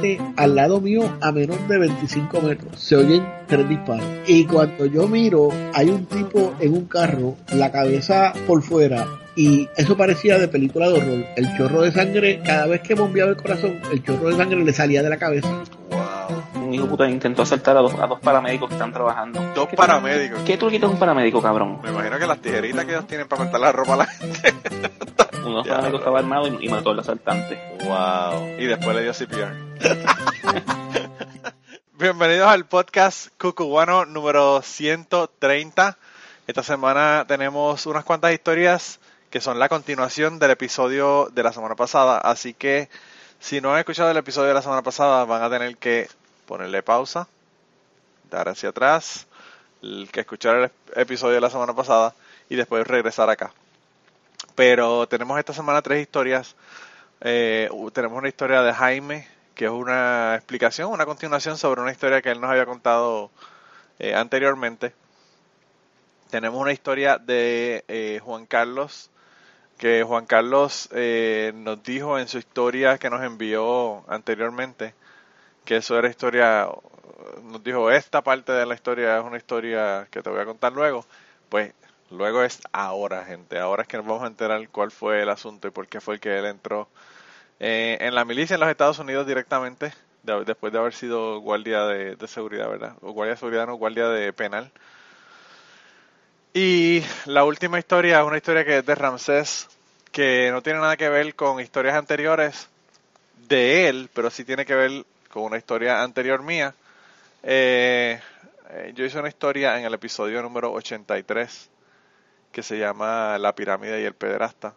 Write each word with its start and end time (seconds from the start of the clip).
repente 0.00 0.32
al 0.36 0.54
lado 0.54 0.80
mío 0.80 1.02
a 1.20 1.32
menos 1.32 1.56
de 1.68 1.78
25 1.78 2.40
metros 2.40 2.80
se 2.80 2.96
oyen 2.96 3.26
tres 3.46 3.68
disparos. 3.68 4.06
Y 4.26 4.44
cuando 4.44 4.86
yo 4.86 5.06
miro 5.06 5.48
hay 5.74 5.90
un 5.90 6.06
tipo 6.06 6.54
en 6.60 6.72
un 6.72 6.86
carro, 6.86 7.36
la 7.52 7.70
cabeza 7.70 8.32
por 8.46 8.62
fuera 8.62 9.06
y 9.36 9.68
eso 9.76 9.96
parecía 9.96 10.38
de 10.38 10.48
película 10.48 10.88
de 10.88 10.98
horror. 10.98 11.24
El 11.36 11.56
chorro 11.56 11.82
de 11.82 11.92
sangre, 11.92 12.40
cada 12.44 12.66
vez 12.66 12.80
que 12.80 12.94
bombeaba 12.94 13.30
el 13.30 13.36
corazón, 13.36 13.80
el 13.92 14.02
chorro 14.02 14.28
de 14.28 14.36
sangre 14.36 14.64
le 14.64 14.72
salía 14.72 15.02
de 15.02 15.10
la 15.10 15.16
cabeza. 15.16 15.48
Wow. 15.90 16.64
Un 16.64 16.74
hijo 16.74 16.86
puta 16.86 17.08
intentó 17.08 17.42
asaltar 17.42 17.76
a 17.76 17.80
dos, 17.80 17.94
a 17.94 18.06
dos 18.06 18.20
paramédicos 18.20 18.68
que 18.68 18.74
están 18.74 18.92
trabajando. 18.92 19.40
Dos 19.54 19.68
paramédicos. 19.76 20.40
¿Qué 20.40 20.56
truquito 20.56 20.86
es 20.86 20.92
un 20.92 20.98
paramédico, 20.98 21.40
cabrón? 21.40 21.80
Me 21.82 21.90
imagino 21.90 22.18
que 22.18 22.26
las 22.26 22.40
tijeritas 22.40 22.84
que 22.84 22.92
ellos 22.92 23.06
tienen 23.06 23.28
para 23.28 23.42
cortar 23.42 23.60
la 23.60 23.72
ropa 23.72 23.94
a 23.94 23.96
la 23.98 24.06
gente. 24.06 24.54
Uno 25.50 25.64
de 25.64 25.68
los 25.68 25.76
paramédicos 25.76 26.00
estaba 26.00 26.18
armado 26.20 26.46
y, 26.46 26.66
y, 26.66 26.68
mató 26.68 26.90
al 26.90 27.00
asaltante. 27.00 27.58
Wow. 27.82 28.56
Y 28.56 28.66
después 28.66 28.94
le 28.94 29.02
dio 29.02 29.12
CPR. 29.12 29.52
Bienvenidos 31.98 32.46
al 32.46 32.66
podcast 32.66 33.30
Cucubano 33.36 34.04
número 34.04 34.62
130. 34.62 35.98
Esta 36.46 36.62
semana 36.62 37.24
tenemos 37.26 37.84
unas 37.86 38.04
cuantas 38.04 38.32
historias 38.32 39.00
que 39.30 39.40
son 39.40 39.58
la 39.58 39.68
continuación 39.68 40.38
del 40.38 40.52
episodio 40.52 41.28
de 41.32 41.42
la 41.42 41.52
semana 41.52 41.74
pasada. 41.74 42.18
Así 42.18 42.54
que 42.54 42.88
si 43.40 43.60
no 43.60 43.72
han 43.72 43.80
escuchado 43.80 44.08
el 44.12 44.16
episodio 44.18 44.46
de 44.48 44.54
la 44.54 44.62
semana 44.62 44.82
pasada, 44.82 45.24
van 45.24 45.42
a 45.42 45.50
tener 45.50 45.76
que 45.78 46.08
ponerle 46.46 46.84
pausa, 46.84 47.26
dar 48.30 48.48
hacia 48.48 48.68
atrás, 48.68 49.26
el 49.82 50.08
que 50.12 50.20
escuchar 50.20 50.56
el 50.56 50.70
episodio 50.94 51.34
de 51.34 51.40
la 51.40 51.50
semana 51.50 51.74
pasada 51.74 52.14
y 52.48 52.54
después 52.54 52.86
regresar 52.86 53.28
acá. 53.28 53.52
Pero 54.60 55.08
tenemos 55.08 55.38
esta 55.38 55.54
semana 55.54 55.80
tres 55.80 56.02
historias. 56.02 56.54
Eh, 57.22 57.70
tenemos 57.94 58.18
una 58.18 58.28
historia 58.28 58.60
de 58.60 58.74
Jaime, 58.74 59.26
que 59.54 59.64
es 59.64 59.70
una 59.70 60.34
explicación, 60.34 60.92
una 60.92 61.06
continuación 61.06 61.56
sobre 61.56 61.80
una 61.80 61.92
historia 61.92 62.20
que 62.20 62.30
él 62.30 62.42
nos 62.42 62.50
había 62.50 62.66
contado 62.66 63.30
eh, 63.98 64.14
anteriormente. 64.14 64.92
Tenemos 66.28 66.60
una 66.60 66.72
historia 66.72 67.16
de 67.16 67.86
eh, 67.88 68.20
Juan 68.22 68.44
Carlos, 68.44 69.08
que 69.78 70.02
Juan 70.02 70.26
Carlos 70.26 70.90
eh, 70.92 71.52
nos 71.54 71.82
dijo 71.82 72.18
en 72.18 72.28
su 72.28 72.36
historia 72.36 72.98
que 72.98 73.08
nos 73.08 73.22
envió 73.22 74.04
anteriormente, 74.10 74.92
que 75.64 75.76
eso 75.76 75.98
era 75.98 76.10
historia, 76.10 76.68
nos 77.44 77.64
dijo, 77.64 77.90
esta 77.90 78.20
parte 78.20 78.52
de 78.52 78.66
la 78.66 78.74
historia 78.74 79.16
es 79.16 79.24
una 79.24 79.38
historia 79.38 80.06
que 80.10 80.20
te 80.20 80.28
voy 80.28 80.40
a 80.40 80.44
contar 80.44 80.74
luego, 80.74 81.06
pues 81.48 81.72
luego 82.10 82.42
es 82.42 82.60
ahora, 82.72 83.24
gente, 83.24 83.58
ahora 83.58 83.82
es 83.82 83.88
que 83.88 83.96
nos 83.96 84.06
vamos 84.06 84.24
a 84.24 84.26
enterar 84.26 84.68
cuál 84.68 84.90
fue 84.90 85.22
el 85.22 85.28
asunto 85.28 85.68
y 85.68 85.70
por 85.70 85.86
qué 85.88 86.00
fue 86.00 86.14
el 86.14 86.20
que 86.20 86.38
él 86.38 86.46
entró 86.46 86.88
eh, 87.60 87.98
en 88.00 88.14
la 88.14 88.24
milicia 88.24 88.54
en 88.54 88.60
los 88.60 88.70
Estados 88.70 88.98
Unidos 88.98 89.26
directamente, 89.26 89.92
de, 90.22 90.44
después 90.44 90.72
de 90.72 90.78
haber 90.78 90.94
sido 90.94 91.40
guardia 91.40 91.84
de, 91.84 92.16
seguridad, 92.26 92.68
¿verdad? 92.68 92.94
O 93.02 93.12
guardia 93.12 93.34
de 93.34 93.38
seguridad, 93.38 93.66
no, 93.66 93.74
guardia 93.74 94.08
de 94.08 94.32
penal. 94.32 94.70
Y 96.54 97.02
la 97.26 97.44
última 97.44 97.78
historia 97.78 98.20
es 98.20 98.26
una 98.26 98.38
historia 98.38 98.64
que 98.64 98.78
es 98.78 98.86
de 98.86 98.94
Ramsés, 98.94 99.68
que 100.10 100.50
no 100.50 100.62
tiene 100.62 100.80
nada 100.80 100.96
que 100.96 101.08
ver 101.08 101.34
con 101.34 101.60
historias 101.60 101.94
anteriores 101.94 102.68
de 103.46 103.88
él, 103.88 104.08
pero 104.12 104.30
sí 104.30 104.44
tiene 104.44 104.64
que 104.64 104.74
ver 104.74 105.04
con 105.30 105.44
una 105.44 105.58
historia 105.58 106.02
anterior 106.02 106.42
mía. 106.42 106.74
Eh, 107.42 108.20
yo 108.94 109.04
hice 109.04 109.18
una 109.18 109.28
historia 109.28 109.78
en 109.78 109.84
el 109.84 109.94
episodio 109.94 110.42
número 110.42 110.72
83 110.72 111.70
que 112.52 112.62
se 112.62 112.78
llama 112.78 113.38
La 113.38 113.54
pirámide 113.54 114.00
y 114.02 114.04
el 114.04 114.14
pederasta. 114.14 114.74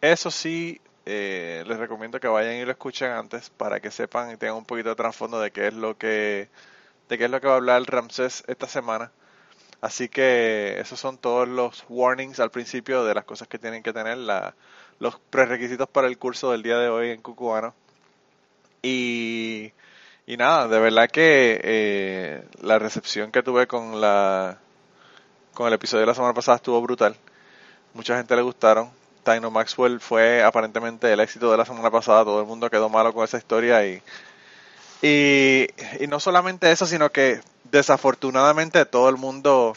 Eso 0.00 0.30
sí, 0.30 0.80
eh, 1.06 1.64
les 1.66 1.78
recomiendo 1.78 2.20
que 2.20 2.28
vayan 2.28 2.54
y 2.54 2.64
lo 2.64 2.72
escuchen 2.72 3.10
antes 3.10 3.50
para 3.50 3.80
que 3.80 3.90
sepan 3.90 4.32
y 4.32 4.36
tengan 4.36 4.56
un 4.56 4.64
poquito 4.64 4.90
de 4.90 4.94
trasfondo 4.96 5.40
de 5.40 5.50
qué 5.50 5.68
es 5.68 5.74
lo 5.74 5.96
que 5.98 6.48
de 7.08 7.18
qué 7.18 7.24
es 7.24 7.30
lo 7.30 7.40
que 7.40 7.48
va 7.48 7.54
a 7.54 7.56
hablar 7.56 7.82
Ramsés 7.82 8.44
esta 8.46 8.66
semana. 8.68 9.10
Así 9.80 10.08
que 10.08 10.78
esos 10.78 11.00
son 11.00 11.18
todos 11.18 11.48
los 11.48 11.84
warnings 11.88 12.38
al 12.40 12.50
principio 12.50 13.04
de 13.04 13.14
las 13.14 13.24
cosas 13.24 13.48
que 13.48 13.58
tienen 13.58 13.82
que 13.82 13.92
tener, 13.92 14.18
la, 14.18 14.54
los 14.98 15.18
prerequisitos 15.30 15.88
para 15.88 16.06
el 16.06 16.18
curso 16.18 16.52
del 16.52 16.62
día 16.62 16.78
de 16.78 16.88
hoy 16.88 17.10
en 17.10 17.22
Cucubano. 17.22 17.74
Y, 18.82 19.72
y 20.26 20.36
nada, 20.36 20.68
de 20.68 20.78
verdad 20.80 21.10
que 21.10 21.60
eh, 21.64 22.44
la 22.62 22.78
recepción 22.78 23.32
que 23.32 23.42
tuve 23.42 23.66
con 23.66 24.00
la 24.00 24.58
con 25.54 25.66
el 25.66 25.74
episodio 25.74 26.00
de 26.00 26.06
la 26.06 26.14
semana 26.14 26.34
pasada 26.34 26.56
estuvo 26.56 26.80
brutal. 26.80 27.16
Mucha 27.94 28.16
gente 28.16 28.36
le 28.36 28.42
gustaron. 28.42 28.90
Tino 29.24 29.50
Maxwell 29.50 30.00
fue 30.00 30.42
aparentemente 30.42 31.12
el 31.12 31.20
éxito 31.20 31.50
de 31.50 31.56
la 31.56 31.64
semana 31.64 31.90
pasada. 31.90 32.24
Todo 32.24 32.40
el 32.40 32.46
mundo 32.46 32.70
quedó 32.70 32.88
malo 32.88 33.12
con 33.12 33.24
esa 33.24 33.38
historia 33.38 33.84
y, 33.86 34.02
y, 35.02 35.66
no 36.08 36.20
solamente 36.20 36.70
eso, 36.70 36.86
sino 36.86 37.10
que 37.10 37.40
desafortunadamente 37.64 38.84
todo 38.86 39.08
el 39.08 39.16
mundo 39.16 39.74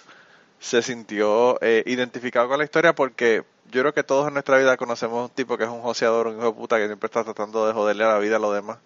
se 0.59 0.81
sintió 0.81 1.61
eh, 1.61 1.83
identificado 1.85 2.47
con 2.47 2.57
la 2.57 2.63
historia 2.63 2.93
porque 2.93 3.43
yo 3.71 3.81
creo 3.81 3.93
que 3.93 4.03
todos 4.03 4.27
en 4.27 4.33
nuestra 4.33 4.57
vida 4.57 4.77
conocemos 4.77 5.29
un 5.29 5.35
tipo 5.35 5.57
que 5.57 5.65
es 5.65 5.69
un 5.69 5.81
joseador, 5.81 6.27
un 6.27 6.37
hijo 6.37 6.45
de 6.45 6.53
puta 6.53 6.77
que 6.77 6.85
siempre 6.85 7.07
está 7.07 7.23
tratando 7.23 7.67
de 7.67 7.73
joderle 7.73 8.05
a 8.05 8.09
la 8.09 8.19
vida 8.19 8.37
a 8.37 8.39
los 8.39 8.53
demás. 8.53 8.77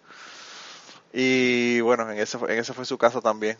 Y 1.13 1.81
bueno, 1.81 2.09
en 2.11 2.19
ese 2.19 2.73
fue 2.73 2.85
su 2.85 2.97
caso 2.97 3.21
también. 3.21 3.57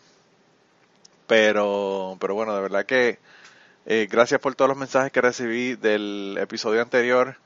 Pero, 1.28 2.18
pero 2.20 2.34
bueno, 2.34 2.56
de 2.56 2.62
verdad 2.62 2.86
que 2.86 3.20
eh, 3.86 4.08
gracias 4.10 4.40
por 4.42 4.56
todos 4.56 4.70
los 4.70 4.78
mensajes 4.78 5.12
que 5.12 5.22
recibí 5.22 5.76
del 5.76 6.38
episodio 6.40 6.82
anterior. 6.82 7.38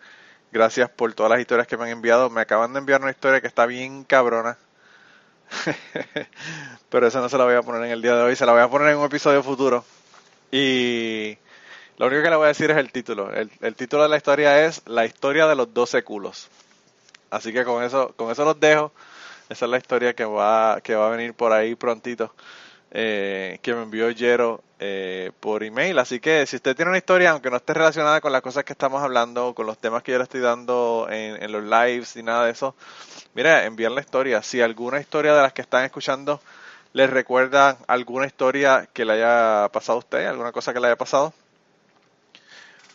Gracias 0.51 0.89
por 0.89 1.13
todas 1.13 1.31
las 1.31 1.39
historias 1.39 1.67
que 1.67 1.77
me 1.77 1.85
han 1.85 1.89
enviado. 1.89 2.29
Me 2.29 2.41
acaban 2.41 2.73
de 2.73 2.79
enviar 2.79 3.01
una 3.01 3.11
historia 3.11 3.41
que 3.41 3.47
está 3.47 3.65
bien 3.65 4.03
cabrona. 4.03 4.57
Pero 6.89 7.07
eso 7.07 7.21
no 7.21 7.29
se 7.29 7.37
la 7.37 7.45
voy 7.45 7.55
a 7.55 7.61
poner 7.61 7.83
en 7.85 7.91
el 7.91 8.01
día 8.01 8.15
de 8.15 8.23
hoy, 8.23 8.35
se 8.35 8.45
la 8.45 8.53
voy 8.53 8.61
a 8.61 8.69
poner 8.69 8.89
en 8.89 8.97
un 8.97 9.05
episodio 9.05 9.43
futuro. 9.43 9.83
Y 10.51 11.37
lo 11.97 12.07
único 12.07 12.23
que 12.23 12.29
le 12.29 12.35
voy 12.35 12.45
a 12.45 12.49
decir 12.49 12.71
es 12.71 12.77
el 12.77 12.91
título. 12.91 13.31
El, 13.33 13.51
el 13.61 13.75
título 13.75 14.03
de 14.03 14.09
la 14.09 14.17
historia 14.17 14.65
es 14.65 14.81
La 14.87 15.05
historia 15.05 15.47
de 15.47 15.55
los 15.55 15.73
12 15.73 16.03
culos. 16.03 16.49
Así 17.29 17.53
que 17.53 17.63
con 17.63 17.83
eso, 17.83 18.13
con 18.15 18.31
eso 18.31 18.43
los 18.45 18.59
dejo. 18.59 18.91
Esa 19.49 19.65
es 19.65 19.71
la 19.71 19.77
historia 19.77 20.13
que 20.13 20.25
va, 20.25 20.81
que 20.81 20.95
va 20.95 21.07
a 21.07 21.09
venir 21.09 21.33
por 21.33 21.51
ahí 21.53 21.75
prontito. 21.75 22.33
Eh, 22.93 23.59
que 23.61 23.73
me 23.73 23.83
envió 23.83 24.13
Jero 24.13 24.61
eh, 24.77 25.31
por 25.39 25.63
email. 25.63 25.97
Así 25.99 26.19
que 26.19 26.45
si 26.45 26.57
usted 26.57 26.75
tiene 26.75 26.89
una 26.89 26.97
historia, 26.97 27.31
aunque 27.31 27.49
no 27.49 27.55
esté 27.55 27.73
relacionada 27.73 28.19
con 28.19 28.33
las 28.33 28.41
cosas 28.41 28.65
que 28.65 28.73
estamos 28.73 29.01
hablando, 29.01 29.53
con 29.53 29.65
los 29.65 29.77
temas 29.77 30.03
que 30.03 30.11
yo 30.11 30.17
le 30.17 30.25
estoy 30.25 30.41
dando 30.41 31.07
en, 31.09 31.51
los 31.51 31.63
lives 31.63 32.17
y 32.17 32.23
nada 32.23 32.45
de 32.45 32.51
eso, 32.51 32.75
mira, 33.33 33.65
envíen 33.65 33.95
la 33.95 34.01
historia. 34.01 34.43
Si 34.43 34.61
alguna 34.61 34.99
historia 34.99 35.33
de 35.33 35.41
las 35.41 35.53
que 35.53 35.61
están 35.61 35.85
escuchando 35.85 36.41
les 36.91 37.09
recuerda 37.09 37.77
alguna 37.87 38.25
historia 38.25 38.89
que 38.91 39.05
le 39.05 39.13
haya 39.13 39.69
pasado 39.69 39.97
a 39.97 39.99
usted, 39.99 40.25
alguna 40.25 40.51
cosa 40.51 40.73
que 40.73 40.81
le 40.81 40.87
haya 40.87 40.97
pasado, 40.97 41.33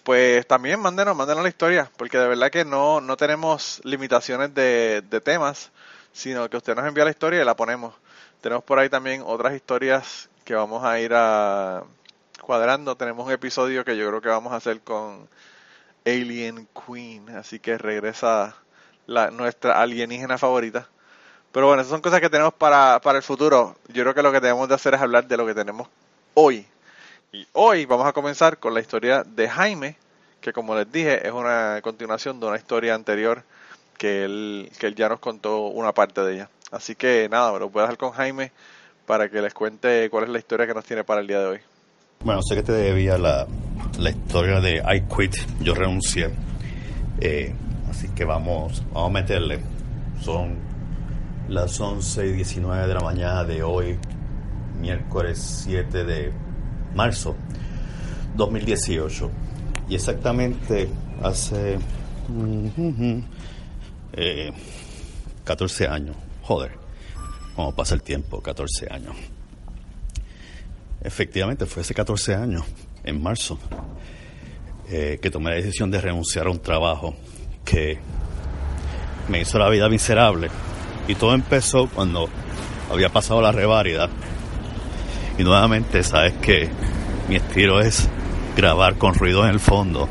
pues 0.04 0.46
también 0.46 0.78
mándenos, 0.78 1.16
mándenos 1.16 1.42
la 1.42 1.48
historia, 1.48 1.90
porque 1.96 2.18
de 2.18 2.28
verdad 2.28 2.50
que 2.50 2.66
no, 2.66 3.00
no 3.00 3.16
tenemos 3.16 3.80
limitaciones 3.84 4.54
de, 4.54 5.02
de 5.08 5.20
temas, 5.22 5.70
sino 6.12 6.50
que 6.50 6.58
usted 6.58 6.76
nos 6.76 6.86
envía 6.86 7.04
la 7.04 7.10
historia 7.10 7.40
y 7.40 7.44
la 7.44 7.56
ponemos. 7.56 7.94
Tenemos 8.40 8.64
por 8.64 8.78
ahí 8.78 8.88
también 8.88 9.22
otras 9.24 9.54
historias 9.54 10.28
que 10.44 10.54
vamos 10.54 10.84
a 10.84 11.00
ir 11.00 11.12
a 11.14 11.82
cuadrando. 12.40 12.96
Tenemos 12.96 13.26
un 13.26 13.32
episodio 13.32 13.84
que 13.84 13.96
yo 13.96 14.08
creo 14.08 14.20
que 14.20 14.28
vamos 14.28 14.52
a 14.52 14.56
hacer 14.56 14.80
con 14.80 15.28
Alien 16.04 16.68
Queen, 16.86 17.28
así 17.30 17.58
que 17.58 17.78
regresa 17.78 18.54
la, 19.06 19.30
nuestra 19.30 19.80
alienígena 19.80 20.38
favorita. 20.38 20.88
Pero 21.52 21.66
bueno, 21.66 21.82
esas 21.82 21.90
son 21.90 22.02
cosas 22.02 22.20
que 22.20 22.30
tenemos 22.30 22.54
para, 22.54 23.00
para 23.00 23.18
el 23.18 23.24
futuro. 23.24 23.76
Yo 23.88 24.02
creo 24.02 24.14
que 24.14 24.22
lo 24.22 24.30
que 24.30 24.40
tenemos 24.40 24.68
de 24.68 24.74
hacer 24.74 24.94
es 24.94 25.00
hablar 25.00 25.26
de 25.26 25.36
lo 25.36 25.46
que 25.46 25.54
tenemos 25.54 25.88
hoy. 26.34 26.66
Y 27.32 27.46
hoy 27.52 27.86
vamos 27.86 28.06
a 28.06 28.12
comenzar 28.12 28.58
con 28.58 28.74
la 28.74 28.80
historia 28.80 29.24
de 29.24 29.48
Jaime, 29.48 29.96
que 30.40 30.52
como 30.52 30.76
les 30.76 30.90
dije 30.92 31.26
es 31.26 31.32
una 31.32 31.80
continuación 31.82 32.38
de 32.38 32.46
una 32.46 32.56
historia 32.56 32.94
anterior 32.94 33.42
que 33.98 34.24
él, 34.24 34.70
que 34.78 34.86
él 34.86 34.94
ya 34.94 35.08
nos 35.08 35.18
contó 35.18 35.66
una 35.68 35.92
parte 35.92 36.20
de 36.20 36.34
ella. 36.34 36.50
Así 36.70 36.94
que 36.94 37.28
nada, 37.30 37.52
me 37.52 37.58
lo 37.60 37.70
voy 37.70 37.80
a 37.80 37.82
dejar 37.82 37.98
con 37.98 38.10
Jaime 38.12 38.52
para 39.06 39.28
que 39.28 39.40
les 39.40 39.54
cuente 39.54 40.10
cuál 40.10 40.24
es 40.24 40.30
la 40.30 40.38
historia 40.38 40.66
que 40.66 40.74
nos 40.74 40.84
tiene 40.84 41.04
para 41.04 41.20
el 41.20 41.26
día 41.26 41.40
de 41.40 41.46
hoy. 41.46 41.60
Bueno, 42.24 42.40
sé 42.42 42.56
que 42.56 42.62
te 42.62 42.72
debía 42.72 43.18
la, 43.18 43.46
la 43.98 44.10
historia 44.10 44.60
de 44.60 44.76
I 44.78 45.02
Quit, 45.02 45.34
yo 45.60 45.74
renuncié. 45.74 46.30
Eh, 47.20 47.54
así 47.88 48.08
que 48.08 48.24
vamos, 48.24 48.82
vamos 48.92 49.10
a 49.10 49.12
meterle. 49.12 49.60
Son 50.20 50.56
las 51.48 51.78
11 51.80 52.26
y 52.26 52.32
19 52.32 52.88
de 52.88 52.94
la 52.94 53.00
mañana 53.00 53.44
de 53.44 53.62
hoy, 53.62 53.98
miércoles 54.80 55.62
7 55.64 56.04
de 56.04 56.32
marzo 56.94 57.36
2018. 58.34 59.30
Y 59.88 59.94
exactamente 59.94 60.88
hace 61.22 61.78
eh, 64.14 64.52
14 65.44 65.86
años, 65.86 66.16
joder, 66.46 66.72
cómo 67.56 67.74
pasa 67.74 67.94
el 67.94 68.02
tiempo, 68.02 68.40
14 68.40 68.86
años. 68.90 69.16
Efectivamente, 71.02 71.66
fue 71.66 71.82
hace 71.82 71.92
14 71.92 72.34
años, 72.36 72.64
en 73.02 73.20
marzo, 73.20 73.58
eh, 74.88 75.18
que 75.20 75.30
tomé 75.30 75.50
la 75.50 75.56
decisión 75.56 75.90
de 75.90 76.00
renunciar 76.00 76.46
a 76.46 76.50
un 76.50 76.60
trabajo 76.60 77.16
que 77.64 77.98
me 79.28 79.40
hizo 79.40 79.58
la 79.58 79.68
vida 79.68 79.88
miserable 79.88 80.48
Y 81.08 81.16
todo 81.16 81.34
empezó 81.34 81.88
cuando 81.88 82.28
había 82.90 83.08
pasado 83.08 83.40
la 83.42 83.50
reválida. 83.50 84.08
Y 85.38 85.42
nuevamente, 85.42 86.02
sabes 86.02 86.34
que 86.34 86.68
mi 87.28 87.36
estilo 87.36 87.80
es 87.80 88.08
grabar 88.56 88.96
con 88.96 89.14
ruido 89.14 89.44
en 89.44 89.50
el 89.50 89.60
fondo. 89.60 90.08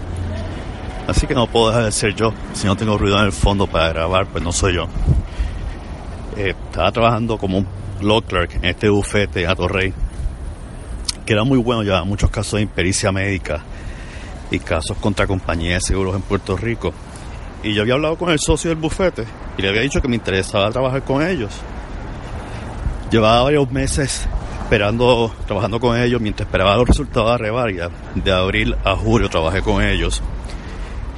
Así 1.07 1.27
que 1.27 1.33
no 1.33 1.47
puedo 1.47 1.69
dejar 1.69 1.85
de 1.85 1.91
ser 1.91 2.15
yo. 2.15 2.33
Si 2.53 2.67
no 2.67 2.75
tengo 2.75 2.97
ruido 2.97 3.17
en 3.19 3.25
el 3.25 3.31
fondo 3.31 3.67
para 3.67 3.89
grabar, 3.89 4.27
pues 4.27 4.43
no 4.43 4.51
soy 4.51 4.75
yo. 4.75 4.87
Estaba 6.35 6.91
trabajando 6.91 7.37
como 7.37 7.59
un 7.59 7.67
law 8.01 8.21
clerk 8.21 8.55
en 8.55 8.65
este 8.65 8.89
bufete 8.89 9.47
a 9.47 9.55
Torrey, 9.55 9.93
que 11.25 11.33
era 11.33 11.43
muy 11.43 11.57
bueno, 11.57 11.83
llevaba 11.83 12.03
muchos 12.03 12.29
casos 12.29 12.57
de 12.57 12.63
impericia 12.63 13.11
médica 13.11 13.63
y 14.51 14.59
casos 14.59 14.97
contra 14.97 15.27
compañías 15.27 15.83
de 15.83 15.87
seguros 15.87 16.15
en 16.15 16.21
Puerto 16.21 16.57
Rico. 16.57 16.93
Y 17.63 17.73
yo 17.73 17.81
había 17.81 17.95
hablado 17.95 18.17
con 18.17 18.29
el 18.29 18.39
socio 18.39 18.69
del 18.69 18.77
bufete 18.77 19.25
y 19.57 19.61
le 19.61 19.69
había 19.69 19.81
dicho 19.81 20.01
que 20.01 20.07
me 20.07 20.15
interesaba 20.15 20.69
trabajar 20.71 21.03
con 21.03 21.25
ellos. 21.25 21.51
Llevaba 23.09 23.43
varios 23.43 23.71
meses 23.71 24.27
esperando, 24.61 25.33
trabajando 25.45 25.79
con 25.79 25.97
ellos 25.97 26.19
mientras 26.19 26.47
esperaba 26.47 26.75
los 26.75 26.87
resultados 26.87 27.31
de 27.31 27.37
Revaria. 27.37 27.89
De 28.13 28.31
abril 28.31 28.75
a 28.83 28.95
julio 28.95 29.29
trabajé 29.29 29.61
con 29.61 29.83
ellos. 29.83 30.21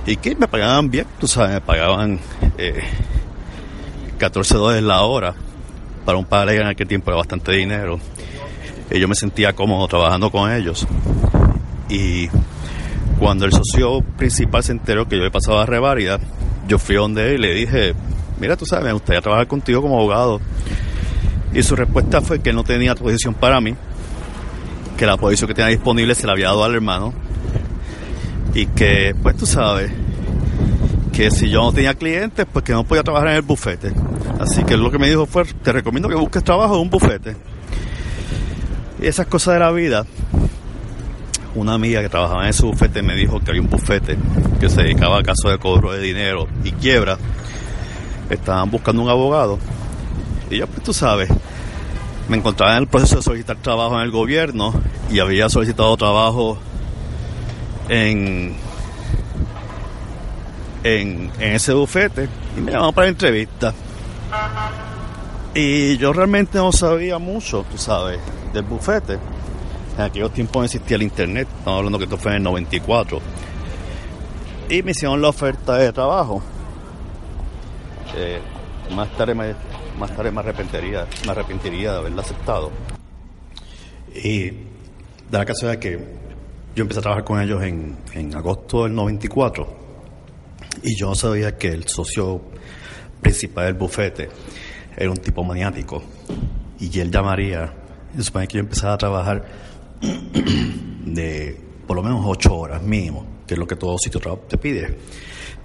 Y 0.05 0.15
que 0.15 0.35
me 0.35 0.47
pagaban 0.47 0.89
bien, 0.89 1.05
tú 1.19 1.27
sabes, 1.27 1.55
me 1.55 1.61
pagaban 1.61 2.19
eh, 2.57 2.81
14 4.17 4.55
dólares 4.55 4.83
la 4.83 5.01
hora. 5.01 5.35
Para 6.05 6.17
un 6.17 6.25
padre 6.25 6.57
en 6.57 6.67
aquel 6.67 6.87
tiempo 6.87 7.11
era 7.11 7.17
bastante 7.17 7.51
dinero. 7.51 7.99
Y 8.89 8.99
yo 8.99 9.07
me 9.07 9.15
sentía 9.15 9.53
cómodo 9.53 9.87
trabajando 9.87 10.31
con 10.31 10.51
ellos. 10.51 10.87
Y 11.89 12.29
cuando 13.19 13.45
el 13.45 13.51
socio 13.51 14.01
principal 14.17 14.63
se 14.63 14.71
enteró 14.71 15.07
que 15.07 15.15
yo 15.15 15.21
había 15.21 15.31
pasado 15.31 15.59
a 15.59 15.65
Revaria, 15.65 16.19
yo 16.67 16.79
fui 16.79 16.95
donde 16.95 17.33
él 17.33 17.35
y 17.35 17.47
le 17.47 17.53
dije, 17.53 17.93
mira, 18.39 18.55
tú 18.55 18.65
sabes, 18.65 18.85
me 18.85 18.93
gustaría 18.93 19.21
trabajar 19.21 19.47
contigo 19.47 19.81
como 19.81 19.97
abogado. 19.97 20.39
Y 21.53 21.63
su 21.63 21.75
respuesta 21.75 22.21
fue 22.21 22.39
que 22.39 22.53
no 22.53 22.63
tenía 22.63 22.95
posición 22.95 23.33
para 23.33 23.59
mí, 23.61 23.75
que 24.97 25.05
la 25.05 25.17
posición 25.17 25.47
que 25.47 25.53
tenía 25.53 25.69
disponible 25.69 26.15
se 26.15 26.27
la 26.27 26.33
había 26.33 26.47
dado 26.47 26.63
al 26.63 26.75
hermano 26.75 27.13
y 28.53 28.65
que, 28.67 29.15
pues 29.21 29.37
tú 29.37 29.45
sabes, 29.45 29.91
que 31.17 31.31
si 31.31 31.49
yo 31.49 31.63
no 31.63 31.73
tenía 31.73 31.95
clientes, 31.95 32.45
pues 32.53 32.63
que 32.63 32.73
no 32.73 32.83
podía 32.83 33.01
trabajar 33.01 33.29
en 33.29 33.35
el 33.37 33.41
bufete. 33.41 33.91
Así 34.39 34.63
que 34.63 34.77
lo 34.77 34.91
que 34.91 34.99
me 34.99 35.09
dijo 35.09 35.25
fue, 35.25 35.45
te 35.45 35.71
recomiendo 35.71 36.07
que 36.07 36.13
busques 36.13 36.43
trabajo 36.43 36.75
en 36.75 36.81
un 36.81 36.91
bufete. 36.91 37.35
Y 39.01 39.07
esas 39.07 39.25
cosas 39.25 39.55
de 39.55 39.61
la 39.61 39.71
vida, 39.71 40.05
una 41.55 41.73
amiga 41.73 42.03
que 42.03 42.09
trabajaba 42.09 42.43
en 42.43 42.49
ese 42.49 42.63
bufete 42.63 43.01
me 43.01 43.15
dijo 43.15 43.39
que 43.39 43.49
había 43.49 43.63
un 43.63 43.67
bufete 43.67 44.15
que 44.59 44.69
se 44.69 44.83
dedicaba 44.83 45.17
a 45.17 45.23
casos 45.23 45.49
de 45.49 45.57
cobro 45.57 45.91
de 45.91 46.01
dinero 46.01 46.47
y 46.63 46.71
quiebra. 46.71 47.17
Estaban 48.29 48.69
buscando 48.69 49.01
un 49.01 49.09
abogado. 49.09 49.57
Y 50.51 50.57
yo, 50.57 50.67
pues 50.67 50.83
tú 50.83 50.93
sabes, 50.93 51.31
me 52.29 52.37
encontraba 52.37 52.73
en 52.73 52.83
el 52.83 52.87
proceso 52.87 53.15
de 53.15 53.21
solicitar 53.23 53.57
trabajo 53.57 53.95
en 53.95 54.01
el 54.01 54.11
gobierno 54.11 54.71
y 55.09 55.17
había 55.17 55.49
solicitado 55.49 55.97
trabajo 55.97 56.59
en, 57.89 58.55
en, 60.83 61.31
ese 61.39 61.73
bufete 61.73 62.27
y 62.55 62.61
me 62.61 62.71
llamaron 62.71 62.93
para 62.93 63.05
la 63.07 63.11
entrevista. 63.11 63.73
Y 65.53 65.97
yo 65.97 66.13
realmente 66.13 66.57
no 66.57 66.71
sabía 66.71 67.17
mucho, 67.17 67.65
tú 67.69 67.77
sabes, 67.77 68.19
del 68.53 68.63
bufete. 68.63 69.17
En 69.97 70.03
aquellos 70.03 70.31
tiempos 70.31 70.61
no 70.61 70.65
existía 70.65 70.95
el 70.95 71.03
internet, 71.03 71.47
estamos 71.47 71.77
hablando 71.77 71.97
que 71.97 72.03
esto 72.03 72.17
fue 72.17 72.31
en 72.31 72.37
el 72.37 72.43
94. 72.43 73.19
Y 74.69 74.83
me 74.83 74.91
hicieron 74.91 75.21
la 75.21 75.29
oferta 75.29 75.77
de 75.77 75.91
trabajo. 75.91 76.43
Eh, 78.15 78.39
más 78.95 79.09
tarde 79.17 79.33
me, 79.33 79.55
más 79.97 80.15
tarde 80.15 80.31
me 80.31 80.39
arrepentiría, 80.41 81.07
me 81.25 81.31
arrepentiría 81.31 81.93
de 81.93 81.97
haberla 81.97 82.21
aceptado. 82.21 82.71
Y 84.13 84.51
da 85.31 85.39
la 85.39 85.45
casualidad 85.45 85.79
que 85.79 85.99
yo 86.75 86.81
empecé 86.83 86.99
a 86.99 87.01
trabajar 87.01 87.23
con 87.23 87.41
ellos 87.41 87.63
en, 87.63 87.97
en 88.13 88.35
agosto 88.35 88.83
del 88.83 88.93
94 88.93 89.86
y 90.83 90.95
yo 90.95 91.15
sabía 91.15 91.57
que 91.57 91.69
el 91.69 91.87
socio 91.87 92.41
principal 93.21 93.65
del 93.65 93.73
bufete 93.75 94.29
era 94.95 95.09
un 95.09 95.17
tipo 95.17 95.43
maniático 95.43 96.03
y 96.79 96.99
él 96.99 97.11
llamaría, 97.11 97.73
se 98.15 98.23
supone 98.23 98.47
que 98.47 98.55
yo 98.55 98.59
empezaba 98.59 98.93
a 98.93 98.97
trabajar 98.97 99.45
de 101.05 101.59
por 101.85 101.95
lo 101.95 102.03
menos 102.03 102.21
ocho 102.25 102.55
horas 102.55 102.83
mínimo, 102.83 103.25
que 103.47 103.53
es 103.55 103.59
lo 103.59 103.65
que 103.65 103.75
todo 103.75 103.97
sitio 103.97 104.19
te 104.47 104.57
pide. 104.57 104.97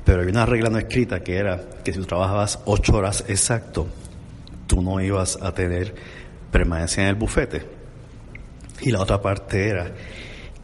Pero 0.05 0.20
había 0.20 0.32
una 0.32 0.47
regla 0.47 0.70
no 0.70 0.79
escrita 0.79 1.23
que 1.23 1.37
era 1.37 1.61
que 1.85 1.93
si 1.93 1.99
tú 1.99 2.06
trabajabas 2.06 2.61
ocho 2.65 2.97
horas 2.97 3.25
exacto, 3.29 3.88
tú 4.67 4.82
no 4.82 5.00
ibas 5.00 5.38
a 5.41 5.53
tener 5.53 5.94
permanencia 6.50 7.03
en 7.03 7.08
el 7.08 7.15
bufete. 7.17 7.62
Y 8.81 8.91
la 8.91 9.00
otra 9.00 9.20
parte 9.20 9.69
era 9.69 9.93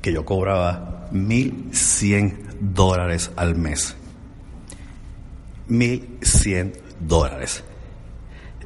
que 0.01 0.13
yo 0.13 0.25
cobraba 0.25 1.09
1.100 1.13 2.59
dólares 2.61 3.31
al 3.37 3.55
mes. 3.57 3.97
1.100 5.69 6.73
dólares. 7.01 7.65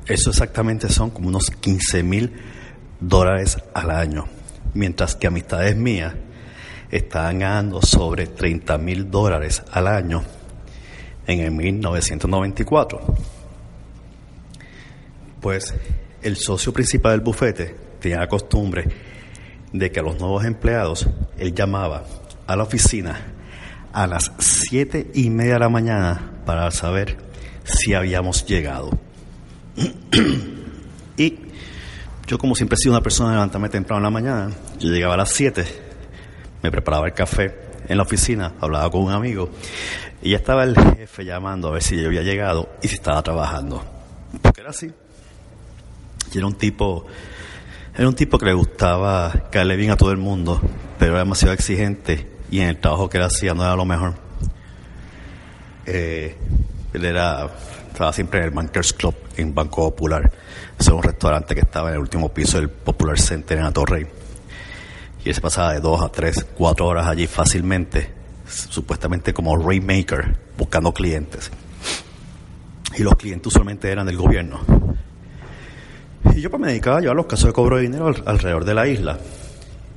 Eso 0.06 0.30
exactamente 0.30 0.88
son 0.88 1.10
como 1.10 1.28
unos 1.28 1.50
15.000 1.52 2.30
dólares 3.00 3.58
al 3.74 3.90
año. 3.90 4.26
Mientras 4.74 5.16
que 5.16 5.26
amistades 5.26 5.76
mías 5.76 6.14
estaban 6.90 7.38
ganando 7.38 7.82
sobre 7.82 8.28
30.000 8.28 9.04
dólares 9.10 9.62
al 9.70 9.86
año 9.86 10.22
en 11.26 11.40
el 11.40 11.50
1994. 11.50 13.00
Pues 15.40 15.74
el 16.22 16.36
socio 16.36 16.72
principal 16.72 17.12
del 17.12 17.20
bufete 17.20 17.74
tenía 18.00 18.20
la 18.20 18.28
costumbre 18.28 18.88
de 19.72 19.90
que 19.90 20.00
a 20.00 20.02
los 20.02 20.18
nuevos 20.18 20.44
empleados 20.44 21.08
él 21.38 21.54
llamaba 21.54 22.04
a 22.46 22.56
la 22.56 22.62
oficina 22.62 23.32
a 23.92 24.06
las 24.06 24.32
siete 24.38 25.10
y 25.14 25.30
media 25.30 25.54
de 25.54 25.60
la 25.60 25.68
mañana 25.68 26.31
para 26.44 26.70
saber 26.70 27.16
si 27.64 27.94
habíamos 27.94 28.44
llegado. 28.46 28.90
y 31.16 31.38
yo 32.26 32.38
como 32.38 32.54
siempre 32.54 32.74
he 32.74 32.78
sido 32.78 32.92
una 32.92 33.02
persona 33.02 33.30
de 33.30 33.36
levantarme 33.36 33.68
temprano 33.68 33.98
en 33.98 34.04
la 34.04 34.10
mañana, 34.10 34.50
yo 34.78 34.90
llegaba 34.90 35.14
a 35.14 35.18
las 35.18 35.30
7, 35.30 35.64
me 36.62 36.70
preparaba 36.70 37.06
el 37.06 37.14
café 37.14 37.54
en 37.88 37.96
la 37.96 38.04
oficina, 38.04 38.54
hablaba 38.60 38.90
con 38.90 39.02
un 39.02 39.12
amigo 39.12 39.50
y 40.22 40.30
ya 40.30 40.36
estaba 40.36 40.64
el 40.64 40.76
jefe 40.76 41.24
llamando 41.24 41.68
a 41.68 41.72
ver 41.72 41.82
si 41.82 42.00
yo 42.00 42.06
había 42.06 42.22
llegado 42.22 42.68
y 42.80 42.88
si 42.88 42.94
estaba 42.94 43.22
trabajando. 43.22 43.84
Porque 44.40 44.60
era 44.60 44.70
así. 44.70 44.90
Y 46.32 46.38
era 46.38 46.46
un 46.46 46.54
tipo, 46.54 47.06
era 47.94 48.08
un 48.08 48.14
tipo 48.14 48.38
que 48.38 48.46
le 48.46 48.54
gustaba 48.54 49.32
caerle 49.50 49.76
bien 49.76 49.90
a 49.90 49.96
todo 49.96 50.12
el 50.12 50.18
mundo, 50.18 50.60
pero 50.98 51.12
era 51.12 51.20
demasiado 51.20 51.52
exigente 51.52 52.30
y 52.50 52.60
en 52.60 52.68
el 52.68 52.78
trabajo 52.78 53.10
que 53.10 53.18
él 53.18 53.24
hacía 53.24 53.52
no 53.52 53.64
era 53.64 53.74
lo 53.74 53.84
mejor. 53.84 54.14
Eh, 55.86 56.34
él 56.92 57.04
era, 57.04 57.48
estaba 57.90 58.12
siempre 58.12 58.40
en 58.40 58.46
el 58.46 58.50
Bankers 58.52 58.92
Club 58.92 59.14
en 59.36 59.54
Banco 59.54 59.90
Popular. 59.90 60.30
Ese 60.78 60.90
era 60.90 60.96
un 60.96 61.02
restaurante 61.02 61.54
que 61.54 61.60
estaba 61.62 61.88
en 61.88 61.94
el 61.94 62.00
último 62.00 62.28
piso 62.32 62.58
del 62.58 62.68
Popular 62.70 63.18
Center 63.18 63.58
en 63.58 63.64
Atorrey. 63.64 64.06
Y 65.24 65.28
él 65.28 65.34
se 65.34 65.40
pasaba 65.40 65.72
de 65.72 65.80
dos 65.80 66.02
a 66.02 66.08
tres, 66.10 66.44
cuatro 66.56 66.86
horas 66.86 67.06
allí 67.06 67.26
fácilmente, 67.26 68.10
supuestamente 68.48 69.32
como 69.32 69.56
Rainmaker, 69.56 70.36
buscando 70.58 70.92
clientes. 70.92 71.50
Y 72.96 73.02
los 73.02 73.14
clientes 73.16 73.46
usualmente 73.46 73.90
eran 73.90 74.06
del 74.06 74.16
gobierno. 74.16 74.60
Y 76.34 76.40
yo 76.40 76.50
pues 76.50 76.60
me 76.60 76.68
dedicaba 76.68 76.98
a 76.98 77.00
llevar 77.00 77.16
los 77.16 77.26
casos 77.26 77.46
de 77.46 77.52
cobro 77.52 77.76
de 77.76 77.82
dinero 77.82 78.08
al- 78.08 78.22
alrededor 78.26 78.64
de 78.64 78.74
la 78.74 78.86
isla. 78.86 79.18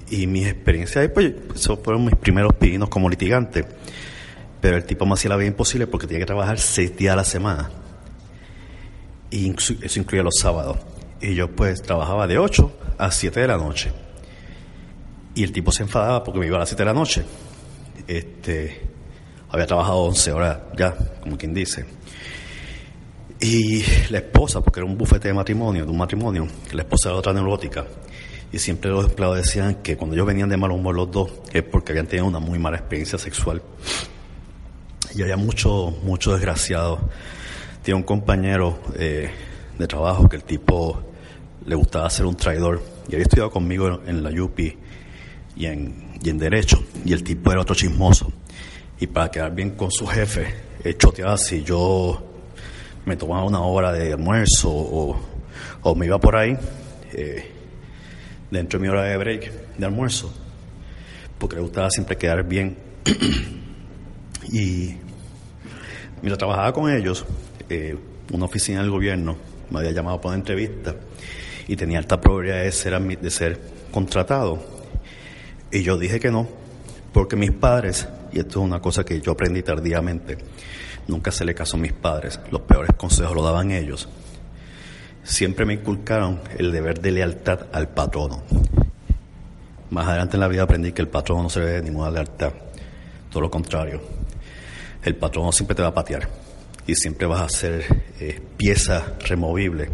Y 0.10 0.28
mis 0.28 0.48
experiencias 0.48 0.98
ahí, 1.02 1.08
pues, 1.08 1.34
esos 1.56 1.80
fueron 1.84 2.06
mis 2.06 2.16
primeros 2.16 2.54
pininos 2.54 2.90
como 2.90 3.10
litigante. 3.10 3.66
Pero 4.62 4.78
el 4.78 4.86
tipo 4.86 5.06
me 5.06 5.14
hacía 5.14 5.30
la 5.30 5.38
vida 5.38 5.48
imposible 5.48 5.88
porque 5.88 6.08
tenía 6.08 6.22
que 6.22 6.26
trabajar 6.26 6.60
seis 6.60 6.96
días 6.96 7.14
a 7.14 7.16
la 7.18 7.24
semana. 7.24 7.70
Y 9.32 9.54
eso 9.60 10.00
incluía 10.00 10.24
los 10.24 10.36
sábados. 10.40 10.78
Y 11.22 11.36
yo 11.36 11.50
pues 11.50 11.82
trabajaba 11.82 12.28
de 12.28 12.38
8 12.38 12.72
a 12.98 13.12
7 13.12 13.40
de 13.40 13.48
la 13.48 13.58
noche. 13.58 13.92
Y 15.34 15.44
el 15.44 15.52
tipo 15.52 15.72
se 15.72 15.84
enfadaba 15.84 16.24
porque 16.24 16.40
me 16.40 16.48
iba 16.48 16.58
a 16.58 16.60
las 16.60 16.70
7 16.70 16.82
de 16.82 16.86
la 16.86 16.94
noche. 16.94 17.24
Este, 18.08 18.82
había 19.50 19.66
trabajado 19.66 20.00
11 20.04 20.32
horas 20.32 20.60
ya, 20.78 20.96
como 21.22 21.38
quien 21.38 21.54
dice. 21.54 21.86
Y 23.40 23.84
la 24.10 24.20
esposa, 24.20 24.62
porque 24.62 24.80
era 24.80 24.88
un 24.88 24.98
bufete 24.98 25.28
de 25.28 25.34
matrimonio, 25.34 25.86
de 25.86 25.92
un 25.92 25.98
matrimonio, 25.98 26.48
la 26.72 26.82
esposa 26.84 27.10
era 27.10 27.18
otra 27.18 27.34
neurótica. 27.34 27.86
Y 28.52 28.60
siempre 28.60 28.90
los 28.90 29.06
empleados 29.06 29.38
decían 29.38 29.76
que 29.84 29.98
cuando 29.98 30.16
ellos 30.16 30.26
venían 30.26 30.48
de 30.48 30.56
mal 30.56 30.72
humor 30.72 30.96
los 30.96 31.12
dos, 31.12 31.32
es 31.52 31.64
porque 31.64 31.92
habían 31.92 32.08
tenido 32.08 32.28
una 32.28 32.40
muy 32.40 32.58
mala 32.58 32.78
experiencia 32.78 33.18
sexual. 33.18 33.62
Y 35.16 35.22
había 35.22 35.38
mucho, 35.38 35.94
mucho 36.04 36.34
desgraciado. 36.34 37.00
Tiene 37.82 37.98
un 38.00 38.04
compañero 38.04 38.80
eh, 38.98 39.30
de 39.78 39.88
trabajo 39.88 40.28
que 40.28 40.36
el 40.36 40.44
tipo 40.44 41.02
le 41.66 41.76
gustaba 41.76 42.10
ser 42.10 42.26
un 42.26 42.36
traidor. 42.36 42.82
Y 43.08 43.14
había 43.14 43.24
estudiado 43.24 43.50
conmigo 43.50 44.02
en 44.06 44.24
la 44.24 44.30
UPI 44.30 44.78
y 45.56 45.66
en, 45.68 46.20
y 46.22 46.30
en 46.30 46.38
Derecho. 46.38 46.84
Y 47.06 47.14
el 47.14 47.24
tipo 47.24 47.52
era 47.52 47.62
otro 47.62 47.76
chismoso. 47.76 48.32
Y 49.00 49.08
para 49.08 49.32
quedar 49.32 49.56
bien 49.56 49.72
con 49.72 49.90
su 49.90 50.06
jefe, 50.06 50.54
él 50.84 50.98
choteaba 50.98 51.38
si 51.38 51.64
yo 51.64 52.22
me 53.06 53.16
tomaba 53.16 53.46
una 53.46 53.62
hora 53.62 53.94
de 53.94 54.12
almuerzo 54.12 54.70
o, 54.70 55.18
o 55.82 55.96
me 55.96 56.08
iba 56.08 56.20
por 56.20 56.36
ahí 56.36 56.58
eh, 57.14 57.52
dentro 58.52 58.80
de 58.80 58.84
mi 58.84 58.90
hora 58.90 59.04
de 59.04 59.18
break 59.18 59.78
de 59.78 59.86
almuerzo, 59.86 60.34
porque 61.38 61.56
le 61.56 61.62
gustaba 61.62 61.90
siempre 61.90 62.18
quedar 62.18 62.44
bien. 62.44 62.78
y 64.52 64.96
mientras 66.22 66.38
trabajaba 66.38 66.74
con 66.74 66.92
ellos, 66.92 67.26
eh, 67.70 67.98
una 68.32 68.46
oficina 68.46 68.82
del 68.82 68.92
gobierno 68.92 69.38
me 69.70 69.80
había 69.80 69.92
llamado 69.92 70.18
para 70.18 70.30
una 70.30 70.38
entrevista 70.38 70.96
y 71.68 71.76
tenía 71.76 71.98
alta 71.98 72.20
probabilidad 72.20 72.64
de 72.64 72.72
ser, 72.72 73.02
de 73.02 73.32
ser 73.32 73.60
contratado. 73.92 74.64
Y 75.72 75.84
yo 75.84 75.98
dije 75.98 76.20
que 76.20 76.32
no, 76.32 76.48
porque 77.12 77.36
mis 77.36 77.52
padres, 77.52 78.08
y 78.32 78.40
esto 78.40 78.60
es 78.60 78.66
una 78.66 78.80
cosa 78.80 79.04
que 79.04 79.20
yo 79.22 79.32
aprendí 79.32 79.64
tardíamente, 79.64 80.38
nunca 81.08 81.32
se 81.32 81.46
le 81.46 81.56
casó 81.56 81.78
a 81.78 81.80
mis 81.80 81.94
padres, 81.94 82.40
los 82.52 82.62
peores 82.62 82.92
consejos 82.98 83.36
lo 83.36 83.44
daban 83.44 83.72
ellos. 83.72 84.08
Siempre 85.24 85.66
me 85.66 85.74
inculcaron 85.74 86.40
el 86.58 86.72
deber 86.72 87.02
de 87.02 87.12
lealtad 87.12 87.68
al 87.72 87.90
patrono. 87.90 88.44
Más 89.90 90.08
adelante 90.08 90.36
en 90.36 90.42
la 90.42 90.48
vida 90.48 90.64
aprendí 90.64 90.92
que 90.92 91.02
el 91.02 91.08
patrono 91.08 91.44
no 91.44 91.50
se 91.50 91.60
ve 91.60 91.72
de 91.74 91.82
ninguna 91.82 92.12
lealtad, 92.12 92.52
todo 93.32 93.42
lo 93.42 93.50
contrario. 93.50 94.25
El 95.06 95.16
patrono 95.16 95.52
siempre 95.52 95.76
te 95.76 95.84
va 95.84 95.90
a 95.90 95.94
patear 95.94 96.28
y 96.88 96.96
siempre 96.96 97.28
vas 97.28 97.42
a 97.42 97.50
ser 97.50 97.86
eh, 98.20 98.42
pieza 98.58 99.14
removible 99.28 99.92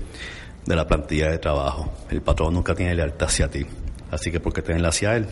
de 0.66 0.76
la 0.76 0.88
plantilla 0.88 1.30
de 1.30 1.38
trabajo. 1.38 1.92
El 2.10 2.22
patrón 2.22 2.54
nunca 2.54 2.74
tiene 2.74 2.96
lealtad 2.96 3.28
hacia 3.28 3.50
ti, 3.50 3.66
así 4.10 4.32
que 4.32 4.40
¿por 4.40 4.54
qué 4.54 4.62
tenerla 4.62 4.88
hacia 4.88 5.18
él? 5.18 5.28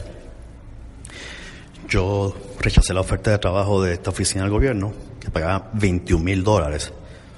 Yo 1.88 2.36
rechacé 2.60 2.94
la 2.94 3.00
oferta 3.00 3.32
de 3.32 3.38
trabajo 3.38 3.82
de 3.82 3.94
esta 3.94 4.10
oficina 4.10 4.44
del 4.44 4.52
gobierno, 4.52 4.92
que 5.18 5.32
pagaba 5.32 5.70
21 5.74 6.24
mil 6.26 6.44
dólares, 6.44 6.92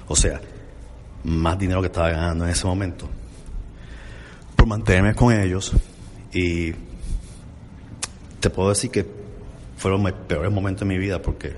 o 0.08 0.16
sea, 0.16 0.40
más 1.22 1.56
dinero 1.56 1.80
que 1.80 1.86
estaba 1.86 2.10
ganando 2.10 2.44
en 2.44 2.50
ese 2.50 2.66
momento, 2.66 3.08
por 4.56 4.66
mantenerme 4.66 5.14
con 5.14 5.32
ellos 5.32 5.72
y 6.32 6.72
te 8.40 8.50
puedo 8.50 8.70
decir 8.70 8.90
que 8.90 9.06
fueron 9.76 10.02
los 10.02 10.12
peores 10.12 10.50
momentos 10.50 10.88
de 10.88 10.94
mi 10.94 10.98
vida 10.98 11.22
porque 11.22 11.54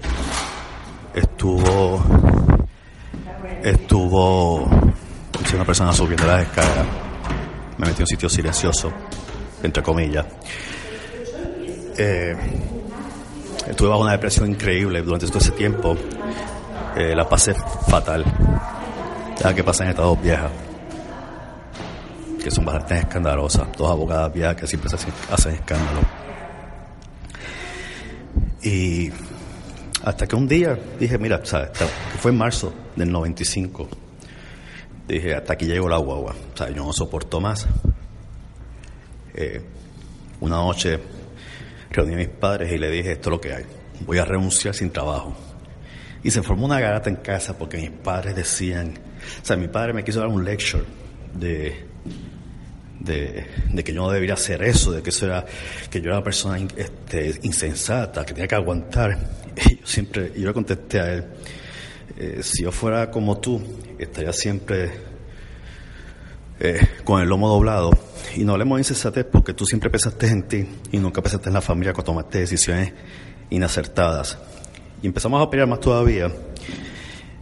estuvo 1.15 2.03
estuvo 3.63 4.65
una 5.55 5.65
persona 5.65 5.93
subiendo 5.93 6.27
las 6.27 6.43
escaleras 6.43 6.87
me 7.79 7.87
metí 7.87 7.99
en 7.99 8.03
un 8.03 8.07
sitio 8.07 8.29
silencioso 8.29 8.93
entre 9.63 9.83
comillas. 9.83 10.27
Eh, 11.97 12.37
estuve 13.67 13.89
bajo 13.89 14.03
una 14.03 14.13
depresión 14.13 14.51
increíble 14.51 15.03
durante 15.03 15.27
todo 15.27 15.39
ese 15.39 15.53
tiempo. 15.53 15.97
Eh, 16.97 17.15
la 17.15 17.29
pasé 17.29 17.55
fatal. 17.55 18.25
Ya 19.43 19.55
que 19.55 19.65
pasa 19.65 19.85
en 19.85 19.91
Estados 19.91 20.21
viejas 20.21 20.51
que 22.43 22.51
son 22.51 22.67
bastante 22.67 22.99
escandalosas 22.99 23.67
dos 23.75 23.91
abogadas 23.91 24.31
viejas 24.31 24.55
que 24.55 24.67
siempre 24.67 24.91
hacen 24.95 25.55
escándalo. 25.55 26.01
Y 28.63 29.11
hasta 30.03 30.27
que 30.27 30.37
un 30.37 30.49
día 30.49 30.79
dije, 30.99 31.19
mira, 31.19 31.41
que 31.41 32.19
fue 32.19 32.31
en 32.31 32.39
marzo 32.39 32.73
del 32.97 33.11
95, 33.11 33.89
dije, 35.09 35.35
hasta 35.35 35.55
aquí 35.55 35.67
llegó 35.67 35.89
la 35.89 35.99
guagua, 35.99 36.35
o 36.55 36.57
sea, 36.57 36.69
yo 36.71 36.85
no 36.85 36.93
soporto 36.93 37.41
más. 37.41 37.67
Eh, 39.35 39.63
una 40.41 40.57
noche 40.57 41.01
reuní 41.91 42.15
a 42.15 42.17
mis 42.17 42.29
padres 42.29 42.73
y 42.73 42.79
le 42.79 42.91
dije, 42.91 43.13
esto 43.13 43.31
es 43.31 43.33
lo 43.33 43.41
que 43.41 43.55
hay, 43.55 43.65
voy 44.07 44.19
a 44.19 44.25
renunciar 44.25 44.75
sin 44.75 44.91
trabajo. 44.91 45.35
Y 46.23 46.31
se 46.31 46.43
formó 46.43 46.65
una 46.67 46.81
garata 46.81 47.11
en 47.11 47.17
casa 47.17 47.57
porque 47.57 47.77
mis 47.77 47.91
padres 47.91 48.35
decían, 48.35 48.95
o 49.43 49.45
sea, 49.45 49.57
mi 49.57 49.69
padre 49.69 49.93
me 49.93 50.05
quiso 50.05 50.21
dar 50.21 50.29
un 50.29 50.45
lecture 50.45 50.85
de, 51.35 51.94
de, 53.05 53.47
que 53.85 53.93
yo 53.93 54.03
no 54.03 54.11
debería 54.11 54.35
hacer 54.35 54.63
eso, 54.63 54.93
de 54.93 55.03
que 55.03 55.11
eso 55.11 55.27
era, 55.27 55.45
que 55.91 56.01
yo 56.01 56.07
era 56.07 56.17
una 56.17 56.25
persona 56.25 56.59
este, 56.77 57.39
insensata, 57.43 58.25
que 58.25 58.33
tenía 58.33 58.49
que 58.49 58.55
aguantar. 58.55 59.19
Y 59.57 59.77
yo 59.81 59.87
siempre, 59.87 60.33
yo 60.37 60.47
le 60.49 60.55
contesté 60.55 61.01
a 61.01 61.13
él, 61.13 61.25
eh, 62.17 62.41
si 62.43 62.63
yo 62.63 62.73
fuera 62.73 63.11
como 63.11 63.39
tú, 63.39 63.61
estaría 63.99 64.33
siempre 64.33 64.91
eh, 66.61 66.81
con 67.05 67.21
el 67.21 67.29
lomo 67.29 67.49
doblado. 67.49 67.91
Y 68.37 68.45
no 68.45 68.53
hablemos 68.53 68.77
de 68.77 68.81
insensatez 68.81 69.27
porque 69.31 69.55
tú 69.55 69.67
siempre 69.67 69.91
pensaste 69.91 70.27
en 70.27 70.43
ti 70.49 70.67
y 70.93 70.99
nunca 70.99 71.23
pensaste 71.23 71.49
en 71.49 71.55
la 71.55 71.61
familia 71.61 71.93
cuando 71.93 72.13
tomaste 72.13 72.41
decisiones 72.41 72.93
inacertadas. 73.51 74.39
Y 75.03 75.07
empezamos 75.07 75.47
a 75.47 75.51
pelear 75.51 75.69
más 75.69 75.81
todavía. 75.81 76.31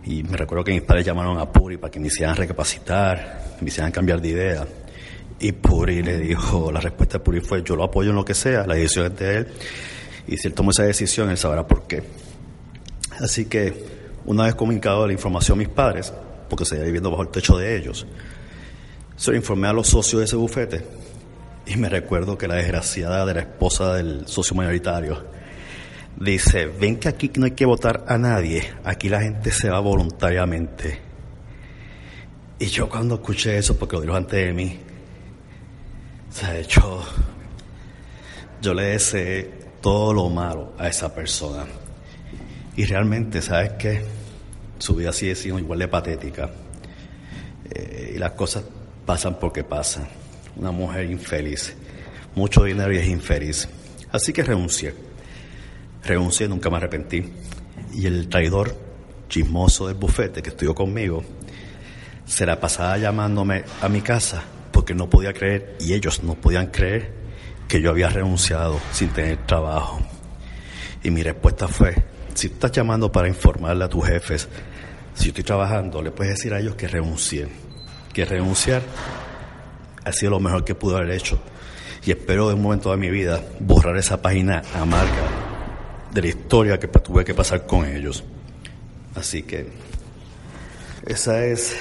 Y 0.04 0.24
me 0.24 0.36
recuerdo 0.36 0.64
que 0.64 0.72
mis 0.72 0.82
padres 0.82 1.06
llamaron 1.06 1.38
a 1.38 1.50
Puri 1.50 1.76
para 1.76 1.90
que 1.90 2.00
me 2.00 2.08
hicieran 2.08 2.34
recapacitar, 2.34 3.56
me 3.60 3.68
hicieran 3.68 3.92
cambiar 3.92 4.20
de 4.20 4.28
idea. 4.28 4.66
Y 5.42 5.50
Puri 5.50 6.04
le 6.04 6.18
dijo, 6.18 6.70
la 6.70 6.78
respuesta 6.78 7.18
de 7.18 7.24
Puri 7.24 7.40
fue, 7.40 7.64
yo 7.64 7.74
lo 7.74 7.82
apoyo 7.82 8.10
en 8.10 8.16
lo 8.16 8.24
que 8.24 8.32
sea, 8.32 8.64
la 8.64 8.76
decisión 8.76 9.06
es 9.06 9.18
de 9.18 9.36
él, 9.38 9.48
y 10.28 10.36
si 10.36 10.46
él 10.46 10.54
tomó 10.54 10.70
esa 10.70 10.84
decisión, 10.84 11.30
él 11.30 11.36
sabrá 11.36 11.66
por 11.66 11.88
qué. 11.88 12.00
Así 13.18 13.46
que, 13.46 13.74
una 14.24 14.44
vez 14.44 14.54
comunicado 14.54 15.04
la 15.04 15.12
información 15.12 15.58
a 15.58 15.58
mis 15.58 15.68
padres, 15.68 16.14
porque 16.48 16.64
seguía 16.64 16.84
viviendo 16.84 17.10
bajo 17.10 17.22
el 17.22 17.30
techo 17.30 17.58
de 17.58 17.76
ellos, 17.76 18.06
se 19.16 19.32
lo 19.32 19.36
informé 19.36 19.66
a 19.66 19.72
los 19.72 19.88
socios 19.88 20.20
de 20.20 20.26
ese 20.26 20.36
bufete, 20.36 20.86
y 21.66 21.74
me 21.76 21.88
recuerdo 21.88 22.38
que 22.38 22.46
la 22.46 22.54
desgraciada 22.54 23.26
de 23.26 23.34
la 23.34 23.40
esposa 23.40 23.94
del 23.94 24.28
socio 24.28 24.54
mayoritario 24.54 25.24
dice, 26.20 26.66
ven 26.66 27.00
que 27.00 27.08
aquí 27.08 27.32
no 27.36 27.46
hay 27.46 27.50
que 27.50 27.66
votar 27.66 28.04
a 28.06 28.16
nadie, 28.16 28.62
aquí 28.84 29.08
la 29.08 29.20
gente 29.20 29.50
se 29.50 29.70
va 29.70 29.80
voluntariamente. 29.80 31.00
Y 32.60 32.66
yo 32.66 32.88
cuando 32.88 33.16
escuché 33.16 33.58
eso, 33.58 33.76
porque 33.76 33.96
lo 33.96 34.02
dijo 34.02 34.14
antes 34.14 34.46
de 34.46 34.52
mí, 34.52 34.78
o 36.32 36.34
sea, 36.34 36.58
yo, 36.62 37.04
yo 38.62 38.72
le 38.72 38.84
deseé 38.84 39.50
todo 39.82 40.14
lo 40.14 40.30
malo 40.30 40.72
a 40.78 40.88
esa 40.88 41.14
persona. 41.14 41.66
Y 42.74 42.86
realmente, 42.86 43.42
¿sabes 43.42 43.72
qué? 43.72 44.02
Su 44.78 44.94
vida 44.94 45.12
sigue 45.12 45.34
siendo 45.34 45.60
igual 45.60 45.80
de 45.80 45.88
patética. 45.88 46.50
Eh, 47.70 48.14
y 48.16 48.18
las 48.18 48.32
cosas 48.32 48.64
pasan 49.04 49.38
porque 49.38 49.62
pasan. 49.62 50.08
Una 50.56 50.70
mujer 50.70 51.10
infeliz. 51.10 51.76
Mucho 52.34 52.64
dinero 52.64 52.94
y 52.94 52.96
es 52.96 53.08
infeliz. 53.08 53.68
Así 54.10 54.32
que 54.32 54.42
renuncié. 54.42 54.94
Renuncié, 56.02 56.48
nunca 56.48 56.70
me 56.70 56.78
arrepentí. 56.78 57.30
Y 57.92 58.06
el 58.06 58.30
traidor 58.30 58.74
chismoso 59.28 59.86
del 59.86 59.96
bufete 59.96 60.40
que 60.40 60.48
estudió 60.48 60.74
conmigo 60.74 61.22
se 62.24 62.46
la 62.46 62.58
pasaba 62.58 62.96
llamándome 62.96 63.64
a 63.82 63.88
mi 63.90 64.00
casa 64.00 64.42
porque 64.72 64.94
no 64.94 65.08
podía 65.08 65.32
creer, 65.32 65.76
y 65.78 65.92
ellos 65.92 66.22
no 66.22 66.34
podían 66.34 66.68
creer, 66.68 67.12
que 67.68 67.80
yo 67.80 67.90
había 67.90 68.08
renunciado 68.08 68.80
sin 68.92 69.10
tener 69.10 69.38
trabajo. 69.46 70.00
Y 71.02 71.10
mi 71.10 71.22
respuesta 71.22 71.68
fue, 71.68 71.94
si 72.34 72.48
estás 72.48 72.72
llamando 72.72 73.10
para 73.10 73.28
informarle 73.28 73.84
a 73.84 73.88
tus 73.88 74.06
jefes, 74.06 74.48
si 75.14 75.28
estoy 75.28 75.44
trabajando, 75.44 76.02
le 76.02 76.10
puedes 76.10 76.36
decir 76.36 76.54
a 76.54 76.60
ellos 76.60 76.74
que 76.74 76.88
renuncien, 76.88 77.48
que 78.12 78.24
renunciar 78.24 78.82
ha 80.04 80.12
sido 80.12 80.30
lo 80.30 80.40
mejor 80.40 80.64
que 80.64 80.74
pude 80.74 80.96
haber 80.96 81.10
hecho. 81.10 81.40
Y 82.04 82.10
espero 82.10 82.50
en 82.50 82.56
un 82.56 82.62
momento 82.62 82.90
de 82.90 82.96
mi 82.96 83.10
vida 83.10 83.40
borrar 83.60 83.96
esa 83.96 84.20
página 84.20 84.62
amarga 84.74 85.28
de 86.12 86.20
la 86.20 86.26
historia 86.26 86.78
que 86.78 86.88
tuve 86.88 87.24
que 87.24 87.34
pasar 87.34 87.66
con 87.66 87.86
ellos. 87.86 88.24
Así 89.14 89.42
que 89.42 89.68
esa 91.06 91.44
es 91.44 91.76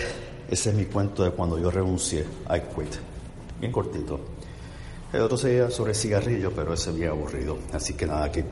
ese 0.52 0.70
es 0.70 0.76
mi 0.76 0.86
cuento 0.86 1.24
de 1.24 1.32
cuando 1.32 1.58
yo 1.58 1.72
renuncié. 1.72 2.26
I 2.50 2.60
quit. 2.76 2.96
Bien 3.60 3.72
cortito. 3.72 4.20
El 5.14 5.22
otro 5.22 5.38
sería 5.38 5.70
sobre 5.70 5.94
cigarrillo, 5.94 6.52
pero 6.52 6.74
ese 6.74 6.92
bien 6.92 7.10
aburrido. 7.10 7.58
Así 7.74 7.94
que 7.94 8.06
nada, 8.06 8.26
aquí 8.26 8.44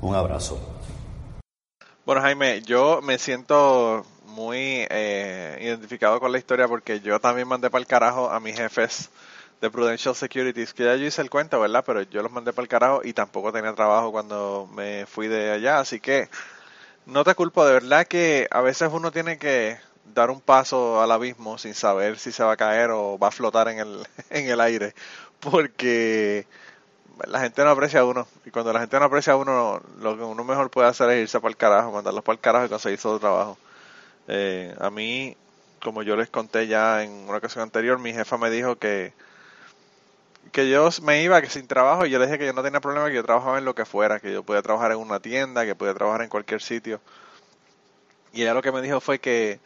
un 0.00 0.14
abrazo. 0.14 0.58
Bueno, 2.06 2.22
Jaime, 2.22 2.62
yo 2.62 3.00
me 3.02 3.18
siento 3.18 4.04
muy 4.24 4.86
eh, 4.88 5.58
identificado 5.60 6.20
con 6.20 6.32
la 6.32 6.38
historia 6.38 6.66
porque 6.66 7.00
yo 7.00 7.20
también 7.20 7.46
mandé 7.46 7.68
para 7.68 7.80
el 7.80 7.86
carajo 7.86 8.30
a 8.30 8.40
mis 8.40 8.56
jefes 8.56 9.10
de 9.60 9.70
Prudential 9.70 10.14
Securities, 10.14 10.72
que 10.72 10.84
ya 10.84 10.96
yo 10.96 11.04
hice 11.04 11.20
el 11.20 11.28
cuento, 11.28 11.60
¿verdad? 11.60 11.84
Pero 11.86 12.00
yo 12.02 12.22
los 12.22 12.32
mandé 12.32 12.54
para 12.54 12.64
el 12.64 12.68
carajo 12.68 13.02
y 13.04 13.12
tampoco 13.12 13.52
tenía 13.52 13.74
trabajo 13.74 14.10
cuando 14.10 14.68
me 14.74 15.04
fui 15.06 15.28
de 15.28 15.50
allá, 15.50 15.80
así 15.80 16.00
que 16.00 16.28
no 17.06 17.22
te 17.24 17.34
culpo, 17.34 17.64
de 17.64 17.74
verdad 17.74 18.06
que 18.06 18.48
a 18.50 18.60
veces 18.62 18.90
uno 18.92 19.12
tiene 19.12 19.38
que 19.38 19.78
dar 20.04 20.30
un 20.30 20.40
paso 20.40 21.00
al 21.02 21.10
abismo 21.12 21.58
sin 21.58 21.74
saber 21.74 22.18
si 22.18 22.32
se 22.32 22.44
va 22.44 22.52
a 22.52 22.56
caer 22.56 22.90
o 22.90 23.18
va 23.18 23.28
a 23.28 23.30
flotar 23.30 23.68
en 23.68 23.78
el, 23.78 24.06
en 24.30 24.48
el 24.48 24.60
aire, 24.60 24.94
porque 25.40 26.46
la 27.26 27.40
gente 27.40 27.64
no 27.64 27.70
aprecia 27.70 28.00
a 28.00 28.04
uno, 28.04 28.26
y 28.44 28.50
cuando 28.50 28.72
la 28.72 28.80
gente 28.80 28.98
no 28.98 29.04
aprecia 29.06 29.34
a 29.34 29.36
uno, 29.36 29.80
lo 30.00 30.16
que 30.16 30.22
uno 30.22 30.44
mejor 30.44 30.70
puede 30.70 30.88
hacer 30.88 31.10
es 31.10 31.22
irse 31.22 31.40
para 31.40 31.50
el 31.50 31.56
carajo, 31.56 31.92
mandarlos 31.92 32.24
para 32.24 32.34
el 32.34 32.40
carajo 32.40 32.66
y 32.66 32.68
conseguir 32.68 32.98
otro 32.98 33.20
trabajo. 33.20 33.58
Eh, 34.28 34.74
a 34.80 34.90
mí, 34.90 35.36
como 35.82 36.02
yo 36.02 36.16
les 36.16 36.30
conté 36.30 36.66
ya 36.66 37.02
en 37.02 37.10
una 37.28 37.38
ocasión 37.38 37.62
anterior, 37.62 37.98
mi 37.98 38.12
jefa 38.12 38.38
me 38.38 38.50
dijo 38.50 38.76
que 38.76 39.12
que 40.52 40.68
yo 40.68 40.88
me 41.02 41.22
iba 41.22 41.40
que 41.40 41.48
sin 41.48 41.66
trabajo 41.66 42.04
y 42.06 42.10
yo 42.10 42.18
le 42.18 42.26
dije 42.26 42.38
que 42.38 42.46
yo 42.46 42.52
no 42.52 42.62
tenía 42.62 42.80
problema, 42.80 43.08
que 43.08 43.14
yo 43.14 43.24
trabajaba 43.24 43.58
en 43.58 43.64
lo 43.64 43.74
que 43.74 43.84
fuera, 43.86 44.20
que 44.20 44.32
yo 44.32 44.42
podía 44.42 44.62
trabajar 44.62 44.92
en 44.92 44.98
una 44.98 45.18
tienda, 45.20 45.64
que 45.64 45.74
podía 45.74 45.94
trabajar 45.94 46.22
en 46.22 46.28
cualquier 46.28 46.60
sitio. 46.60 47.00
Y 48.32 48.42
ella 48.42 48.54
lo 48.54 48.62
que 48.62 48.72
me 48.72 48.82
dijo 48.82 49.00
fue 49.00 49.18
que 49.18 49.60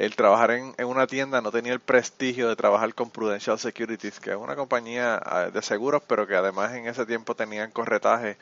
el 0.00 0.16
trabajar 0.16 0.52
en, 0.52 0.74
en, 0.78 0.86
una 0.86 1.06
tienda 1.06 1.42
no 1.42 1.52
tenía 1.52 1.74
el 1.74 1.80
prestigio 1.80 2.48
de 2.48 2.56
trabajar 2.56 2.94
con 2.94 3.10
Prudential 3.10 3.58
Securities, 3.58 4.18
que 4.18 4.30
es 4.30 4.36
una 4.36 4.56
compañía 4.56 5.20
ah, 5.22 5.50
de 5.52 5.60
seguros, 5.60 6.02
pero 6.06 6.26
que 6.26 6.34
además 6.34 6.72
en 6.72 6.86
ese 6.86 7.04
tiempo 7.04 7.34
tenían 7.34 7.70
corretaje 7.70 8.38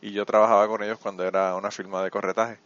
y 0.00 0.12
yo 0.12 0.24
trabajaba 0.24 0.66
con 0.68 0.82
ellos 0.82 0.98
cuando 0.98 1.24
era 1.24 1.54
una 1.54 1.70
firma 1.70 2.02
de 2.02 2.10
corretaje. 2.10 2.56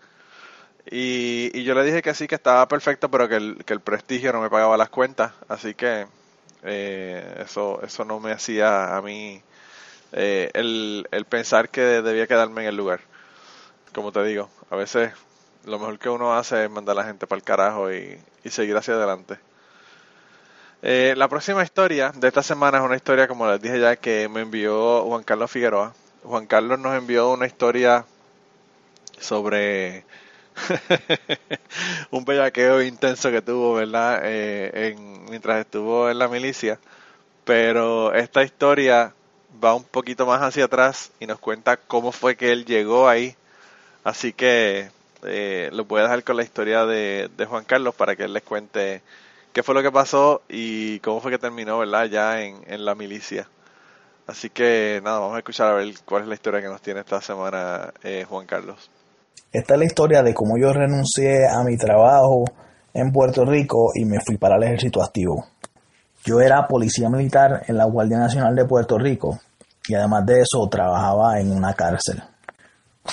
Y, 0.88 1.50
y 1.58 1.64
yo 1.64 1.74
le 1.74 1.82
dije 1.82 2.02
que 2.02 2.14
sí, 2.14 2.28
que 2.28 2.36
estaba 2.36 2.68
perfecto, 2.68 3.10
pero 3.10 3.28
que 3.28 3.34
el, 3.34 3.64
que 3.64 3.72
el 3.72 3.80
prestigio 3.80 4.32
no 4.32 4.40
me 4.40 4.48
pagaba 4.48 4.76
las 4.76 4.90
cuentas, 4.90 5.32
así 5.48 5.74
que 5.74 6.06
eh, 6.62 7.42
eso, 7.44 7.82
eso 7.82 8.04
no 8.04 8.20
me 8.20 8.30
hacía 8.30 8.96
a 8.96 9.02
mí 9.02 9.42
eh, 10.12 10.50
el, 10.54 11.08
el 11.10 11.24
pensar 11.24 11.68
que 11.68 11.80
debía 11.80 12.28
quedarme 12.28 12.62
en 12.62 12.68
el 12.68 12.76
lugar. 12.76 13.00
Como 13.92 14.12
te 14.12 14.22
digo, 14.22 14.48
a 14.70 14.76
veces 14.76 15.12
lo 15.66 15.80
mejor 15.80 15.98
que 15.98 16.08
uno 16.08 16.34
hace 16.34 16.64
es 16.64 16.70
mandar 16.70 16.96
a 16.96 17.02
la 17.02 17.06
gente 17.06 17.26
para 17.26 17.38
el 17.38 17.44
carajo 17.44 17.92
y, 17.92 18.18
seguir 18.48 18.76
hacia 18.76 18.94
adelante. 18.94 19.38
Eh, 20.82 21.14
la 21.16 21.28
próxima 21.28 21.64
historia 21.64 22.12
de 22.14 22.28
esta 22.28 22.42
semana 22.42 22.78
es 22.78 22.84
una 22.84 22.94
historia, 22.94 23.26
como 23.26 23.50
les 23.50 23.60
dije 23.60 23.80
ya, 23.80 23.96
que 23.96 24.28
me 24.28 24.42
envió 24.42 25.02
Juan 25.02 25.24
Carlos 25.24 25.50
Figueroa. 25.50 25.92
Juan 26.22 26.46
Carlos 26.46 26.78
nos 26.78 26.94
envió 26.96 27.30
una 27.30 27.46
historia 27.46 28.04
sobre 29.18 30.04
un 32.10 32.24
bellaqueo 32.24 32.82
intenso 32.82 33.30
que 33.32 33.42
tuvo, 33.42 33.74
¿verdad? 33.74 34.20
Eh, 34.22 34.94
mientras 35.28 35.58
estuvo 35.58 36.08
en 36.08 36.20
la 36.20 36.28
milicia. 36.28 36.78
Pero 37.44 38.14
esta 38.14 38.44
historia 38.44 39.12
va 39.62 39.74
un 39.74 39.84
poquito 39.84 40.26
más 40.26 40.40
hacia 40.42 40.66
atrás 40.66 41.10
y 41.18 41.26
nos 41.26 41.40
cuenta 41.40 41.76
cómo 41.76 42.12
fue 42.12 42.36
que 42.36 42.52
él 42.52 42.64
llegó 42.64 43.08
ahí. 43.08 43.34
Así 44.04 44.32
que 44.32 44.90
eh, 45.26 45.70
lo 45.72 45.84
voy 45.84 46.00
a 46.00 46.04
dejar 46.04 46.24
con 46.24 46.36
la 46.36 46.42
historia 46.42 46.86
de, 46.86 47.28
Juan 47.48 47.64
Carlos 47.64 47.94
para 47.94 48.16
que 48.16 48.24
él 48.24 48.32
les 48.32 48.42
cuente 48.42 49.02
qué 49.52 49.62
fue 49.62 49.74
lo 49.74 49.82
que 49.82 49.92
pasó 49.92 50.42
y 50.48 51.00
cómo 51.00 51.20
fue 51.20 51.30
que 51.30 51.38
terminó, 51.38 51.78
¿verdad? 51.78 52.06
Ya 52.06 52.42
en, 52.42 52.62
en 52.66 52.84
la 52.84 52.94
milicia. 52.94 53.48
Así 54.26 54.50
que 54.50 55.00
nada, 55.04 55.20
vamos 55.20 55.36
a 55.36 55.38
escuchar 55.38 55.68
a 55.68 55.74
ver 55.74 55.94
cuál 56.04 56.22
es 56.22 56.28
la 56.28 56.34
historia 56.34 56.60
que 56.60 56.66
nos 56.66 56.82
tiene 56.82 57.00
esta 57.00 57.20
semana 57.20 57.92
eh, 58.02 58.24
Juan 58.28 58.46
Carlos. 58.46 58.90
Esta 59.52 59.74
es 59.74 59.78
la 59.78 59.86
historia 59.86 60.22
de 60.22 60.34
cómo 60.34 60.58
yo 60.58 60.72
renuncié 60.72 61.46
a 61.48 61.62
mi 61.62 61.76
trabajo 61.76 62.44
en 62.92 63.12
Puerto 63.12 63.44
Rico 63.44 63.92
y 63.94 64.04
me 64.04 64.18
fui 64.20 64.36
para 64.36 64.56
el 64.56 64.64
ejército 64.64 65.02
activo. 65.02 65.46
Yo 66.24 66.40
era 66.40 66.66
policía 66.66 67.08
militar 67.08 67.62
en 67.68 67.76
la 67.76 67.84
Guardia 67.84 68.18
Nacional 68.18 68.56
de 68.56 68.64
Puerto 68.64 68.98
Rico 68.98 69.38
y 69.86 69.94
además 69.94 70.26
de 70.26 70.40
eso 70.40 70.66
trabajaba 70.68 71.38
en 71.38 71.52
una 71.52 71.72
cárcel. 71.74 72.20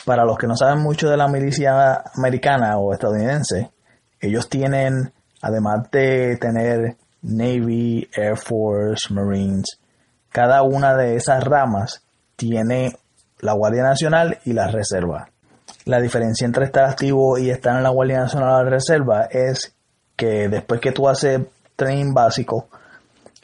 Para 0.06 0.26
los 0.26 0.38
que 0.38 0.48
no 0.48 0.56
saben 0.56 0.80
mucho 0.80 1.10
de 1.10 1.18
la 1.18 1.28
milicia 1.28 2.04
americana 2.16 2.78
o 2.78 2.94
estadounidense, 2.94 3.72
ellos 4.20 4.50
tienen, 4.50 5.14
además 5.42 5.90
de 5.92 6.38
tener 6.38 6.98
Navy, 7.22 8.10
Air 8.16 8.38
Force, 8.38 9.14
Marines, 9.14 9.80
cada 10.30 10.64
una 10.64 10.96
de 10.96 11.16
esas 11.16 11.44
ramas 11.44 12.04
tiene 12.36 12.98
la 13.40 13.54
Guardia 13.54 13.84
Nacional 13.84 14.40
y 14.46 14.54
la 14.54 14.68
Reserva. 14.68 15.30
La 15.86 16.00
diferencia 16.02 16.46
entre 16.46 16.66
estar 16.66 16.86
activo 16.86 17.38
y 17.38 17.50
estar 17.50 17.78
en 17.78 17.84
la 17.84 17.90
Guardia 17.90 18.20
Nacional 18.20 18.50
o 18.50 18.64
la 18.64 18.70
Reserva 18.70 19.26
es 19.26 19.76
que 20.16 20.50
después 20.50 20.82
que 20.82 20.92
tú 20.92 21.08
haces 21.08 21.42
training 21.76 22.14
básico 22.14 22.68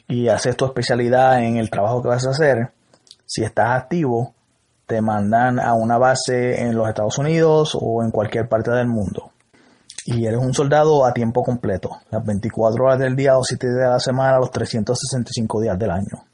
y 0.08 0.28
haces 0.28 0.56
tu 0.56 0.64
especialidad 0.64 1.42
en 1.42 1.56
el 1.56 1.70
trabajo 1.70 2.02
que 2.02 2.08
vas 2.08 2.26
a 2.26 2.30
hacer, 2.30 2.70
si 3.24 3.44
estás 3.44 3.76
activo, 3.76 4.34
te 4.90 5.00
mandan 5.00 5.60
a 5.60 5.74
una 5.74 5.98
base 5.98 6.62
en 6.62 6.74
los 6.74 6.88
Estados 6.88 7.16
Unidos 7.18 7.78
o 7.80 8.02
en 8.02 8.10
cualquier 8.10 8.48
parte 8.48 8.72
del 8.72 8.88
mundo. 8.88 9.30
Y 10.04 10.26
eres 10.26 10.40
un 10.40 10.52
soldado 10.52 11.06
a 11.06 11.14
tiempo 11.14 11.44
completo, 11.44 11.90
las 12.10 12.26
24 12.26 12.84
horas 12.84 12.98
del 12.98 13.14
día 13.14 13.38
o 13.38 13.44
7 13.44 13.68
días 13.68 13.78
de 13.78 13.88
la 13.88 14.00
semana, 14.00 14.40
los 14.40 14.50
365 14.50 15.60
días 15.60 15.78
del 15.78 15.92
año. 15.92 16.24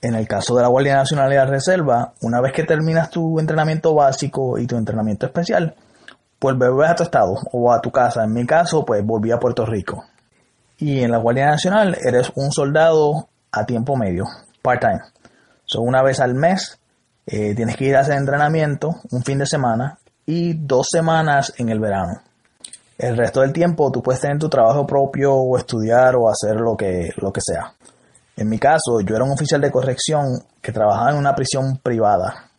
En 0.00 0.14
el 0.14 0.26
caso 0.26 0.56
de 0.56 0.62
la 0.62 0.68
Guardia 0.68 0.94
Nacional 0.94 1.30
y 1.30 1.36
la 1.36 1.44
Reserva, 1.44 2.14
una 2.22 2.40
vez 2.40 2.54
que 2.54 2.64
terminas 2.64 3.10
tu 3.10 3.38
entrenamiento 3.38 3.94
básico 3.94 4.56
y 4.56 4.66
tu 4.66 4.78
entrenamiento 4.78 5.26
especial, 5.26 5.74
pues 6.38 6.56
vuelves 6.56 6.88
a 6.88 6.94
tu 6.94 7.02
estado 7.02 7.34
o 7.52 7.70
a 7.70 7.82
tu 7.82 7.90
casa. 7.90 8.24
En 8.24 8.32
mi 8.32 8.46
caso, 8.46 8.82
pues 8.86 9.04
volví 9.04 9.30
a 9.30 9.38
Puerto 9.38 9.66
Rico. 9.66 10.04
Y 10.78 11.02
en 11.02 11.10
la 11.10 11.18
Guardia 11.18 11.50
Nacional 11.50 11.98
eres 12.02 12.32
un 12.34 12.50
soldado 12.50 13.28
a 13.52 13.66
tiempo 13.66 13.94
medio, 13.94 14.24
part-time. 14.62 15.02
So, 15.66 15.82
una 15.82 16.02
vez 16.02 16.18
al 16.18 16.34
mes 16.34 16.79
eh, 17.32 17.54
tienes 17.54 17.76
que 17.76 17.84
ir 17.84 17.96
a 17.96 18.00
hacer 18.00 18.16
entrenamiento, 18.16 18.96
un 19.12 19.22
fin 19.22 19.38
de 19.38 19.46
semana 19.46 19.98
y 20.26 20.54
dos 20.54 20.88
semanas 20.90 21.52
en 21.58 21.68
el 21.68 21.78
verano. 21.78 22.20
El 22.98 23.16
resto 23.16 23.42
del 23.42 23.52
tiempo 23.52 23.92
tú 23.92 24.02
puedes 24.02 24.20
tener 24.20 24.38
tu 24.38 24.48
trabajo 24.48 24.84
propio 24.84 25.34
o 25.34 25.56
estudiar 25.56 26.16
o 26.16 26.28
hacer 26.28 26.56
lo 26.56 26.76
que, 26.76 27.10
lo 27.16 27.32
que 27.32 27.40
sea. 27.40 27.72
En 28.36 28.48
mi 28.48 28.58
caso, 28.58 29.00
yo 29.00 29.14
era 29.14 29.24
un 29.24 29.30
oficial 29.30 29.60
de 29.60 29.70
corrección 29.70 30.42
que 30.60 30.72
trabajaba 30.72 31.12
en 31.12 31.18
una 31.18 31.34
prisión 31.34 31.78
privada. 31.78 32.50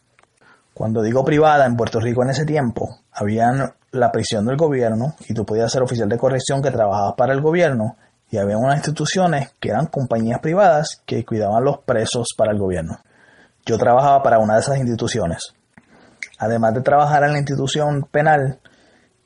Cuando 0.73 1.01
digo 1.01 1.25
privada, 1.25 1.65
en 1.65 1.75
Puerto 1.75 1.99
Rico 1.99 2.23
en 2.23 2.29
ese 2.29 2.45
tiempo, 2.45 2.87
había 3.11 3.75
la 3.91 4.11
prisión 4.11 4.45
del 4.45 4.55
gobierno 4.55 5.15
y 5.27 5.33
tú 5.33 5.45
podías 5.45 5.69
ser 5.69 5.83
oficial 5.83 6.07
de 6.07 6.17
corrección 6.17 6.61
que 6.61 6.71
trabajaba 6.71 7.15
para 7.17 7.33
el 7.33 7.41
gobierno 7.41 7.97
y 8.29 8.37
había 8.37 8.57
unas 8.57 8.77
instituciones 8.77 9.51
que 9.59 9.69
eran 9.69 9.87
compañías 9.87 10.39
privadas 10.39 11.01
que 11.05 11.25
cuidaban 11.25 11.65
los 11.65 11.79
presos 11.79 12.29
para 12.37 12.53
el 12.53 12.57
gobierno. 12.57 12.99
Yo 13.65 13.77
trabajaba 13.77 14.23
para 14.23 14.39
una 14.39 14.55
de 14.55 14.61
esas 14.61 14.77
instituciones. 14.77 15.53
Además 16.39 16.73
de 16.73 16.81
trabajar 16.81 17.23
en 17.23 17.33
la 17.33 17.37
institución 17.37 18.07
penal, 18.11 18.59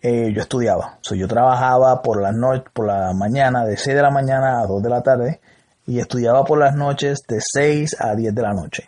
eh, 0.01 0.31
yo 0.33 0.41
estudiaba. 0.41 0.99
yo 1.01 1.27
trabajaba 1.27 2.01
por 2.01 2.21
la 2.21 2.31
noche, 2.31 2.65
por 2.73 2.87
la 2.87 3.13
mañana, 3.13 3.65
de 3.65 3.77
6 3.77 3.95
de 3.95 4.01
la 4.01 4.11
mañana 4.11 4.59
a 4.59 4.67
2 4.67 4.83
de 4.83 4.89
la 4.89 5.01
tarde, 5.01 5.39
y 5.87 5.99
estudiaba 5.99 6.43
por 6.43 6.59
las 6.59 6.75
noches 6.75 7.23
de 7.27 7.39
6 7.39 7.95
a 7.99 8.13
10 8.15 8.35
de 8.35 8.41
la 8.41 8.53
noche. 8.53 8.87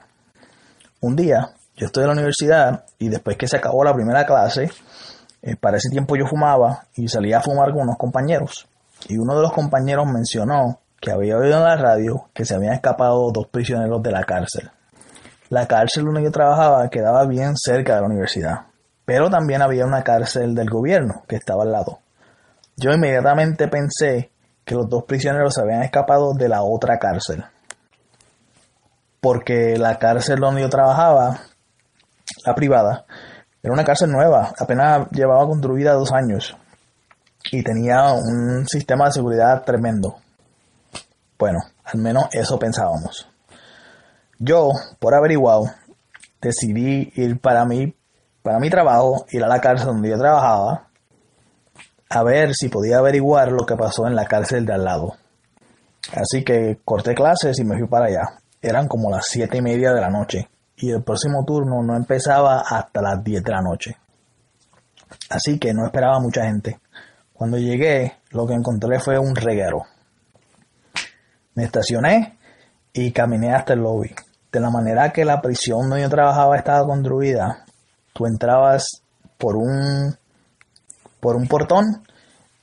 Un 1.00 1.16
día, 1.16 1.52
yo 1.76 1.86
estoy 1.86 2.04
en 2.04 2.08
la 2.08 2.14
universidad 2.14 2.84
y 2.98 3.10
después 3.10 3.38
que 3.38 3.48
se 3.48 3.58
acabó 3.58 3.84
la 3.84 3.94
primera 3.94 4.26
clase, 4.26 4.70
eh, 5.42 5.56
para 5.56 5.78
ese 5.78 5.90
tiempo 5.90 6.16
yo 6.16 6.26
fumaba 6.26 6.86
y 6.96 7.08
salía 7.08 7.38
a 7.38 7.42
fumar 7.42 7.72
con 7.72 7.84
unos 7.84 7.98
compañeros. 7.98 8.68
Y 9.08 9.18
uno 9.18 9.36
de 9.36 9.44
los 9.44 9.54
compañeros 9.54 10.06
mencionó 10.08 10.80
que 11.00 11.12
había 11.12 11.38
oído 11.38 11.58
en 11.58 11.64
la 11.64 11.78
radio 11.78 12.30
que 12.34 12.46
se 12.46 12.56
habían 12.56 12.74
escapado 12.74 13.32
dos 13.32 13.48
prisioneros 13.48 14.02
de 14.02 14.12
la 14.12 14.24
cárcel. 14.24 14.70
La 15.50 15.68
cárcel 15.68 16.04
donde 16.04 16.24
yo 16.24 16.32
trabajaba 16.32 16.90
quedaba 16.90 17.26
bien 17.26 17.56
cerca 17.56 17.96
de 17.96 18.02
la 18.02 18.08
universidad, 18.08 18.66
pero 19.06 19.30
también 19.30 19.62
había 19.62 19.86
una 19.86 20.04
cárcel 20.04 20.54
del 20.56 20.70
gobierno 20.70 21.24
que 21.28 21.38
estaba 21.38 21.64
al 21.64 21.72
lado. 21.72 22.00
Yo 22.76 22.92
inmediatamente 22.92 23.68
pensé 23.68 24.32
que 24.66 24.76
los 24.76 24.90
dos 24.90 25.06
prisioneros 25.06 25.54
se 25.54 25.62
habían 25.62 25.82
escapado 25.82 26.34
de 26.34 26.50
la 26.50 26.62
otra 26.62 27.00
cárcel. 27.00 27.46
Porque 29.22 29.78
la 29.78 29.98
cárcel 29.98 30.40
donde 30.40 30.62
yo 30.62 30.70
trabajaba, 30.70 31.40
la 32.46 32.54
privada, 32.54 33.06
era 33.64 33.74
una 33.74 33.86
cárcel 33.86 34.12
nueva, 34.12 34.54
apenas 34.60 35.10
llevaba 35.12 35.48
construida 35.48 35.94
dos 35.94 36.12
años 36.12 36.56
y 37.52 37.64
tenía 37.64 38.12
un 38.12 38.68
sistema 38.68 39.06
de 39.06 39.14
seguridad 39.14 39.64
tremendo. 39.64 40.18
Bueno, 41.40 41.60
al 41.86 42.00
menos 42.00 42.26
eso 42.32 42.60
pensábamos. 42.60 43.28
Yo, 44.40 44.72
por 45.00 45.16
averiguado, 45.16 45.72
decidí 46.42 47.12
ir 47.16 47.40
para 47.40 47.66
mí, 47.66 47.96
para 48.44 48.60
mi 48.60 48.70
trabajo, 48.70 49.26
ir 49.32 49.44
a 49.44 49.48
la 49.48 49.60
cárcel 49.60 49.88
donde 49.88 50.10
yo 50.10 50.18
trabajaba, 50.18 50.88
a 52.10 52.24
ver 52.24 52.54
si 52.54 52.70
podía 52.70 53.00
averiguar 53.00 53.52
lo 53.52 53.66
que 53.66 53.76
pasó 53.76 54.08
en 54.08 54.16
la 54.16 54.26
cárcel 54.26 54.66
de 54.66 54.74
al 54.74 54.86
lado. 54.86 55.16
Así 56.14 56.44
que 56.44 56.80
corté 56.86 57.14
clases 57.14 57.60
y 57.60 57.66
me 57.66 57.78
fui 57.78 57.88
para 57.88 58.06
allá. 58.06 58.40
Eran 58.62 58.88
como 58.88 59.10
las 59.10 59.26
siete 59.28 59.58
y 59.58 59.62
media 59.62 59.92
de 59.92 60.02
la 60.02 60.10
noche 60.10 60.48
y 60.78 60.92
el 60.92 61.04
próximo 61.04 61.44
turno 61.44 61.82
no 61.84 61.96
empezaba 61.96 62.62
hasta 62.62 63.02
las 63.02 63.24
10 63.24 63.44
de 63.44 63.52
la 63.52 63.62
noche. 63.62 63.98
Así 65.30 65.58
que 65.58 65.74
no 65.74 65.86
esperaba 65.86 66.20
mucha 66.20 66.46
gente. 66.46 66.80
Cuando 67.34 67.58
llegué, 67.58 68.18
lo 68.32 68.46
que 68.46 68.54
encontré 68.54 69.00
fue 69.00 69.18
un 69.18 69.36
reguero. 69.36 69.84
Me 71.56 71.64
estacioné 71.64 72.38
y 72.94 73.12
caminé 73.12 73.54
hasta 73.54 73.74
el 73.74 73.80
lobby. 73.80 74.14
De 74.52 74.60
la 74.60 74.70
manera 74.70 75.12
que 75.12 75.26
la 75.26 75.42
prisión 75.42 75.90
donde 75.90 76.02
yo 76.02 76.10
trabajaba 76.10 76.58
estaba 76.58 76.86
construida, 76.86 77.66
tú 78.14 78.26
entrabas 78.26 79.02
por 79.38 79.56
un 79.56 80.16
por 81.20 81.36
un 81.36 81.48
portón 81.48 82.04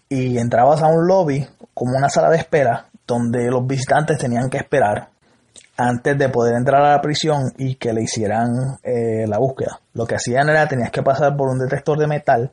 y 0.08 0.38
entrabas 0.38 0.82
a 0.82 0.86
un 0.86 1.06
lobby 1.06 1.46
como 1.74 1.96
una 1.96 2.08
sala 2.08 2.30
de 2.30 2.38
espera 2.38 2.86
donde 3.06 3.50
los 3.50 3.66
visitantes 3.66 4.18
tenían 4.18 4.48
que 4.48 4.58
esperar 4.58 5.08
antes 5.76 6.16
de 6.16 6.28
poder 6.28 6.54
entrar 6.56 6.82
a 6.82 6.92
la 6.92 7.00
prisión 7.00 7.52
y 7.58 7.74
que 7.74 7.92
le 7.92 8.02
hicieran 8.02 8.48
eh, 8.82 9.26
la 9.26 9.38
búsqueda. 9.38 9.80
Lo 9.92 10.06
que 10.06 10.14
hacían 10.14 10.48
era 10.48 10.68
tenías 10.68 10.90
que 10.90 11.02
pasar 11.02 11.36
por 11.36 11.48
un 11.48 11.58
detector 11.58 11.98
de 11.98 12.06
metal 12.06 12.52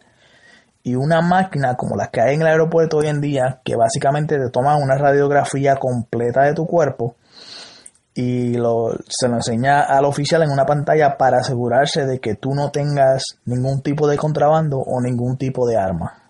y 0.83 0.95
una 0.95 1.21
máquina 1.21 1.75
como 1.75 1.95
las 1.95 2.09
que 2.09 2.21
hay 2.21 2.35
en 2.35 2.41
el 2.41 2.47
aeropuerto 2.47 2.97
hoy 2.97 3.07
en 3.07 3.21
día 3.21 3.59
que 3.63 3.75
básicamente 3.75 4.37
te 4.37 4.49
toma 4.49 4.77
una 4.77 4.97
radiografía 4.97 5.75
completa 5.75 6.43
de 6.43 6.53
tu 6.53 6.65
cuerpo 6.65 7.15
y 8.13 8.53
lo, 8.55 8.91
se 9.07 9.27
lo 9.27 9.35
enseña 9.35 9.81
al 9.81 10.05
oficial 10.05 10.43
en 10.43 10.51
una 10.51 10.65
pantalla 10.65 11.17
para 11.17 11.37
asegurarse 11.37 12.05
de 12.05 12.19
que 12.19 12.35
tú 12.35 12.53
no 12.53 12.71
tengas 12.71 13.23
ningún 13.45 13.81
tipo 13.81 14.07
de 14.07 14.17
contrabando 14.17 14.79
o 14.79 15.01
ningún 15.01 15.37
tipo 15.37 15.67
de 15.67 15.77
arma. 15.77 16.21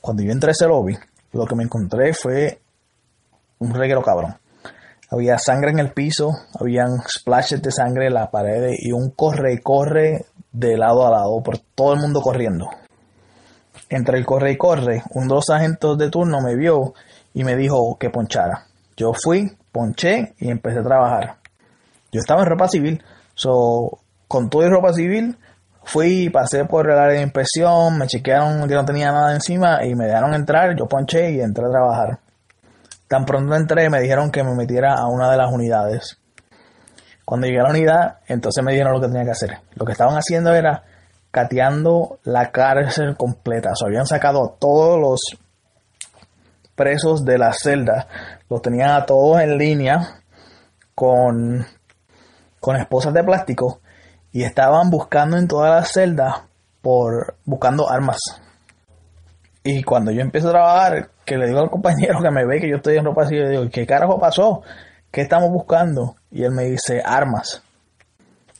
Cuando 0.00 0.22
yo 0.22 0.32
entré 0.32 0.50
a 0.50 0.52
ese 0.52 0.66
lobby, 0.66 0.96
lo 1.32 1.46
que 1.46 1.54
me 1.54 1.64
encontré 1.64 2.12
fue 2.12 2.60
un 3.58 3.74
reguero 3.74 4.02
cabrón. 4.02 4.36
Había 5.10 5.38
sangre 5.38 5.70
en 5.70 5.78
el 5.78 5.92
piso, 5.92 6.30
habían 6.58 7.00
splashes 7.08 7.62
de 7.62 7.72
sangre 7.72 8.06
en 8.06 8.14
la 8.14 8.30
pared 8.30 8.74
y 8.78 8.92
un 8.92 9.10
corre 9.10 9.54
y 9.54 9.58
corre 9.58 10.26
de 10.52 10.76
lado 10.76 11.06
a 11.06 11.10
lado 11.10 11.42
por 11.42 11.58
todo 11.58 11.94
el 11.94 12.00
mundo 12.00 12.20
corriendo. 12.20 12.68
Entre 13.88 14.18
el 14.18 14.24
corre 14.24 14.52
y 14.52 14.56
corre, 14.56 15.02
uno 15.14 15.26
de 15.26 15.34
los 15.34 15.50
agentes 15.50 15.98
de 15.98 16.10
turno 16.10 16.40
me 16.40 16.54
vio 16.54 16.94
y 17.34 17.42
me 17.42 17.56
dijo 17.56 17.96
que 17.98 18.10
ponchara. 18.10 18.69
Yo 19.00 19.14
fui, 19.14 19.50
ponché 19.72 20.34
y 20.38 20.50
empecé 20.50 20.80
a 20.80 20.82
trabajar. 20.82 21.36
Yo 22.12 22.20
estaba 22.20 22.42
en 22.42 22.50
ropa 22.50 22.68
civil, 22.68 23.02
so, 23.32 23.98
con 24.28 24.50
todo 24.50 24.66
y 24.66 24.68
ropa 24.68 24.92
civil, 24.92 25.38
fui, 25.84 26.28
pasé 26.28 26.66
por 26.66 26.90
el 26.90 26.98
área 26.98 27.16
de 27.16 27.22
inspección, 27.22 27.96
me 27.96 28.06
chequearon 28.06 28.68
que 28.68 28.74
no 28.74 28.84
tenía 28.84 29.10
nada 29.10 29.32
encima 29.32 29.86
y 29.86 29.94
me 29.94 30.04
dejaron 30.04 30.34
entrar, 30.34 30.76
yo 30.76 30.84
ponché 30.86 31.30
y 31.30 31.40
entré 31.40 31.64
a 31.64 31.70
trabajar. 31.70 32.18
Tan 33.08 33.24
pronto 33.24 33.54
entré 33.54 33.88
me 33.88 34.02
dijeron 34.02 34.30
que 34.30 34.44
me 34.44 34.54
metiera 34.54 34.92
a 34.92 35.06
una 35.06 35.30
de 35.30 35.38
las 35.38 35.50
unidades. 35.50 36.18
Cuando 37.24 37.46
llegué 37.46 37.60
a 37.60 37.64
la 37.64 37.70
unidad, 37.70 38.18
entonces 38.26 38.62
me 38.62 38.72
dijeron 38.72 38.92
lo 38.92 39.00
que 39.00 39.06
tenía 39.06 39.24
que 39.24 39.30
hacer. 39.30 39.60
Lo 39.76 39.86
que 39.86 39.92
estaban 39.92 40.16
haciendo 40.16 40.52
era 40.52 40.82
cateando 41.30 42.18
la 42.24 42.50
cárcel 42.50 43.16
completa. 43.16 43.70
O 43.70 43.86
habían 43.86 44.04
sacado 44.04 44.58
todos 44.60 45.00
los 45.00 45.20
presos 46.80 47.26
de 47.26 47.36
la 47.36 47.52
celda, 47.52 48.08
los 48.48 48.62
tenían 48.62 48.92
a 48.92 49.04
todos 49.04 49.38
en 49.42 49.58
línea 49.58 50.22
con, 50.94 51.66
con 52.58 52.76
esposas 52.76 53.12
de 53.12 53.22
plástico 53.22 53.82
y 54.32 54.44
estaban 54.44 54.88
buscando 54.88 55.36
en 55.36 55.46
todas 55.46 55.78
las 55.78 55.92
celdas 55.92 56.36
por 56.80 57.36
buscando 57.44 57.90
armas. 57.90 58.16
Y 59.62 59.82
cuando 59.82 60.10
yo 60.10 60.22
empiezo 60.22 60.48
a 60.48 60.52
trabajar, 60.52 61.10
que 61.26 61.36
le 61.36 61.48
digo 61.48 61.60
al 61.60 61.68
compañero 61.68 62.22
que 62.22 62.30
me 62.30 62.46
ve 62.46 62.60
que 62.60 62.70
yo 62.70 62.76
estoy 62.76 62.96
en 62.96 63.04
ropa 63.04 63.24
así, 63.24 63.34
le 63.34 63.50
digo, 63.50 63.68
¿qué 63.70 63.86
carajo 63.86 64.18
pasó? 64.18 64.62
¿Qué 65.10 65.20
estamos 65.20 65.50
buscando? 65.50 66.16
Y 66.30 66.44
él 66.44 66.52
me 66.52 66.62
dice, 66.64 67.02
armas. 67.04 67.62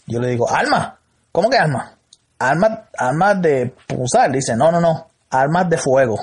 Yo 0.06 0.20
le 0.20 0.28
digo, 0.28 0.46
¿armas? 0.50 0.92
¿Cómo 1.32 1.48
que 1.48 1.56
armas? 1.56 1.94
Armas, 2.38 2.80
armas 2.98 3.40
de 3.40 3.74
usar. 3.96 4.30
Dice, 4.30 4.54
no, 4.56 4.70
no, 4.70 4.78
no, 4.78 5.06
armas 5.30 5.70
de 5.70 5.78
fuego. 5.78 6.18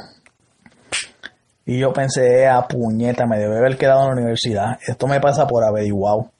Y 1.69 1.79
yo 1.79 1.91
pensé, 1.91 2.47
a 2.47 2.65
puñeta, 2.65 3.25
me 3.25 3.37
debe 3.37 3.57
haber 3.57 3.77
quedado 3.77 4.03
en 4.03 4.07
la 4.07 4.13
universidad. 4.13 4.79
Esto 4.87 5.05
me 5.05 5.19
pasa 5.19 5.45
por 5.47 5.65
averiguado. 5.65 6.31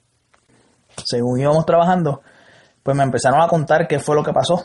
Según 1.04 1.38
íbamos 1.38 1.66
trabajando, 1.66 2.22
pues 2.82 2.96
me 2.96 3.02
empezaron 3.02 3.42
a 3.42 3.46
contar 3.46 3.86
qué 3.86 3.98
fue 3.98 4.16
lo 4.16 4.24
que 4.24 4.32
pasó. 4.32 4.64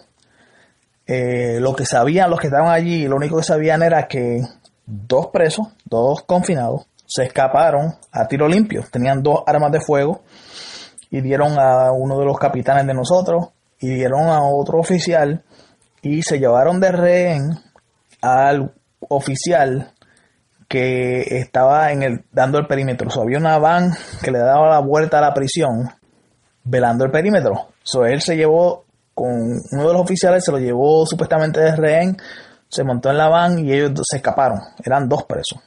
Eh, 1.05 1.57
lo 1.59 1.75
que 1.75 1.85
sabían 1.85 2.29
los 2.29 2.39
que 2.39 2.47
estaban 2.47 2.71
allí, 2.71 3.05
lo 3.09 3.17
único 3.17 3.35
que 3.35 3.43
sabían 3.43 3.83
era 3.83 4.07
que 4.07 4.39
dos 4.85 5.27
presos, 5.33 5.67
dos 5.83 6.23
confinados, 6.23 6.87
se 7.05 7.23
escaparon 7.23 7.95
a 8.13 8.25
tiro 8.29 8.47
limpio. 8.47 8.85
Tenían 8.89 9.21
dos 9.21 9.43
armas 9.45 9.73
de 9.73 9.81
fuego 9.81 10.21
y 11.09 11.19
dieron 11.19 11.59
a 11.59 11.91
uno 11.91 12.17
de 12.17 12.25
los 12.25 12.39
capitanes 12.39 12.87
de 12.87 12.93
nosotros 12.93 13.49
y 13.81 13.89
dieron 13.89 14.29
a 14.29 14.41
otro 14.41 14.79
oficial 14.79 15.43
y 16.01 16.21
se 16.21 16.39
llevaron 16.39 16.79
de 16.79 16.91
rehén 16.93 17.59
al 18.21 18.73
oficial 19.09 19.91
que 20.73 21.37
estaba 21.37 21.91
en 21.91 22.01
el, 22.01 22.25
dando 22.31 22.57
el 22.57 22.65
perímetro. 22.65 23.07
había 23.21 23.37
una 23.37 23.59
van 23.59 23.93
que 24.23 24.31
le 24.31 24.39
daba 24.39 24.71
la 24.71 24.79
vuelta 24.79 25.19
a 25.19 25.21
la 25.21 25.31
prisión 25.31 25.87
velando 26.63 27.05
el 27.05 27.11
perímetro. 27.11 27.67
Él 28.07 28.21
se 28.23 28.35
llevó 28.35 28.83
con 29.13 29.29
uno 29.29 29.87
de 29.87 29.93
los 29.93 30.01
oficiales, 30.01 30.43
se 30.43 30.51
lo 30.51 30.57
llevó 30.57 31.05
supuestamente 31.05 31.59
de 31.59 31.75
rehén, 31.75 32.17
se 32.67 32.83
montó 32.83 33.11
en 33.11 33.19
la 33.19 33.29
van 33.29 33.59
y 33.59 33.71
ellos 33.71 33.91
se 34.01 34.17
escaparon. 34.17 34.61
Eran 34.83 35.07
dos 35.07 35.25
presos. 35.25 35.59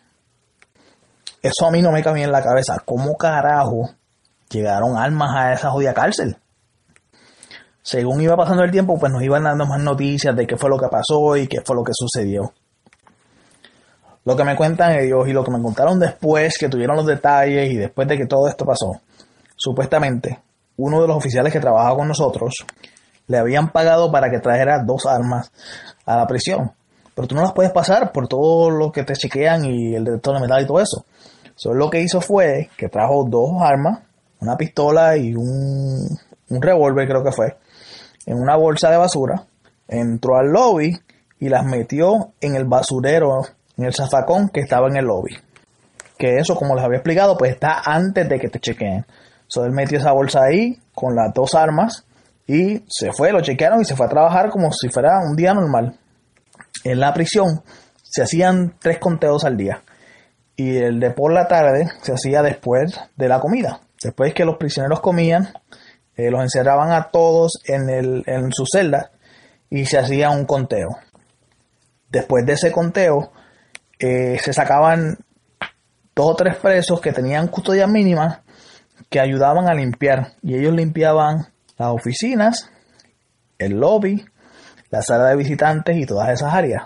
Eso 1.40 1.66
a 1.66 1.70
mí 1.70 1.82
no 1.82 1.92
me 1.92 2.02
cabía 2.02 2.24
en 2.24 2.32
la 2.32 2.42
cabeza. 2.42 2.82
¿Cómo 2.84 3.16
carajo 3.16 3.88
llegaron 4.50 4.96
armas 4.96 5.36
a 5.36 5.52
esa 5.52 5.70
jodida 5.70 5.94
cárcel? 5.94 6.36
Según 7.80 8.20
iba 8.22 8.36
pasando 8.36 8.64
el 8.64 8.72
tiempo, 8.72 8.98
pues 8.98 9.12
nos 9.12 9.22
iban 9.22 9.44
dando 9.44 9.66
más 9.66 9.80
noticias 9.80 10.34
de 10.34 10.48
qué 10.48 10.56
fue 10.56 10.68
lo 10.68 10.78
que 10.78 10.88
pasó 10.88 11.36
y 11.36 11.46
qué 11.46 11.58
fue 11.64 11.76
lo 11.76 11.84
que 11.84 11.92
sucedió. 11.94 12.52
Lo 14.26 14.36
que 14.36 14.42
me 14.42 14.56
cuentan 14.56 14.98
ellos 14.98 15.28
y 15.28 15.32
lo 15.32 15.44
que 15.44 15.52
me 15.52 15.62
contaron 15.62 16.00
después, 16.00 16.58
que 16.58 16.68
tuvieron 16.68 16.96
los 16.96 17.06
detalles 17.06 17.70
y 17.70 17.76
después 17.76 18.08
de 18.08 18.18
que 18.18 18.26
todo 18.26 18.48
esto 18.48 18.66
pasó, 18.66 19.00
supuestamente 19.54 20.40
uno 20.76 21.00
de 21.00 21.06
los 21.06 21.16
oficiales 21.16 21.52
que 21.52 21.60
trabajaba 21.60 21.96
con 21.96 22.08
nosotros 22.08 22.54
le 23.28 23.38
habían 23.38 23.70
pagado 23.70 24.10
para 24.10 24.28
que 24.28 24.40
trajera 24.40 24.82
dos 24.84 25.06
armas 25.06 25.52
a 26.04 26.16
la 26.16 26.26
prisión. 26.26 26.72
Pero 27.14 27.28
tú 27.28 27.36
no 27.36 27.42
las 27.42 27.52
puedes 27.52 27.70
pasar 27.70 28.10
por 28.10 28.26
todo 28.26 28.68
lo 28.68 28.90
que 28.90 29.04
te 29.04 29.14
chequean 29.14 29.64
y 29.64 29.94
el 29.94 30.04
detector 30.04 30.34
de 30.34 30.40
metal 30.40 30.60
y 30.60 30.66
todo 30.66 30.80
eso. 30.80 31.04
Solo 31.54 31.76
lo 31.76 31.90
que 31.90 32.02
hizo 32.02 32.20
fue 32.20 32.68
que 32.76 32.88
trajo 32.88 33.24
dos 33.28 33.50
armas, 33.62 34.00
una 34.40 34.56
pistola 34.56 35.16
y 35.16 35.34
un, 35.34 36.18
un 36.50 36.62
revólver 36.62 37.08
creo 37.08 37.22
que 37.22 37.30
fue, 37.30 37.56
en 38.26 38.38
una 38.38 38.56
bolsa 38.56 38.90
de 38.90 38.96
basura. 38.96 39.44
Entró 39.86 40.36
al 40.36 40.48
lobby 40.48 40.98
y 41.38 41.48
las 41.48 41.64
metió 41.64 42.32
en 42.40 42.56
el 42.56 42.64
basurero, 42.64 43.42
en 43.76 43.84
el 43.84 43.94
zafacón 43.94 44.48
que 44.48 44.60
estaba 44.60 44.88
en 44.88 44.96
el 44.96 45.04
lobby. 45.04 45.36
Que 46.18 46.36
eso, 46.36 46.56
como 46.56 46.74
les 46.74 46.84
había 46.84 46.98
explicado, 46.98 47.36
pues 47.36 47.52
está 47.52 47.82
antes 47.84 48.28
de 48.28 48.38
que 48.38 48.48
te 48.48 48.60
chequeen. 48.60 49.04
So, 49.48 49.64
él 49.64 49.72
metió 49.72 49.98
esa 49.98 50.12
bolsa 50.12 50.42
ahí 50.44 50.78
con 50.94 51.14
las 51.14 51.32
dos 51.34 51.54
armas 51.54 52.04
y 52.46 52.84
se 52.88 53.12
fue, 53.12 53.32
lo 53.32 53.40
chequearon 53.40 53.80
y 53.80 53.84
se 53.84 53.96
fue 53.96 54.06
a 54.06 54.08
trabajar 54.08 54.50
como 54.50 54.72
si 54.72 54.88
fuera 54.88 55.20
un 55.20 55.36
día 55.36 55.52
normal. 55.52 55.98
En 56.84 57.00
la 57.00 57.12
prisión 57.12 57.62
se 58.02 58.22
hacían 58.22 58.74
tres 58.80 58.98
conteos 58.98 59.44
al 59.44 59.56
día 59.56 59.82
y 60.56 60.76
el 60.78 61.00
de 61.00 61.10
por 61.10 61.32
la 61.32 61.46
tarde 61.48 61.90
se 62.02 62.12
hacía 62.12 62.42
después 62.42 62.98
de 63.16 63.28
la 63.28 63.40
comida. 63.40 63.80
Después 64.02 64.34
que 64.34 64.44
los 64.44 64.56
prisioneros 64.56 65.00
comían, 65.00 65.52
eh, 66.16 66.30
los 66.30 66.40
encerraban 66.40 66.92
a 66.92 67.10
todos 67.10 67.60
en, 67.66 67.90
el, 67.90 68.22
en 68.26 68.52
su 68.52 68.64
celda 68.66 69.10
y 69.68 69.84
se 69.84 69.98
hacía 69.98 70.30
un 70.30 70.46
conteo. 70.46 70.88
Después 72.08 72.46
de 72.46 72.54
ese 72.54 72.72
conteo, 72.72 73.32
se 73.98 74.52
sacaban 74.52 75.18
dos 76.14 76.26
o 76.30 76.35
tres 76.35 76.56
presos 76.56 77.00
que 77.00 77.12
tenían 77.12 77.48
custodia 77.48 77.87
mínima 77.87 78.42
que 79.11 79.20
ayudaban 79.20 79.68
a 79.68 79.74
limpiar 79.74 80.32
y 80.42 80.56
ellos 80.56 80.74
limpiaban 80.74 81.46
las 81.78 81.88
oficinas, 81.92 82.70
el 83.59 83.78
lobby, 83.78 84.24
la 84.90 85.02
sala 85.02 85.28
de 85.28 85.37
visitantes 85.37 85.96
y 85.96 86.06
todas 86.06 86.30
esas 86.30 86.52
áreas. 86.52 86.85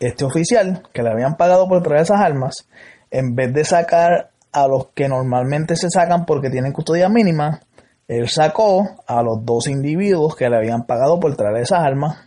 Este 0.00 0.24
oficial, 0.24 0.82
que 0.92 1.02
le 1.02 1.10
habían 1.10 1.36
pagado 1.36 1.68
por 1.68 1.82
traer 1.82 2.02
esas 2.02 2.20
armas, 2.20 2.66
en 3.10 3.34
vez 3.34 3.52
de 3.52 3.64
sacar 3.64 4.30
a 4.52 4.66
los 4.66 4.88
que 4.94 5.08
normalmente 5.08 5.76
se 5.76 5.90
sacan 5.90 6.24
porque 6.24 6.50
tienen 6.50 6.72
custodia 6.72 7.08
mínima, 7.08 7.60
él 8.08 8.28
sacó 8.28 9.02
a 9.06 9.22
los 9.22 9.44
dos 9.44 9.68
individuos 9.68 10.34
que 10.34 10.48
le 10.48 10.56
habían 10.56 10.84
pagado 10.84 11.20
por 11.20 11.36
traer 11.36 11.58
esas 11.58 11.80
armas. 11.80 12.18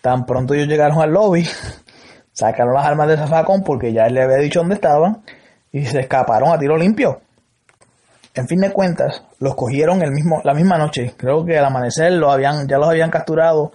Tan 0.00 0.24
pronto 0.24 0.54
ellos 0.54 0.68
llegaron 0.68 1.00
al 1.00 1.10
lobby, 1.10 1.46
sacaron 2.34 2.74
las 2.74 2.84
armas 2.84 3.08
de 3.08 3.16
zafacón 3.16 3.62
porque 3.62 3.94
ya 3.94 4.06
él 4.06 4.14
le 4.14 4.22
había 4.22 4.36
dicho 4.36 4.58
dónde 4.60 4.74
estaban 4.74 5.22
y 5.72 5.86
se 5.86 6.00
escaparon 6.00 6.52
a 6.52 6.58
tiro 6.58 6.76
limpio. 6.76 7.22
En 8.34 8.48
fin 8.48 8.60
de 8.60 8.72
cuentas, 8.72 9.22
los 9.38 9.54
cogieron 9.54 10.02
el 10.02 10.10
mismo, 10.10 10.40
la 10.44 10.54
misma 10.54 10.76
noche. 10.76 11.14
Creo 11.16 11.44
que 11.44 11.56
al 11.56 11.64
amanecer 11.64 12.12
lo 12.12 12.30
habían, 12.30 12.66
ya 12.68 12.78
los 12.78 12.88
habían 12.88 13.10
capturado 13.10 13.72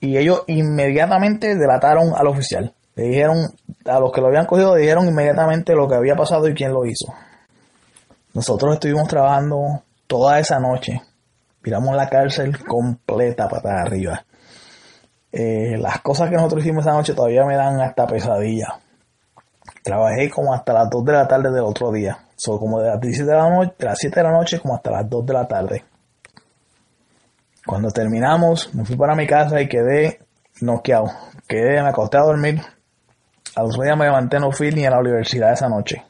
y 0.00 0.18
ellos 0.18 0.42
inmediatamente 0.48 1.56
delataron 1.56 2.12
al 2.16 2.26
oficial. 2.26 2.74
Le 2.96 3.04
dijeron, 3.04 3.54
a 3.86 4.00
los 4.00 4.12
que 4.12 4.20
lo 4.20 4.26
habían 4.26 4.46
cogido, 4.46 4.74
le 4.74 4.82
dijeron 4.82 5.06
inmediatamente 5.06 5.74
lo 5.74 5.88
que 5.88 5.94
había 5.94 6.16
pasado 6.16 6.48
y 6.48 6.54
quién 6.54 6.72
lo 6.72 6.84
hizo. 6.84 7.14
Nosotros 8.34 8.74
estuvimos 8.74 9.06
trabajando 9.08 9.82
toda 10.08 10.40
esa 10.40 10.58
noche. 10.58 11.00
Miramos 11.62 11.94
la 11.94 12.08
cárcel 12.08 12.58
completa 12.64 13.48
para 13.48 13.82
arriba. 13.82 14.24
Eh, 15.32 15.78
las 15.78 16.00
cosas 16.02 16.28
que 16.28 16.36
nosotros 16.36 16.62
hicimos 16.62 16.84
esa 16.84 16.94
noche 16.94 17.14
todavía 17.14 17.44
me 17.46 17.56
dan 17.56 17.80
hasta 17.80 18.06
pesadilla. 18.06 18.78
Trabajé 19.82 20.30
como 20.30 20.52
hasta 20.52 20.72
las 20.74 20.90
2 20.90 21.04
de 21.04 21.12
la 21.12 21.26
tarde 21.26 21.50
del 21.50 21.64
otro 21.64 21.90
día. 21.90 22.18
So, 22.36 22.58
como 22.58 22.80
de 22.80 22.88
las, 22.88 23.00
de 23.00 23.24
la 23.24 23.48
noche, 23.48 23.74
de 23.78 23.84
las 23.86 23.98
7 23.98 24.20
de 24.20 24.22
la 24.24 24.32
noche 24.32 24.60
como 24.60 24.74
hasta 24.74 24.90
las 24.90 25.08
2 25.08 25.26
de 25.26 25.32
la 25.32 25.48
tarde. 25.48 25.84
Cuando 27.64 27.90
terminamos, 27.90 28.74
me 28.74 28.84
fui 28.84 28.96
para 28.96 29.14
mi 29.14 29.26
casa 29.26 29.60
y 29.60 29.68
quedé 29.68 30.18
noqueado. 30.60 31.06
Quedé, 31.48 31.82
me 31.82 31.88
acosté 31.88 32.18
a 32.18 32.22
dormir. 32.22 32.60
Al 33.54 33.66
otro 33.66 33.82
día 33.82 33.96
me 33.96 34.04
levanté, 34.04 34.38
no 34.38 34.50
fui 34.50 34.70
ni 34.70 34.84
a 34.84 34.90
la 34.90 34.98
universidad 34.98 35.52
esa 35.52 35.68
noche. 35.68 36.04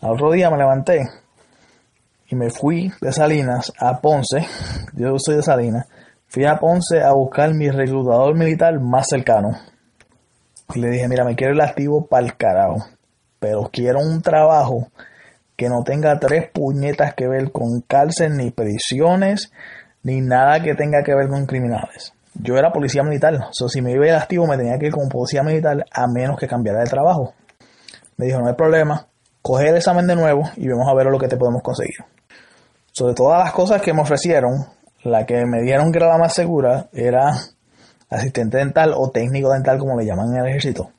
Al 0.00 0.12
otro 0.12 0.32
día 0.32 0.50
me 0.50 0.56
levanté 0.56 1.08
y 2.28 2.34
me 2.34 2.50
fui 2.50 2.92
de 3.00 3.12
Salinas 3.12 3.72
a 3.78 4.00
Ponce. 4.00 4.46
Yo 4.94 5.14
soy 5.18 5.36
de 5.36 5.42
Salinas. 5.42 5.86
Fui 6.32 6.44
a 6.44 6.56
Ponce 6.56 7.02
a 7.02 7.12
buscar 7.12 7.54
mi 7.54 7.70
reclutador 7.70 8.34
militar 8.34 8.80
más 8.80 9.06
cercano. 9.08 9.50
Y 10.74 10.80
le 10.80 10.88
dije, 10.88 11.06
mira, 11.08 11.24
me 11.24 11.36
quiero 11.36 11.52
el 11.52 11.60
activo 11.60 12.06
para 12.06 12.26
el 12.26 12.36
carajo 12.36 12.78
pero 13.42 13.68
quiero 13.72 13.98
un 13.98 14.22
trabajo 14.22 14.86
que 15.56 15.68
no 15.68 15.82
tenga 15.82 16.16
tres 16.20 16.48
puñetas 16.52 17.12
que 17.14 17.26
ver 17.26 17.50
con 17.50 17.80
cárcel, 17.88 18.36
ni 18.36 18.52
prisiones, 18.52 19.50
ni 20.04 20.20
nada 20.20 20.62
que 20.62 20.76
tenga 20.76 21.02
que 21.02 21.12
ver 21.12 21.28
con 21.28 21.44
criminales. 21.44 22.14
yo 22.34 22.56
era 22.56 22.72
policía 22.72 23.02
militar. 23.02 23.34
O 23.34 23.52
sea, 23.52 23.66
si 23.68 23.82
me 23.82 23.90
iba 23.90 24.06
el 24.06 24.14
activo 24.14 24.46
me 24.46 24.56
tenía 24.56 24.78
que 24.78 24.86
ir 24.86 24.92
como 24.92 25.08
policía 25.08 25.42
militar 25.42 25.84
a 25.90 26.06
menos 26.06 26.38
que 26.38 26.46
cambiara 26.46 26.78
de 26.78 26.86
trabajo. 26.86 27.34
Me 28.16 28.26
dijo, 28.26 28.38
no 28.38 28.46
hay 28.46 28.54
problema, 28.54 29.08
coge 29.42 29.70
el 29.70 29.76
examen 29.76 30.06
de 30.06 30.14
nuevo 30.14 30.42
y 30.56 30.68
vamos 30.68 30.86
a 30.88 30.94
ver 30.94 31.06
lo 31.06 31.18
que 31.18 31.26
te 31.26 31.36
podemos 31.36 31.62
conseguir. 31.62 31.96
Sobre 32.92 33.14
todas 33.14 33.42
las 33.42 33.52
cosas 33.52 33.82
que 33.82 33.92
me 33.92 34.02
ofrecieron, 34.02 34.52
la 35.04 35.26
que 35.26 35.44
me 35.46 35.62
dieron 35.62 35.92
que 35.92 35.98
era 35.98 36.08
la 36.08 36.18
más 36.18 36.34
segura 36.34 36.86
era 36.92 37.32
asistente 38.08 38.58
dental 38.58 38.92
o 38.94 39.10
técnico 39.10 39.52
dental 39.52 39.78
como 39.78 39.98
le 39.98 40.06
llaman 40.06 40.34
en 40.34 40.42
el 40.42 40.48
ejército. 40.48 40.90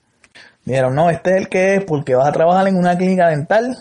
Me 0.65 0.73
dijeron, 0.73 0.95
no, 0.95 1.09
este 1.09 1.31
es 1.31 1.37
el 1.37 1.49
que 1.49 1.75
es 1.75 1.83
porque 1.83 2.15
vas 2.15 2.27
a 2.27 2.31
trabajar 2.31 2.67
en 2.67 2.77
una 2.77 2.97
clínica 2.97 3.29
dental. 3.29 3.77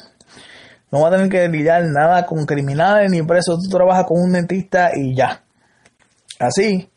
No 0.90 1.00
vas 1.00 1.12
a 1.12 1.16
tener 1.16 1.30
que 1.30 1.48
lidiar 1.48 1.84
nada 1.84 2.26
con 2.26 2.44
criminales 2.44 3.10
ni 3.10 3.22
presos. 3.22 3.60
Tú 3.62 3.76
trabajas 3.76 4.04
con 4.04 4.20
un 4.20 4.32
dentista 4.32 4.90
y 4.94 5.14
ya. 5.14 5.42
Así 6.38 6.90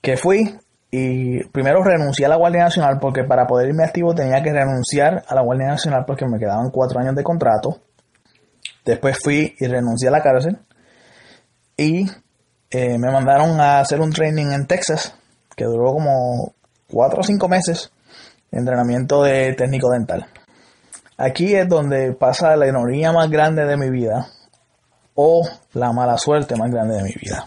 que 0.00 0.16
fui 0.16 0.58
y 0.90 1.42
primero 1.44 1.82
renuncié 1.82 2.26
a 2.26 2.28
la 2.28 2.36
Guardia 2.36 2.64
Nacional 2.64 2.98
porque 3.00 3.24
para 3.24 3.46
poder 3.46 3.68
irme 3.68 3.84
activo 3.84 4.14
tenía 4.14 4.42
que 4.42 4.52
renunciar 4.52 5.22
a 5.26 5.34
la 5.34 5.42
Guardia 5.42 5.68
Nacional 5.68 6.04
porque 6.06 6.26
me 6.26 6.38
quedaban 6.38 6.70
cuatro 6.70 7.00
años 7.00 7.14
de 7.14 7.22
contrato. 7.22 7.80
Después 8.84 9.18
fui 9.22 9.54
y 9.58 9.66
renuncié 9.66 10.08
a 10.08 10.12
la 10.12 10.22
cárcel 10.22 10.58
y 11.76 12.06
eh, 12.72 12.98
me 12.98 13.10
mandaron 13.10 13.60
a 13.60 13.80
hacer 13.80 14.00
un 14.00 14.12
training 14.12 14.46
en 14.52 14.66
Texas 14.66 15.14
que 15.54 15.64
duró 15.64 15.92
como 15.92 16.54
cuatro 16.90 17.20
o 17.20 17.22
cinco 17.22 17.46
meses 17.46 17.92
de 18.50 18.58
entrenamiento 18.58 19.22
de 19.22 19.52
técnico 19.52 19.90
dental. 19.90 20.26
Aquí 21.18 21.54
es 21.54 21.68
donde 21.68 22.14
pasa 22.14 22.56
la 22.56 22.66
ironía 22.66 23.12
más 23.12 23.28
grande 23.28 23.66
de 23.66 23.76
mi 23.76 23.90
vida 23.90 24.26
o 25.14 25.46
la 25.74 25.92
mala 25.92 26.16
suerte 26.16 26.56
más 26.56 26.70
grande 26.70 26.96
de 26.96 27.02
mi 27.02 27.12
vida. 27.12 27.46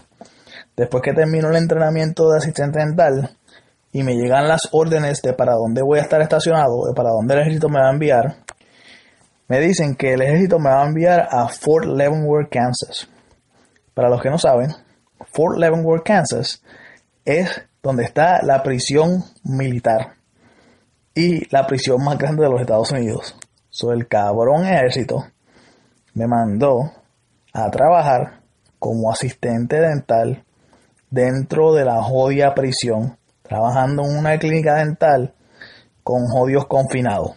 Después 0.76 1.02
que 1.02 1.12
termino 1.12 1.48
el 1.50 1.56
entrenamiento 1.56 2.30
de 2.30 2.38
asistente 2.38 2.78
dental 2.78 3.36
y 3.90 4.04
me 4.04 4.14
llegan 4.14 4.46
las 4.46 4.68
órdenes 4.70 5.22
de 5.22 5.32
para 5.32 5.54
dónde 5.54 5.82
voy 5.82 5.98
a 5.98 6.02
estar 6.02 6.22
estacionado, 6.22 6.86
de 6.86 6.94
para 6.94 7.10
dónde 7.10 7.34
el 7.34 7.40
ejército 7.40 7.68
me 7.68 7.80
va 7.80 7.88
a 7.88 7.92
enviar, 7.92 8.36
me 9.48 9.58
dicen 9.58 9.96
que 9.96 10.12
el 10.12 10.22
ejército 10.22 10.60
me 10.60 10.70
va 10.70 10.84
a 10.84 10.86
enviar 10.86 11.28
a 11.30 11.48
Fort 11.48 11.86
Leavenworth, 11.86 12.48
Kansas. 12.48 13.08
Para 13.92 14.08
los 14.08 14.22
que 14.22 14.30
no 14.30 14.38
saben, 14.38 14.85
Fort 15.32 15.58
Leavenworth, 15.58 16.04
Kansas 16.04 16.62
es 17.24 17.62
donde 17.82 18.04
está 18.04 18.42
la 18.42 18.62
prisión 18.62 19.24
militar 19.42 20.14
y 21.14 21.48
la 21.52 21.66
prisión 21.66 22.02
más 22.04 22.18
grande 22.18 22.44
de 22.44 22.50
los 22.50 22.60
Estados 22.60 22.92
Unidos. 22.92 23.36
So, 23.70 23.92
el 23.92 24.06
cabrón 24.06 24.64
ejército 24.64 25.26
me 26.14 26.26
mandó 26.26 26.92
a 27.52 27.70
trabajar 27.70 28.40
como 28.78 29.10
asistente 29.10 29.80
dental 29.80 30.44
dentro 31.10 31.74
de 31.74 31.84
la 31.84 32.02
jodia 32.02 32.54
prisión, 32.54 33.16
trabajando 33.42 34.04
en 34.04 34.18
una 34.18 34.38
clínica 34.38 34.76
dental 34.76 35.34
con 36.02 36.26
jodios 36.26 36.66
confinados. 36.66 37.32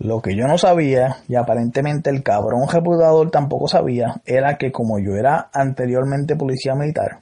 Lo 0.00 0.22
que 0.22 0.34
yo 0.34 0.46
no 0.46 0.56
sabía, 0.56 1.18
y 1.28 1.34
aparentemente 1.34 2.08
el 2.08 2.22
cabrón 2.22 2.66
reputador 2.66 3.30
tampoco 3.30 3.68
sabía, 3.68 4.22
era 4.24 4.56
que 4.56 4.72
como 4.72 4.98
yo 4.98 5.14
era 5.14 5.50
anteriormente 5.52 6.36
policía 6.36 6.74
militar 6.74 7.20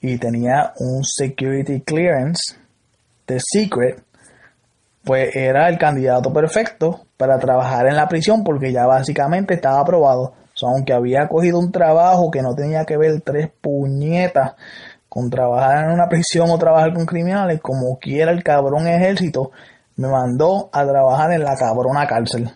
y 0.00 0.16
tenía 0.18 0.72
un 0.78 1.02
security 1.02 1.80
clearance 1.80 2.54
de 3.26 3.40
secret, 3.40 4.04
pues 5.02 5.34
era 5.34 5.68
el 5.68 5.76
candidato 5.76 6.32
perfecto 6.32 7.06
para 7.16 7.40
trabajar 7.40 7.88
en 7.88 7.96
la 7.96 8.06
prisión 8.06 8.44
porque 8.44 8.70
ya 8.70 8.86
básicamente 8.86 9.54
estaba 9.54 9.80
aprobado. 9.80 10.34
Aunque 10.62 10.92
había 10.92 11.26
cogido 11.26 11.58
un 11.58 11.72
trabajo 11.72 12.30
que 12.30 12.40
no 12.40 12.54
tenía 12.54 12.84
que 12.84 12.96
ver 12.96 13.20
tres 13.22 13.50
puñetas 13.60 14.52
con 15.08 15.28
trabajar 15.28 15.86
en 15.86 15.90
una 15.90 16.08
prisión 16.08 16.50
o 16.50 16.58
trabajar 16.58 16.94
con 16.94 17.04
criminales, 17.04 17.60
como 17.60 17.98
quiera 17.98 18.30
el 18.30 18.44
cabrón 18.44 18.86
ejército, 18.86 19.50
me 19.96 20.08
mandó 20.08 20.68
a 20.72 20.84
trabajar 20.84 21.32
en 21.32 21.44
la 21.44 21.56
cabrona 21.56 22.06
cárcel. 22.06 22.50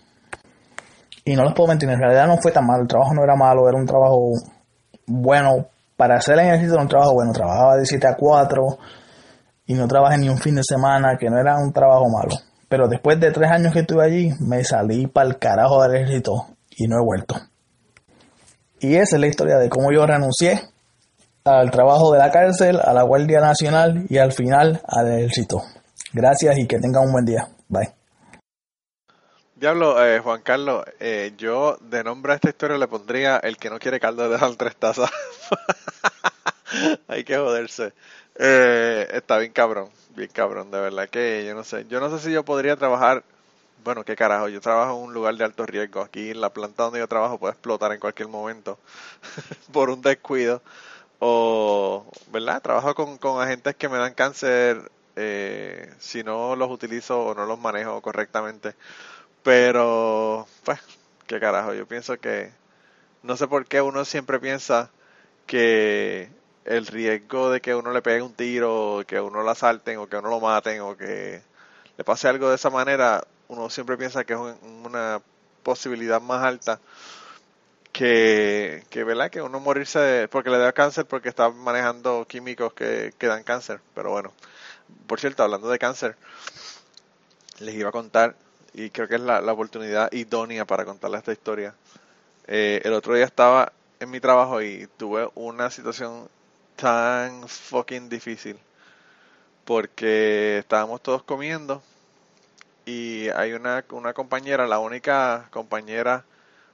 Y 1.25 1.35
no 1.35 1.43
les 1.43 1.53
puedo 1.53 1.69
mentir, 1.69 1.89
en 1.89 1.99
realidad 1.99 2.27
no 2.27 2.37
fue 2.37 2.51
tan 2.51 2.65
malo, 2.65 2.81
el 2.81 2.87
trabajo 2.87 3.13
no 3.13 3.23
era 3.23 3.35
malo, 3.35 3.67
era 3.67 3.77
un 3.77 3.85
trabajo 3.85 4.31
bueno. 5.05 5.67
Para 5.95 6.15
hacer 6.15 6.35
el 6.35 6.45
ejército 6.47 6.73
era 6.73 6.81
un 6.81 6.87
trabajo 6.87 7.13
bueno, 7.13 7.33
trabajaba 7.33 7.75
de 7.75 7.85
7 7.85 8.07
a 8.07 8.15
4 8.15 8.77
y 9.65 9.73
no 9.73 9.87
trabajé 9.87 10.17
ni 10.17 10.29
un 10.29 10.37
fin 10.37 10.55
de 10.55 10.63
semana, 10.63 11.17
que 11.19 11.29
no 11.29 11.37
era 11.37 11.57
un 11.57 11.73
trabajo 11.73 12.05
malo. 12.09 12.35
Pero 12.69 12.87
después 12.87 13.19
de 13.19 13.31
tres 13.31 13.51
años 13.51 13.73
que 13.73 13.79
estuve 13.79 14.05
allí, 14.05 14.31
me 14.39 14.63
salí 14.63 15.07
para 15.07 15.27
el 15.27 15.37
carajo 15.37 15.83
del 15.83 15.95
ejército 15.95 16.47
y 16.69 16.87
no 16.87 16.97
he 16.97 17.03
vuelto. 17.03 17.35
Y 18.79 18.95
esa 18.95 19.17
es 19.17 19.19
la 19.19 19.27
historia 19.27 19.57
de 19.57 19.69
cómo 19.69 19.91
yo 19.91 20.05
renuncié 20.05 20.61
al 21.43 21.69
trabajo 21.71 22.13
de 22.13 22.19
la 22.19 22.31
cárcel, 22.31 22.79
a 22.81 22.93
la 22.93 23.03
Guardia 23.03 23.41
Nacional 23.41 24.05
y 24.07 24.17
al 24.17 24.31
final 24.31 24.81
al 24.87 25.11
ejército. 25.11 25.61
Gracias 26.11 26.57
y 26.57 26.67
que 26.67 26.79
tengan 26.79 27.05
un 27.05 27.11
buen 27.11 27.25
día. 27.25 27.47
Bye. 27.67 27.93
Diablo, 29.55 30.03
eh, 30.03 30.19
Juan 30.19 30.41
Carlos, 30.41 30.85
eh, 30.99 31.33
yo 31.37 31.77
de 31.81 32.03
nombre 32.03 32.31
a 32.31 32.35
esta 32.35 32.49
historia 32.49 32.77
le 32.77 32.87
pondría 32.87 33.37
el 33.37 33.57
que 33.57 33.69
no 33.69 33.77
quiere 33.77 33.99
caldo 33.99 34.23
de 34.23 34.29
dejar 34.29 34.55
tres 34.55 34.75
tazas. 34.75 35.11
Hay 37.07 37.23
que 37.23 37.37
joderse. 37.37 37.93
Eh, 38.35 39.07
está 39.11 39.37
bien 39.37 39.51
cabrón, 39.51 39.89
bien 40.15 40.29
cabrón, 40.31 40.71
de 40.71 40.79
verdad 40.79 41.09
que 41.09 41.43
yo 41.45 41.53
no 41.53 41.63
sé. 41.63 41.85
Yo 41.89 41.99
no 41.99 42.09
sé 42.09 42.23
si 42.23 42.31
yo 42.31 42.45
podría 42.45 42.77
trabajar 42.77 43.23
bueno, 43.83 44.03
qué 44.03 44.15
carajo, 44.15 44.49
yo 44.49 44.59
trabajo 44.61 44.97
en 44.97 45.05
un 45.05 45.13
lugar 45.13 45.35
de 45.35 45.43
alto 45.45 45.65
riesgo. 45.65 46.01
Aquí 46.01 46.31
en 46.31 46.41
la 46.41 46.49
planta 46.51 46.83
donde 46.83 46.99
yo 46.99 47.07
trabajo 47.07 47.37
puede 47.37 47.53
explotar 47.53 47.91
en 47.91 47.99
cualquier 47.99 48.27
momento 48.29 48.77
por 49.71 49.89
un 49.89 50.01
descuido. 50.01 50.61
O, 51.19 52.05
¿verdad? 52.31 52.61
Trabajo 52.61 52.95
con, 52.95 53.17
con 53.17 53.41
agentes 53.41 53.75
que 53.75 53.89
me 53.89 53.97
dan 53.97 54.13
cáncer 54.13 54.89
eh, 55.21 55.93
si 55.99 56.23
no 56.23 56.55
los 56.55 56.71
utilizo 56.71 57.21
o 57.21 57.35
no 57.35 57.45
los 57.45 57.59
manejo 57.59 58.01
correctamente. 58.01 58.75
Pero, 59.43 60.47
pues, 60.63 60.79
qué 61.27 61.39
carajo, 61.39 61.73
yo 61.73 61.87
pienso 61.87 62.19
que, 62.19 62.51
no 63.23 63.37
sé 63.37 63.47
por 63.47 63.65
qué 63.67 63.81
uno 63.81 64.05
siempre 64.05 64.39
piensa 64.39 64.91
que 65.47 66.29
el 66.65 66.87
riesgo 66.87 67.51
de 67.51 67.61
que 67.61 67.75
uno 67.75 67.91
le 67.93 68.01
pegue 68.01 68.21
un 68.21 68.33
tiro, 68.33 69.03
que 69.07 69.19
uno 69.19 69.43
lo 69.43 69.49
asalten 69.51 69.97
o 69.99 70.07
que 70.07 70.17
uno 70.17 70.29
lo 70.29 70.39
maten 70.39 70.81
o 70.81 70.95
que 70.97 71.41
le 71.97 72.03
pase 72.03 72.27
algo 72.29 72.49
de 72.49 72.55
esa 72.55 72.69
manera, 72.69 73.23
uno 73.49 73.69
siempre 73.69 73.97
piensa 73.97 74.23
que 74.23 74.33
es 74.33 74.39
una 74.39 75.21
posibilidad 75.63 76.21
más 76.21 76.43
alta 76.43 76.79
que, 77.91 78.83
que, 78.89 79.03
¿verdad? 79.03 79.29
que 79.29 79.41
uno 79.41 79.59
morirse 79.59 80.27
porque 80.31 80.49
le 80.49 80.57
da 80.57 80.73
cáncer 80.73 81.05
porque 81.05 81.29
está 81.29 81.49
manejando 81.49 82.25
químicos 82.27 82.73
que, 82.73 83.13
que 83.17 83.27
dan 83.27 83.43
cáncer. 83.43 83.81
Pero 83.95 84.11
bueno, 84.11 84.33
por 85.07 85.19
cierto, 85.19 85.43
hablando 85.43 85.69
de 85.69 85.79
cáncer, 85.79 86.15
les 87.59 87.75
iba 87.75 87.89
a 87.89 87.91
contar, 87.91 88.35
y 88.73 88.89
creo 88.89 89.07
que 89.07 89.15
es 89.15 89.21
la, 89.21 89.39
oportunidad 89.51 90.11
idónea 90.11 90.65
para 90.65 90.85
contarles 90.85 91.19
esta 91.19 91.31
historia. 91.31 91.75
Eh, 92.47 92.81
el 92.83 92.93
otro 92.93 93.13
día 93.15 93.25
estaba 93.25 93.73
en 93.99 94.09
mi 94.09 94.19
trabajo 94.19 94.61
y 94.61 94.87
tuve 94.97 95.29
una 95.35 95.69
situación 95.69 96.29
tan 96.75 97.47
fucking 97.47 98.07
difícil 98.07 98.57
porque 99.65 100.59
estábamos 100.59 101.01
todos 101.01 101.21
comiendo 101.23 101.83
y 102.85 103.29
hay 103.29 103.53
una, 103.53 103.83
una 103.91 104.13
compañera, 104.13 104.65
la 104.65 104.79
única 104.79 105.47
compañera 105.51 106.23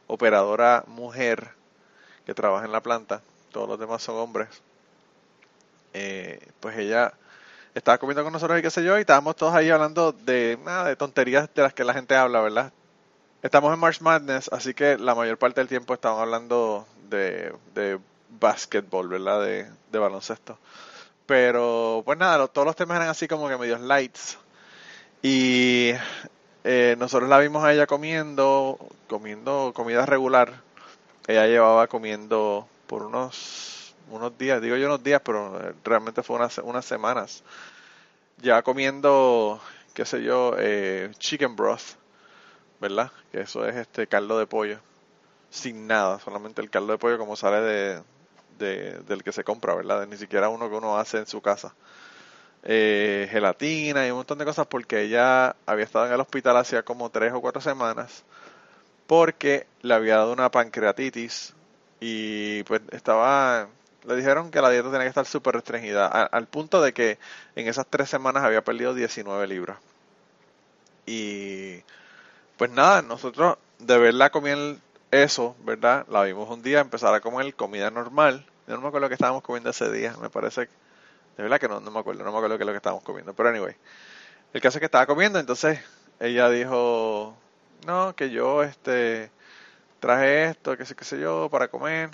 operadora 0.07 0.83
mujer 0.87 1.49
que 2.25 2.33
trabaja 2.33 2.65
en 2.65 2.71
la 2.71 2.81
planta, 2.81 3.21
todos 3.51 3.67
los 3.67 3.79
demás 3.79 4.01
son 4.01 4.15
hombres. 4.17 4.47
Eh, 5.93 6.39
pues 6.59 6.77
ella 6.77 7.13
estaba 7.75 7.97
comiendo 7.97 8.23
con 8.23 8.33
nosotros 8.33 8.57
y 8.57 8.61
qué 8.61 8.71
sé 8.71 8.83
yo, 8.83 8.97
y 8.97 9.01
estábamos 9.01 9.35
todos 9.35 9.53
ahí 9.53 9.69
hablando 9.69 10.13
de 10.13 10.57
nada, 10.63 10.85
de 10.87 10.95
tonterías 10.95 11.53
de 11.53 11.61
las 11.61 11.73
que 11.73 11.83
la 11.83 11.93
gente 11.93 12.15
habla, 12.15 12.41
¿verdad? 12.41 12.71
Estamos 13.43 13.71
en 13.73 13.79
March 13.79 14.01
Madness, 14.01 14.49
así 14.51 14.73
que 14.73 14.97
la 14.97 15.13
mayor 15.13 15.37
parte 15.37 15.61
del 15.61 15.67
tiempo 15.67 15.93
estamos 15.93 16.19
hablando 16.19 16.87
de, 17.09 17.53
de 17.75 17.99
basketball, 18.39 19.07
¿verdad? 19.07 19.41
De, 19.41 19.69
de 19.91 19.99
baloncesto. 19.99 20.57
Pero, 21.25 22.01
pues 22.05 22.17
nada, 22.17 22.47
todos 22.47 22.65
los 22.65 22.75
temas 22.75 22.97
eran 22.97 23.09
así 23.09 23.27
como 23.27 23.47
que 23.49 23.57
medios 23.57 23.81
lights. 23.81 24.37
Y 25.21 25.91
eh, 26.63 26.95
nosotros 26.97 27.29
la 27.29 27.39
vimos 27.39 27.63
a 27.63 27.73
ella 27.73 27.87
comiendo, 27.87 28.77
comiendo 29.07 29.71
comida 29.75 30.05
regular. 30.05 30.61
Ella 31.27 31.47
llevaba 31.47 31.87
comiendo 31.87 32.67
por 32.87 33.03
unos, 33.03 33.74
unos 34.09 34.37
días, 34.37 34.61
digo 34.61 34.75
yo 34.75 34.87
unos 34.87 35.03
días, 35.03 35.21
pero 35.23 35.59
eh, 35.61 35.73
realmente 35.83 36.23
fue 36.23 36.37
unas, 36.37 36.57
unas 36.59 36.85
semanas. 36.85 37.43
Ya 38.37 38.61
comiendo, 38.61 39.61
qué 39.93 40.05
sé 40.05 40.23
yo, 40.23 40.55
eh, 40.57 41.11
chicken 41.19 41.55
broth, 41.55 41.97
¿verdad? 42.81 43.11
Que 43.31 43.41
eso 43.41 43.65
es 43.65 43.75
este 43.75 44.07
caldo 44.07 44.37
de 44.39 44.47
pollo, 44.47 44.79
sin 45.49 45.87
nada, 45.87 46.19
solamente 46.19 46.61
el 46.61 46.69
caldo 46.69 46.93
de 46.93 46.99
pollo 46.99 47.17
como 47.17 47.35
sale 47.35 47.61
de, 47.61 48.03
de 48.59 48.99
del 49.07 49.23
que 49.23 49.31
se 49.31 49.43
compra, 49.43 49.75
¿verdad? 49.75 50.07
Ni 50.07 50.17
siquiera 50.17 50.49
uno 50.49 50.69
que 50.69 50.75
uno 50.75 50.97
hace 50.97 51.17
en 51.19 51.27
su 51.27 51.41
casa 51.41 51.73
eh, 52.65 53.27
gelatina 53.31 54.07
y 54.07 54.11
un 54.11 54.17
montón 54.17 54.39
de 54.39 54.45
cosas 54.45 54.65
porque 54.65 55.01
ella 55.01 55.55
había 55.67 55.85
estado 55.85 56.07
en 56.07 56.13
el 56.13 56.19
hospital 56.19 56.57
hacía 56.57 56.83
como 56.83 57.11
tres 57.11 57.31
o 57.31 57.39
cuatro 57.39 57.61
semanas 57.61 58.23
porque 59.05 59.67
le 59.83 59.93
había 59.93 60.17
dado 60.17 60.33
una 60.33 60.49
pancreatitis 60.49 61.53
y 61.99 62.63
pues 62.63 62.81
estaba 62.91 63.69
le 64.07 64.15
dijeron 64.15 64.51
que 64.51 64.61
la 64.61 64.69
dieta 64.69 64.89
tenía 64.89 65.03
que 65.03 65.09
estar 65.09 65.25
súper 65.25 65.55
restringida, 65.55 66.07
al 66.07 66.47
punto 66.47 66.81
de 66.81 66.93
que 66.93 67.17
en 67.55 67.67
esas 67.67 67.87
tres 67.87 68.09
semanas 68.09 68.43
había 68.43 68.63
perdido 68.63 68.93
19 68.93 69.47
libras. 69.47 69.77
Y 71.05 71.81
pues 72.57 72.71
nada, 72.71 73.01
nosotros 73.01 73.57
de 73.79 73.97
verla 73.97 74.29
comiendo 74.29 74.79
eso, 75.11 75.55
¿verdad? 75.63 76.05
La 76.09 76.23
vimos 76.23 76.49
un 76.49 76.61
día 76.61 76.79
empezar 76.79 77.13
a 77.13 77.21
comer 77.21 77.53
comida 77.55 77.91
normal. 77.91 78.45
Yo 78.67 78.75
no 78.75 78.81
me 78.81 78.87
acuerdo 78.87 79.05
lo 79.05 79.09
que 79.09 79.15
estábamos 79.15 79.43
comiendo 79.43 79.69
ese 79.69 79.91
día, 79.91 80.15
me 80.21 80.29
parece, 80.29 80.61
de 80.61 81.43
verdad 81.43 81.59
que 81.59 81.67
no, 81.67 81.79
no 81.79 81.91
me 81.91 81.99
acuerdo, 81.99 82.23
no 82.23 82.31
me 82.31 82.37
acuerdo 82.37 82.57
qué 82.57 82.63
es 82.63 82.67
lo 82.67 82.73
que 82.73 82.77
estábamos 82.77 83.03
comiendo, 83.03 83.33
pero 83.33 83.49
anyway. 83.49 83.75
El 84.53 84.61
caso 84.61 84.77
es 84.77 84.79
que 84.79 84.85
estaba 84.85 85.05
comiendo, 85.05 85.39
entonces 85.39 85.79
ella 86.19 86.49
dijo, 86.49 87.35
no, 87.85 88.15
que 88.15 88.29
yo 88.29 88.63
este 88.63 89.29
traje 89.99 90.45
esto, 90.45 90.77
que 90.77 90.85
sé, 90.85 90.95
qué 90.95 91.03
sé 91.05 91.19
yo, 91.19 91.49
para 91.49 91.67
comer, 91.67 92.09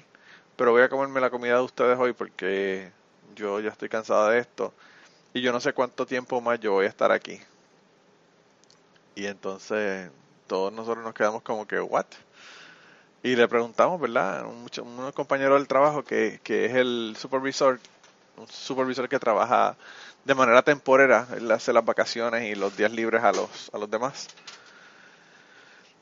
pero 0.61 0.73
voy 0.73 0.83
a 0.83 0.89
comerme 0.89 1.19
la 1.19 1.31
comida 1.31 1.55
de 1.55 1.61
ustedes 1.61 1.97
hoy 1.97 2.13
porque 2.13 2.91
yo 3.33 3.59
ya 3.59 3.69
estoy 3.69 3.89
cansada 3.89 4.29
de 4.29 4.37
esto 4.37 4.71
y 5.33 5.41
yo 5.41 5.51
no 5.51 5.59
sé 5.59 5.73
cuánto 5.73 6.05
tiempo 6.05 6.39
más 6.39 6.59
yo 6.59 6.73
voy 6.73 6.85
a 6.85 6.89
estar 6.89 7.11
aquí. 7.11 7.41
Y 9.15 9.25
entonces 9.25 10.11
todos 10.45 10.71
nosotros 10.71 11.03
nos 11.03 11.15
quedamos 11.15 11.41
como 11.41 11.65
que, 11.65 11.79
¿what? 11.79 12.05
Y 13.23 13.35
le 13.35 13.47
preguntamos, 13.47 13.99
¿verdad? 13.99 14.45
Un, 14.45 14.67
un 14.85 15.11
compañero 15.13 15.55
del 15.55 15.67
trabajo 15.67 16.03
que, 16.03 16.39
que 16.43 16.65
es 16.65 16.75
el 16.75 17.15
supervisor, 17.17 17.79
un 18.37 18.47
supervisor 18.47 19.09
que 19.09 19.17
trabaja 19.17 19.75
de 20.25 20.35
manera 20.35 20.61
temporera, 20.61 21.27
él 21.35 21.49
hace 21.49 21.73
las 21.73 21.83
vacaciones 21.83 22.43
y 22.43 22.53
los 22.53 22.77
días 22.77 22.91
libres 22.91 23.23
a 23.23 23.31
los, 23.31 23.71
a 23.73 23.79
los 23.79 23.89
demás. 23.89 24.27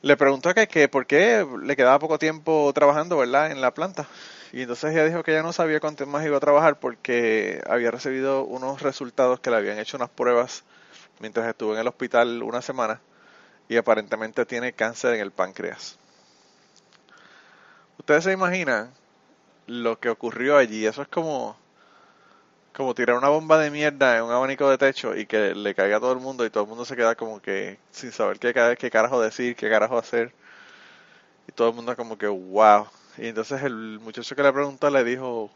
Le 0.02 0.18
preguntó 0.18 0.52
que, 0.52 0.68
que 0.68 0.86
por 0.88 1.06
qué 1.06 1.46
le 1.62 1.76
quedaba 1.76 1.98
poco 1.98 2.18
tiempo 2.18 2.70
trabajando, 2.74 3.16
¿verdad? 3.16 3.52
En 3.52 3.62
la 3.62 3.72
planta. 3.72 4.06
Y 4.52 4.62
entonces 4.62 4.92
ella 4.92 5.04
dijo 5.04 5.22
que 5.22 5.32
ya 5.32 5.42
no 5.42 5.52
sabía 5.52 5.78
cuánto 5.78 6.06
más 6.06 6.24
iba 6.24 6.36
a 6.36 6.40
trabajar 6.40 6.80
porque 6.80 7.62
había 7.68 7.90
recibido 7.90 8.44
unos 8.44 8.82
resultados 8.82 9.38
que 9.40 9.50
le 9.50 9.56
habían 9.56 9.78
hecho 9.78 9.96
unas 9.96 10.10
pruebas 10.10 10.64
mientras 11.20 11.46
estuvo 11.46 11.74
en 11.74 11.80
el 11.80 11.86
hospital 11.86 12.42
una 12.42 12.60
semana 12.60 13.00
y 13.68 13.76
aparentemente 13.76 14.44
tiene 14.46 14.72
cáncer 14.72 15.14
en 15.14 15.20
el 15.20 15.30
páncreas. 15.30 15.98
Ustedes 17.98 18.24
se 18.24 18.32
imaginan 18.32 18.92
lo 19.68 20.00
que 20.00 20.08
ocurrió 20.08 20.56
allí. 20.56 20.84
Eso 20.84 21.02
es 21.02 21.08
como, 21.08 21.56
como 22.74 22.94
tirar 22.94 23.16
una 23.16 23.28
bomba 23.28 23.58
de 23.58 23.70
mierda 23.70 24.16
en 24.16 24.24
un 24.24 24.32
abanico 24.32 24.68
de 24.68 24.78
techo 24.78 25.16
y 25.16 25.26
que 25.26 25.54
le 25.54 25.76
caiga 25.76 25.98
a 25.98 26.00
todo 26.00 26.12
el 26.12 26.18
mundo 26.18 26.44
y 26.44 26.50
todo 26.50 26.64
el 26.64 26.68
mundo 26.68 26.84
se 26.84 26.96
queda 26.96 27.14
como 27.14 27.40
que 27.40 27.78
sin 27.92 28.10
saber 28.10 28.40
qué, 28.40 28.52
qué 28.76 28.90
carajo 28.90 29.20
decir, 29.20 29.54
qué 29.54 29.70
carajo 29.70 29.96
hacer. 29.96 30.32
Y 31.46 31.52
todo 31.52 31.68
el 31.68 31.76
mundo 31.76 31.94
como 31.94 32.18
que, 32.18 32.26
wow. 32.26 32.88
Y 33.18 33.28
entonces 33.28 33.62
el 33.62 33.98
muchacho 34.00 34.34
que 34.34 34.42
le 34.42 34.52
preguntó 34.52 34.90
le 34.90 35.04
dijo, 35.04 35.50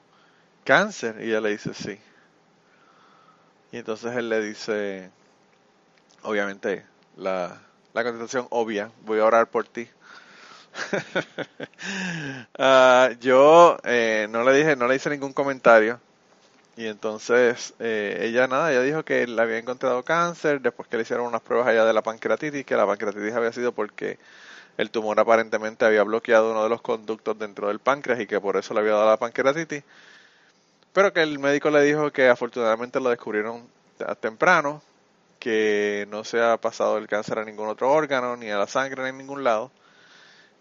cáncer. 0.65 1.17
Y 1.21 1.31
ella 1.31 1.41
le 1.41 1.51
dice, 1.51 1.75
sí. 1.75 1.99
Y 3.73 3.79
entonces 3.79 4.15
él 4.17 4.29
le 4.29 4.41
dice, 4.41 5.11
obviamente, 6.23 6.85
la, 7.17 7.61
la 7.93 8.03
contestación 8.03 8.47
obvia, 8.51 8.91
voy 9.05 9.21
a 9.21 9.25
orar 9.25 9.49
por 9.49 9.67
ti. 9.67 9.89
Ah, 12.57 13.11
yo 13.21 13.79
eh, 13.85 14.27
no 14.31 14.45
le 14.45 14.57
dije, 14.57 14.77
no 14.77 14.87
le 14.87 14.97
hice 14.97 15.11
ningún 15.11 15.33
comentario. 15.33 16.01
Y 16.77 16.87
entonces 16.87 17.75
eh, 17.79 18.19
ella 18.23 18.47
nada, 18.49 18.73
ella 18.73 18.83
dijo 18.83 19.05
que 19.05 19.27
le 19.27 19.41
había 19.41 19.59
encontrado 19.59 20.03
cáncer 20.03 20.61
después 20.61 20.89
que 20.89 20.97
le 20.97 21.03
hicieron 21.03 21.27
unas 21.27 21.41
pruebas 21.43 21.69
allá 21.69 21.85
de 21.85 21.93
la 21.93 22.03
pancreatitis, 22.03 22.65
que 22.65 22.77
la 22.77 22.87
pancreatitis 22.87 23.35
había 23.35 23.53
sido 23.53 23.73
porque 23.73 24.19
el 24.77 24.91
tumor 24.91 25.19
aparentemente 25.21 25.85
había 25.85 26.03
bloqueado 26.03 26.51
uno 26.51 26.65
de 26.65 26.69
los 26.69 26.83
conductos 26.83 27.39
dentro 27.39 27.69
del 27.69 27.79
páncreas 27.79 28.21
y 28.21 28.27
que 28.27 28.41
por 28.41 28.57
eso 28.57 28.75
le 28.75 28.81
había 28.81 28.93
dado 28.93 29.11
la 29.11 29.17
pancreatitis. 29.17 29.85
Pero 30.93 31.13
que 31.13 31.23
el 31.23 31.39
médico 31.39 31.71
le 31.71 31.83
dijo 31.83 32.11
que 32.11 32.29
afortunadamente 32.29 33.01
lo 33.01 33.11
descubrieron 33.11 33.67
temprano, 34.21 34.83
que 35.39 36.07
no 36.11 36.25
se 36.25 36.41
ha 36.43 36.57
pasado 36.57 36.99
el 36.99 37.09
cáncer 37.09 37.39
a 37.39 37.45
ningún 37.45 37.69
otro 37.69 37.91
órgano, 37.93 38.37
ni 38.37 38.51
a 38.51 38.59
la 38.59 38.67
sangre, 38.67 39.03
ni 39.03 39.09
en 39.11 39.19
ningún 39.19 39.45
lado, 39.45 39.71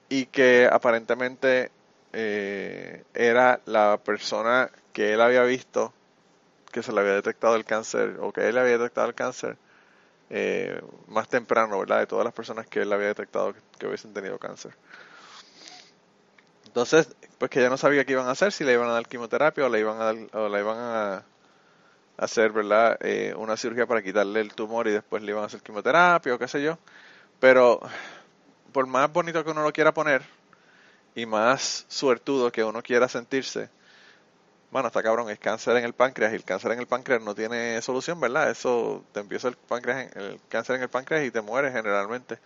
y 0.09 0.25
que 0.27 0.67
aparentemente 0.71 1.71
eh, 2.13 3.03
era 3.13 3.59
la 3.65 3.97
persona 4.03 4.69
que 4.91 5.13
él 5.13 5.21
había 5.21 5.43
visto 5.43 5.93
que 6.71 6.83
se 6.83 6.91
le 6.91 7.01
había 7.01 7.13
detectado 7.13 7.55
el 7.55 7.65
cáncer, 7.65 8.17
o 8.19 8.31
que 8.31 8.49
él 8.49 8.57
había 8.57 8.77
detectado 8.77 9.07
el 9.07 9.13
cáncer 9.13 9.57
eh, 10.35 10.81
más 11.09 11.29
temprano, 11.29 11.77
¿verdad? 11.77 11.99
De 11.99 12.07
todas 12.07 12.25
las 12.25 12.33
personas 12.33 12.65
que 12.65 12.81
él 12.81 12.91
había 12.91 13.05
detectado 13.05 13.53
que, 13.77 13.85
hubiesen 13.85 14.13
tenido 14.13 14.39
cáncer. 14.39 14.73
Entonces, 16.65 17.15
pues 17.37 17.51
que 17.51 17.61
ya 17.61 17.69
no 17.69 17.77
sabía 17.77 18.03
qué 18.03 18.13
iban 18.13 18.25
a 18.25 18.31
hacer, 18.31 18.51
si 18.51 18.63
le 18.63 18.73
iban 18.73 18.89
a 18.89 18.93
dar 18.93 19.07
quimioterapia 19.07 19.63
o 19.63 19.69
le 19.69 19.79
iban 19.79 20.01
a, 20.01 20.05
dar, 20.05 20.15
o 20.33 20.49
le 20.49 20.59
iban 20.59 20.77
a 20.79 21.23
hacer, 22.17 22.51
¿verdad? 22.51 22.97
Eh, 23.01 23.35
una 23.37 23.55
cirugía 23.57 23.85
para 23.85 24.01
quitarle 24.01 24.41
el 24.41 24.55
tumor 24.55 24.87
y 24.87 24.91
después 24.91 25.21
le 25.21 25.33
iban 25.33 25.43
a 25.43 25.45
hacer 25.45 25.61
quimioterapia 25.61 26.33
o 26.33 26.39
qué 26.39 26.47
sé 26.47 26.63
yo. 26.63 26.79
Pero 27.39 27.79
por 28.71 28.87
más 28.87 29.13
bonito 29.13 29.43
que 29.43 29.51
uno 29.51 29.61
lo 29.61 29.71
quiera 29.71 29.93
poner 29.93 30.23
y 31.13 31.27
más 31.27 31.85
suertudo 31.89 32.51
que 32.51 32.63
uno 32.63 32.81
quiera 32.81 33.07
sentirse, 33.07 33.69
bueno, 34.73 34.87
está 34.87 35.03
cabrón, 35.03 35.29
es 35.29 35.37
cáncer 35.37 35.77
en 35.77 35.85
el 35.85 35.93
páncreas 35.93 36.33
y 36.33 36.35
el 36.35 36.43
cáncer 36.43 36.71
en 36.71 36.79
el 36.79 36.87
páncreas 36.87 37.21
no 37.21 37.35
tiene 37.35 37.79
solución, 37.83 38.19
¿verdad? 38.19 38.49
Eso 38.49 39.05
te 39.13 39.19
empieza 39.19 39.47
el 39.47 39.55
páncreas, 39.55 40.15
el 40.15 40.39
cáncer 40.49 40.77
en 40.77 40.81
el 40.81 40.89
páncreas 40.89 41.23
y 41.25 41.29
te 41.29 41.41
mueres 41.41 41.73
generalmente. 41.73 42.39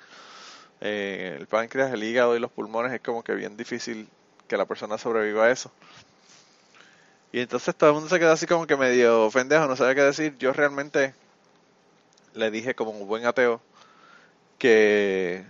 Eh, 0.82 1.38
el 1.40 1.48
páncreas, 1.48 1.94
el 1.94 2.04
hígado 2.04 2.36
y 2.36 2.40
los 2.40 2.52
pulmones 2.52 2.92
es 2.92 3.00
como 3.00 3.24
que 3.24 3.34
bien 3.34 3.56
difícil 3.56 4.10
que 4.50 4.58
la 4.58 4.66
persona 4.66 4.98
sobreviva 4.98 5.46
a 5.46 5.52
eso. 5.52 5.72
Y 7.32 7.40
entonces 7.40 7.74
todo 7.74 7.92
el 7.92 7.94
mundo 7.94 8.10
se 8.10 8.20
quedó 8.20 8.34
así 8.34 8.46
como 8.46 8.68
que 8.68 8.76
medio 8.76 9.30
pendejo, 9.32 9.66
no 9.66 9.78
sabía 9.78 9.96
qué 9.96 10.02
decir. 10.02 10.38
Yo 10.38 10.52
realmente 10.52 11.14
le 12.34 12.52
dije 12.52 12.76
como 12.76 12.92
un 12.92 13.08
buen 13.08 13.26
ateo 13.26 13.62
que 14.58 15.46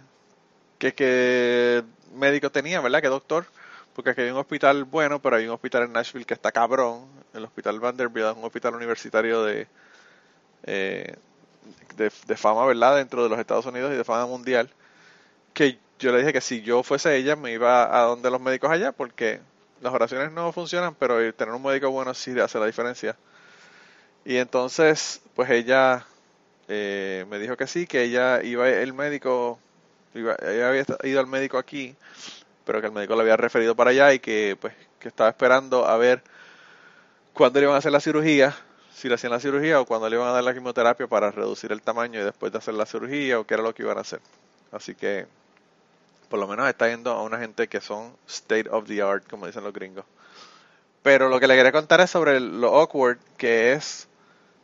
que, 0.77 0.93
que 0.93 1.83
médico 2.13 2.51
tenía, 2.51 2.81
¿verdad? 2.81 3.01
Que 3.01 3.07
doctor. 3.07 3.47
Porque 3.97 4.11
aquí 4.11 4.21
hay 4.21 4.29
un 4.29 4.37
hospital 4.37 4.83
bueno, 4.83 5.19
pero 5.19 5.37
hay 5.37 5.47
un 5.47 5.55
hospital 5.55 5.81
en 5.85 5.93
Nashville 5.93 6.23
que 6.23 6.35
está 6.35 6.51
cabrón. 6.51 7.07
El 7.33 7.45
hospital 7.45 7.79
Vanderbilt 7.79 8.27
es 8.27 8.37
un 8.37 8.43
hospital 8.43 8.75
universitario 8.75 9.43
de, 9.43 9.67
eh, 10.67 11.15
de, 11.95 12.37
fama, 12.37 12.63
¿verdad? 12.67 12.97
Dentro 12.97 13.23
de 13.23 13.29
los 13.29 13.39
Estados 13.39 13.65
Unidos 13.65 13.91
y 13.91 13.95
de 13.95 14.03
fama 14.03 14.27
mundial. 14.27 14.69
Que 15.51 15.79
yo 15.97 16.11
le 16.11 16.19
dije 16.19 16.31
que 16.31 16.41
si 16.41 16.61
yo 16.61 16.83
fuese 16.83 17.15
ella 17.15 17.35
me 17.35 17.51
iba 17.51 17.99
a 17.99 18.03
donde 18.03 18.29
los 18.29 18.39
médicos 18.39 18.69
allá 18.69 18.91
porque 18.91 19.39
las 19.81 19.91
oraciones 19.91 20.31
no 20.31 20.51
funcionan, 20.51 20.93
pero 20.93 21.33
tener 21.33 21.55
un 21.55 21.63
médico 21.63 21.89
bueno 21.89 22.13
sí 22.13 22.39
hace 22.39 22.59
la 22.59 22.67
diferencia. 22.67 23.17
Y 24.25 24.37
entonces, 24.37 25.21
pues 25.33 25.49
ella 25.49 26.05
eh, 26.67 27.25
me 27.31 27.39
dijo 27.39 27.57
que 27.57 27.65
sí, 27.65 27.87
que 27.87 28.03
ella 28.03 28.43
iba, 28.43 28.69
el 28.69 28.93
médico, 28.93 29.57
iba, 30.13 30.35
ella 30.43 30.69
había 30.69 30.85
ido 31.01 31.19
al 31.19 31.25
médico 31.25 31.57
aquí, 31.57 31.95
pero 32.67 32.81
que 32.81 32.87
el 32.87 32.93
médico 32.93 33.15
le 33.15 33.21
había 33.21 33.37
referido 33.37 33.75
para 33.75 33.91
allá 33.91 34.13
y 34.13 34.19
que 34.19 34.57
pues 34.59 34.73
que 34.99 35.07
estaba 35.07 35.29
esperando 35.29 35.87
a 35.87 35.95
ver 35.95 36.21
cuándo 37.33 37.59
le 37.59 37.63
iban 37.63 37.75
a 37.75 37.77
hacer 37.79 37.93
la 37.93 38.01
cirugía, 38.01 38.53
si 38.93 39.07
le 39.07 39.15
hacían 39.15 39.31
la 39.31 39.39
cirugía 39.39 39.79
o 39.79 39.85
cuándo 39.85 40.09
le 40.09 40.17
iban 40.17 40.27
a 40.27 40.31
dar 40.31 40.43
la 40.43 40.53
quimioterapia 40.53 41.07
para 41.07 41.31
reducir 41.31 41.71
el 41.71 41.81
tamaño 41.81 42.19
y 42.19 42.23
después 42.23 42.51
de 42.51 42.57
hacer 42.57 42.73
la 42.73 42.85
cirugía 42.85 43.39
o 43.39 43.47
qué 43.47 43.53
era 43.53 43.63
lo 43.63 43.73
que 43.73 43.83
iban 43.83 43.97
a 43.97 44.01
hacer. 44.01 44.19
Así 44.73 44.95
que 44.95 45.27
por 46.29 46.39
lo 46.39 46.47
menos 46.47 46.67
está 46.67 46.89
yendo 46.89 47.11
a 47.11 47.23
una 47.23 47.39
gente 47.39 47.69
que 47.69 47.79
son 47.79 48.13
state 48.27 48.67
of 48.69 48.85
the 48.85 49.01
art, 49.01 49.23
como 49.29 49.47
dicen 49.47 49.63
los 49.63 49.71
gringos. 49.71 50.03
Pero 51.03 51.29
lo 51.29 51.39
que 51.39 51.47
le 51.47 51.55
quería 51.55 51.71
contar 51.71 52.01
es 52.01 52.09
sobre 52.09 52.41
lo 52.41 52.75
awkward 52.75 53.17
que 53.37 53.71
es 53.71 54.09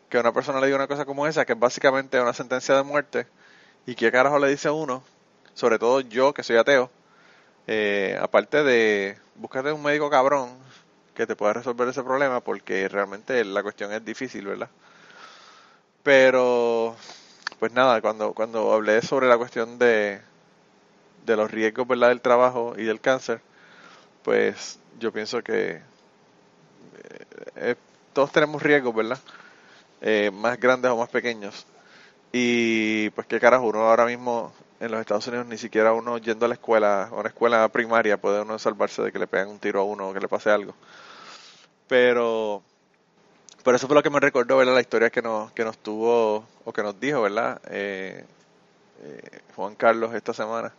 que 0.10 0.18
una 0.18 0.34
persona 0.34 0.60
le 0.60 0.66
diga 0.66 0.76
una 0.76 0.88
cosa 0.88 1.06
como 1.06 1.26
esa, 1.26 1.46
que 1.46 1.54
es 1.54 1.60
básicamente 1.60 2.20
una 2.20 2.34
sentencia 2.34 2.76
de 2.76 2.84
muerte, 2.84 3.28
y 3.86 3.96
qué 3.96 4.12
carajo 4.12 4.40
le 4.40 4.50
dice 4.50 4.68
a 4.68 4.74
uno, 4.74 5.04
sobre 5.54 5.80
todo 5.80 6.02
yo 6.02 6.34
que 6.34 6.44
soy 6.44 6.58
ateo, 6.58 6.92
eh, 7.68 8.18
aparte 8.22 8.64
de 8.64 9.18
búscate 9.36 9.72
un 9.72 9.84
médico 9.84 10.10
cabrón 10.10 10.50
que 11.16 11.28
te 11.28 11.36
pueda 11.36 11.54
resolver 11.54 11.88
ese 11.88 12.04
problema, 12.04 12.40
porque 12.42 12.88
realmente 12.88 13.44
la 13.46 13.64
cuestión 13.64 13.92
es 13.94 14.04
difícil, 14.04 14.48
¿verdad? 14.48 14.70
Pero, 16.04 16.96
pues 17.60 17.72
nada, 17.72 18.02
cuando, 18.02 18.34
cuando 18.34 18.74
hablé 18.74 19.02
sobre 19.02 19.28
la 19.28 19.38
cuestión 19.38 19.80
de, 19.80 20.22
de 21.26 21.36
los 21.36 21.50
riesgos 21.50 21.88
¿verdad? 21.88 22.10
del 22.10 22.22
trabajo 22.22 22.74
y 22.78 22.84
del 22.84 23.00
cáncer, 23.00 23.42
pues 24.24 24.80
yo 25.00 25.12
pienso 25.12 25.42
que 25.44 25.72
eh, 25.72 25.82
eh, 27.56 27.76
todos 28.14 28.32
tenemos 28.32 28.62
riesgos, 28.62 28.96
¿verdad? 28.96 29.20
Eh, 30.02 30.32
más 30.34 30.60
grandes 30.60 30.92
o 30.92 30.98
más 30.98 31.10
pequeños. 31.10 31.66
Y 32.32 33.10
pues 33.12 33.28
qué 33.28 33.40
carajo, 33.40 33.68
uno 33.68 33.82
ahora 33.82 34.06
mismo 34.06 34.52
en 34.80 34.92
los 34.92 35.00
Estados 35.00 35.28
Unidos 35.28 35.46
ni 35.48 35.58
siquiera 35.58 35.94
uno 35.94 36.18
yendo 36.18 36.46
a 36.46 36.50
la 36.50 36.56
escuela, 36.56 37.06
a 37.06 37.14
una 37.14 37.30
escuela 37.30 37.68
primaria, 37.70 38.18
puede 38.18 38.42
uno 38.42 38.60
salvarse 38.60 39.02
de 39.02 39.12
que 39.12 39.20
le 39.20 39.28
peguen 39.28 39.50
un 39.50 39.60
tiro 39.60 39.82
a 39.82 39.84
uno 39.84 40.10
o 40.10 40.14
que 40.14 40.20
le 40.20 40.28
pase 40.28 40.50
algo. 40.50 40.74
Pero, 41.88 42.62
pero 43.64 43.78
eso 43.78 43.88
fue 43.88 43.96
lo 43.96 44.04
que 44.04 44.10
me 44.10 44.20
recordó, 44.20 44.58
¿verdad? 44.58 44.74
La 44.74 44.82
historia 44.82 45.10
que 45.10 45.22
nos, 45.22 45.52
que 45.52 45.64
nos 45.64 45.78
tuvo, 45.78 46.46
o 46.66 46.74
que 46.74 46.84
nos 46.84 47.00
dijo, 47.00 47.22
¿verdad? 47.22 47.62
Juan 49.56 49.76
Carlos 49.76 50.14
esta 50.14 50.34
semana 50.34 50.74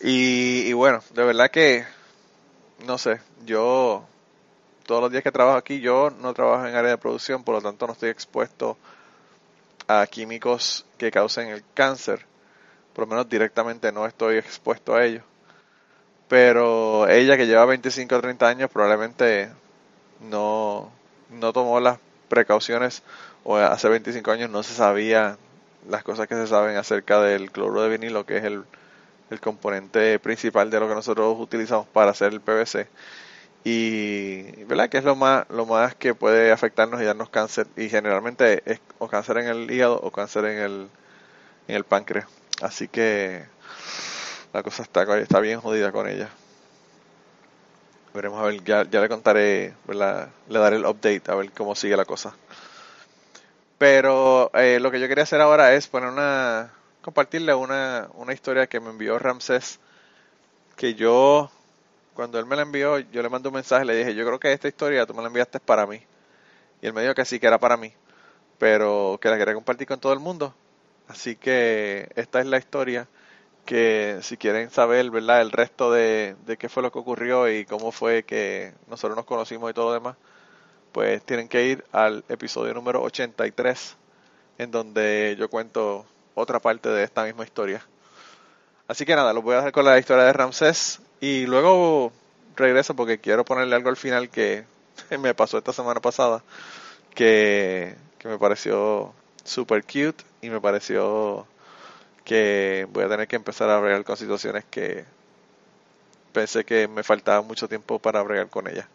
y, 0.00 0.72
bueno, 0.74 1.02
de 1.14 1.24
verdad 1.24 1.50
que, 1.50 1.86
no 2.86 2.98
sé, 2.98 3.20
yo 3.46 4.04
todos 4.86 5.00
los 5.00 5.10
días 5.10 5.22
que 5.22 5.32
trabajo 5.32 5.56
aquí, 5.56 5.80
yo 5.80 6.10
no 6.10 6.34
trabajo 6.34 6.66
en 6.66 6.74
área 6.74 6.90
de 6.90 6.98
producción, 6.98 7.42
por 7.42 7.54
lo 7.54 7.62
tanto 7.62 7.86
no 7.86 7.94
estoy 7.94 8.10
expuesto 8.10 8.76
a 9.88 10.06
químicos 10.06 10.84
que 10.98 11.10
causen 11.10 11.48
el 11.48 11.64
cáncer. 11.72 12.26
Por 12.94 13.04
lo 13.04 13.08
menos 13.08 13.28
directamente 13.28 13.92
no 13.92 14.06
estoy 14.06 14.36
expuesto 14.36 14.94
a 14.94 15.04
ellos. 15.04 15.24
Pero 16.28 17.08
ella 17.08 17.36
que 17.36 17.46
lleva 17.46 17.64
25 17.66 18.16
o 18.16 18.20
30 18.20 18.48
años 18.48 18.70
probablemente 18.70 19.50
no, 20.20 20.90
no 21.30 21.52
tomó 21.52 21.80
las 21.80 21.98
precauciones 22.28 23.02
o 23.44 23.56
hace 23.56 23.88
25 23.88 24.30
años 24.30 24.50
no 24.50 24.62
se 24.62 24.74
sabía 24.74 25.36
las 25.88 26.02
cosas 26.02 26.26
que 26.28 26.34
se 26.34 26.46
saben 26.46 26.76
acerca 26.76 27.20
del 27.20 27.50
cloro 27.52 27.82
de 27.82 27.90
vinilo, 27.90 28.24
que 28.24 28.38
es 28.38 28.44
el, 28.44 28.64
el 29.30 29.40
componente 29.40 30.18
principal 30.18 30.70
de 30.70 30.80
lo 30.80 30.88
que 30.88 30.94
nosotros 30.94 31.36
utilizamos 31.38 31.86
para 31.88 32.12
hacer 32.12 32.32
el 32.32 32.40
PVC 32.40 32.88
y 33.64 34.64
verdad 34.64 34.90
que 34.90 34.98
es 34.98 35.04
lo 35.04 35.16
más 35.16 35.48
lo 35.48 35.64
más 35.64 35.94
que 35.94 36.14
puede 36.14 36.52
afectarnos 36.52 37.00
y 37.00 37.04
darnos 37.04 37.30
cáncer 37.30 37.66
y 37.76 37.88
generalmente 37.88 38.62
es 38.66 38.80
o 38.98 39.08
cáncer 39.08 39.38
en 39.38 39.46
el 39.48 39.70
hígado 39.70 39.98
o 40.02 40.10
cáncer 40.10 40.44
en 40.44 40.58
el 40.58 40.88
en 41.68 41.76
el 41.76 41.84
páncreas 41.84 42.26
así 42.62 42.88
que 42.88 43.44
la 44.52 44.62
cosa 44.62 44.82
está 44.82 45.02
está 45.18 45.40
bien 45.40 45.60
jodida 45.60 45.92
con 45.92 46.08
ella 46.08 46.28
veremos 48.12 48.40
a 48.40 48.44
ver 48.44 48.62
ya, 48.64 48.84
le 48.84 49.08
contaré 49.08 49.74
le 49.88 50.58
daré 50.58 50.76
el 50.76 50.86
update 50.86 51.22
a 51.28 51.34
ver 51.34 51.50
cómo 51.52 51.74
sigue 51.74 51.96
la 51.96 52.04
cosa 52.04 52.34
pero 53.78 54.50
eh, 54.54 54.78
lo 54.80 54.90
que 54.90 55.00
yo 55.00 55.08
quería 55.08 55.24
hacer 55.24 55.40
ahora 55.40 55.74
es 55.74 55.88
poner 55.88 56.10
una 56.10 56.72
compartirle 57.02 57.54
una 57.54 58.08
una 58.14 58.32
historia 58.32 58.66
que 58.66 58.80
me 58.80 58.90
envió 58.90 59.18
Ramsés 59.18 59.80
que 60.76 60.94
yo 60.94 61.50
cuando 62.14 62.38
él 62.38 62.46
me 62.46 62.56
la 62.56 62.62
envió, 62.62 62.98
yo 62.98 63.22
le 63.22 63.28
mandé 63.28 63.48
un 63.48 63.54
mensaje, 63.54 63.84
le 63.84 63.96
dije, 63.96 64.14
yo 64.14 64.24
creo 64.24 64.38
que 64.38 64.52
esta 64.52 64.68
historia 64.68 65.04
tú 65.04 65.14
me 65.14 65.20
la 65.20 65.28
enviaste 65.28 65.60
para 65.60 65.86
mí. 65.86 66.00
Y 66.80 66.86
él 66.86 66.92
me 66.92 67.02
dijo 67.02 67.14
que 67.14 67.24
sí, 67.24 67.40
que 67.40 67.46
era 67.46 67.58
para 67.58 67.76
mí, 67.76 67.92
pero 68.58 69.18
que 69.20 69.28
la 69.28 69.36
quería 69.36 69.54
compartir 69.54 69.86
con 69.86 69.98
todo 69.98 70.12
el 70.12 70.20
mundo. 70.20 70.54
Así 71.08 71.36
que 71.36 72.08
esta 72.16 72.40
es 72.40 72.46
la 72.46 72.58
historia 72.58 73.08
que 73.64 74.18
si 74.22 74.36
quieren 74.36 74.70
saber, 74.70 75.10
¿verdad? 75.10 75.42
El 75.42 75.52
resto 75.52 75.90
de, 75.92 76.36
de 76.46 76.56
qué 76.56 76.68
fue 76.68 76.82
lo 76.82 76.92
que 76.92 76.98
ocurrió 76.98 77.48
y 77.50 77.64
cómo 77.64 77.92
fue 77.92 78.24
que 78.24 78.74
nosotros 78.88 79.16
nos 79.16 79.24
conocimos 79.24 79.70
y 79.70 79.74
todo 79.74 79.86
lo 79.86 79.94
demás, 79.94 80.16
pues 80.92 81.24
tienen 81.24 81.48
que 81.48 81.66
ir 81.66 81.84
al 81.92 82.24
episodio 82.28 82.74
número 82.74 83.02
83, 83.02 83.96
en 84.58 84.70
donde 84.70 85.36
yo 85.38 85.48
cuento 85.50 86.06
otra 86.34 86.60
parte 86.60 86.88
de 86.88 87.04
esta 87.04 87.24
misma 87.24 87.44
historia. 87.44 87.84
Así 88.86 89.06
que 89.06 89.16
nada, 89.16 89.32
los 89.32 89.42
voy 89.42 89.54
a 89.54 89.58
dejar 89.58 89.72
con 89.72 89.84
la 89.84 89.98
historia 89.98 90.24
de 90.24 90.32
Ramsés 90.32 91.00
y 91.20 91.46
luego 91.46 92.12
regreso 92.54 92.94
porque 92.94 93.18
quiero 93.18 93.44
ponerle 93.44 93.74
algo 93.74 93.88
al 93.88 93.96
final 93.96 94.28
que 94.28 94.64
me 95.18 95.34
pasó 95.34 95.58
esta 95.58 95.72
semana 95.72 96.00
pasada, 96.00 96.42
que, 97.14 97.96
me 98.24 98.38
pareció 98.38 99.14
super 99.44 99.82
cute 99.84 100.24
y 100.42 100.50
me 100.50 100.60
pareció 100.60 101.46
que 102.24 102.86
voy 102.92 103.04
a 103.04 103.08
tener 103.08 103.28
que 103.28 103.36
empezar 103.36 103.70
a 103.70 103.78
bregar 103.78 104.04
con 104.04 104.16
situaciones 104.16 104.64
que 104.70 105.04
pensé 106.32 106.64
que 106.64 106.88
me 106.88 107.02
faltaba 107.02 107.42
mucho 107.42 107.68
tiempo 107.68 107.98
para 107.98 108.22
bregar 108.22 108.48
con 108.48 108.68
ellas. 108.68 108.86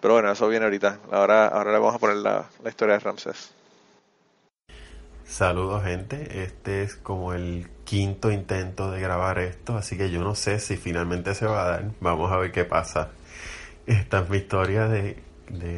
Pero 0.00 0.14
bueno, 0.14 0.30
eso 0.30 0.48
viene 0.48 0.64
ahorita. 0.64 0.98
Ahora, 1.10 1.48
ahora 1.48 1.72
le 1.72 1.78
vamos 1.78 1.94
a 1.94 1.98
poner 1.98 2.16
la, 2.16 2.48
la 2.62 2.70
historia 2.70 2.94
de 2.94 3.00
Ramses. 3.00 3.52
Saludos 5.30 5.84
gente, 5.84 6.42
este 6.42 6.82
es 6.82 6.96
como 6.96 7.32
el 7.32 7.68
quinto 7.84 8.32
intento 8.32 8.90
de 8.90 9.00
grabar 9.00 9.38
esto, 9.38 9.76
así 9.76 9.96
que 9.96 10.10
yo 10.10 10.24
no 10.24 10.34
sé 10.34 10.58
si 10.58 10.76
finalmente 10.76 11.36
se 11.36 11.46
va 11.46 11.62
a 11.62 11.70
dar, 11.70 11.90
vamos 12.00 12.32
a 12.32 12.36
ver 12.36 12.50
qué 12.50 12.64
pasa. 12.64 13.10
Esta 13.86 14.20
es 14.20 14.28
mi 14.28 14.38
historia 14.38 14.88
de, 14.88 15.22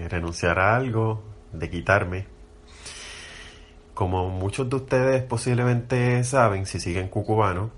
renunciar 0.08 0.58
a 0.58 0.74
algo, 0.74 1.22
de 1.52 1.68
quitarme. 1.68 2.26
Como 3.94 4.30
muchos 4.30 4.70
de 4.70 4.76
ustedes 4.76 5.22
posiblemente 5.22 6.24
saben, 6.24 6.66
si 6.66 6.80
siguen 6.80 7.08
Cucubano, 7.08 7.70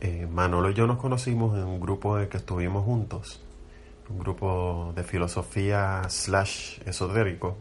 eh, 0.00 0.26
Manolo 0.30 0.70
y 0.70 0.74
yo 0.74 0.86
nos 0.86 0.98
conocimos 0.98 1.58
en 1.58 1.64
un 1.64 1.78
grupo 1.78 2.16
en 2.16 2.22
el 2.24 2.28
que 2.30 2.38
estuvimos 2.38 2.84
juntos, 2.84 3.42
un 4.08 4.18
grupo 4.18 4.92
de 4.96 5.04
filosofía 5.04 6.02
slash 6.08 6.80
esotérico. 6.86 7.56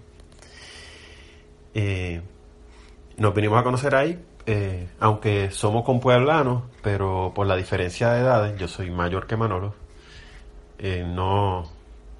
Eh, 1.74 2.22
nos 3.18 3.34
vinimos 3.34 3.60
a 3.60 3.64
conocer 3.64 3.94
ahí, 3.94 4.24
eh, 4.46 4.88
aunque 5.00 5.52
somos 5.52 5.84
compueblanos, 5.84 6.64
pero 6.82 7.34
por 7.36 7.46
la 7.46 7.58
diferencia 7.58 8.12
de 8.12 8.22
edades, 8.22 8.58
yo 8.58 8.68
soy 8.68 8.90
mayor 8.90 9.28
que 9.28 9.36
Manolo, 9.36 9.74
no, 11.08 11.70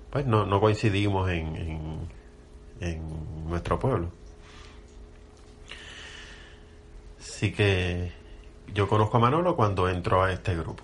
pues 0.10 0.26
no, 0.26 0.60
coincidimos 0.60 1.30
en, 1.30 2.10
en, 2.82 3.02
nuestro 3.48 3.80
pueblo. 3.80 4.19
Así 7.40 7.54
que 7.54 8.12
yo 8.74 8.90
conozco 8.90 9.16
a 9.16 9.22
Manolo 9.22 9.56
cuando 9.56 9.88
entro 9.88 10.22
a 10.22 10.34
este 10.34 10.58
grupo. 10.58 10.84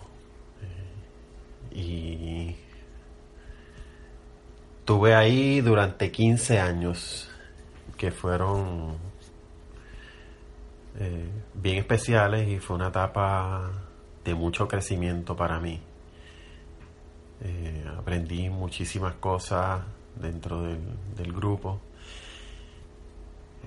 Eh, 1.74 1.78
y 1.78 2.56
tuve 4.86 5.16
ahí 5.16 5.60
durante 5.60 6.14
15 6.14 6.62
años, 6.62 7.30
que 7.98 8.10
fueron 8.10 8.96
eh, 10.98 11.28
bien 11.56 11.76
especiales 11.76 12.48
y 12.48 12.60
fue 12.60 12.78
una 12.78 12.88
etapa 12.88 13.70
de 14.24 14.34
mucho 14.34 14.70
crecimiento 14.70 15.36
para 15.36 15.60
mí. 15.60 15.82
Eh, 17.42 17.86
aprendí 17.98 18.50
muchísimas 18.50 19.16
cosas 19.16 19.82
dentro 20.16 20.62
del, 20.64 21.34
grupo. 21.34 21.82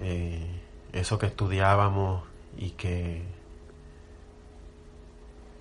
Eh, 0.01 0.62
eso 0.95 1.18
que 1.18 1.26
estudiábamos 1.26 2.38
y 2.59 2.70
que 2.70 3.22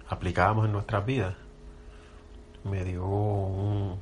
aplicábamos 0.10 0.66
en 0.66 0.74
nuestras 0.74 1.06
vidas 1.06 1.36
me 2.64 2.84
dio 2.84 3.06
un, 3.06 4.00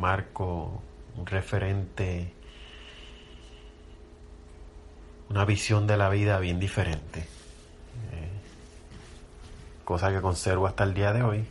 marco, 0.00 0.82
un 1.16 1.26
referente 1.26 2.32
una 5.30 5.44
visión 5.44 5.86
de 5.86 5.96
la 5.96 6.08
vida 6.08 6.38
bien 6.38 6.58
diferente. 6.58 7.20
Eh, 7.20 8.28
cosa 9.84 10.10
que 10.10 10.20
conservo 10.20 10.66
hasta 10.66 10.84
el 10.84 10.94
día 10.94 11.12
de 11.12 11.22
hoy. 11.22 11.46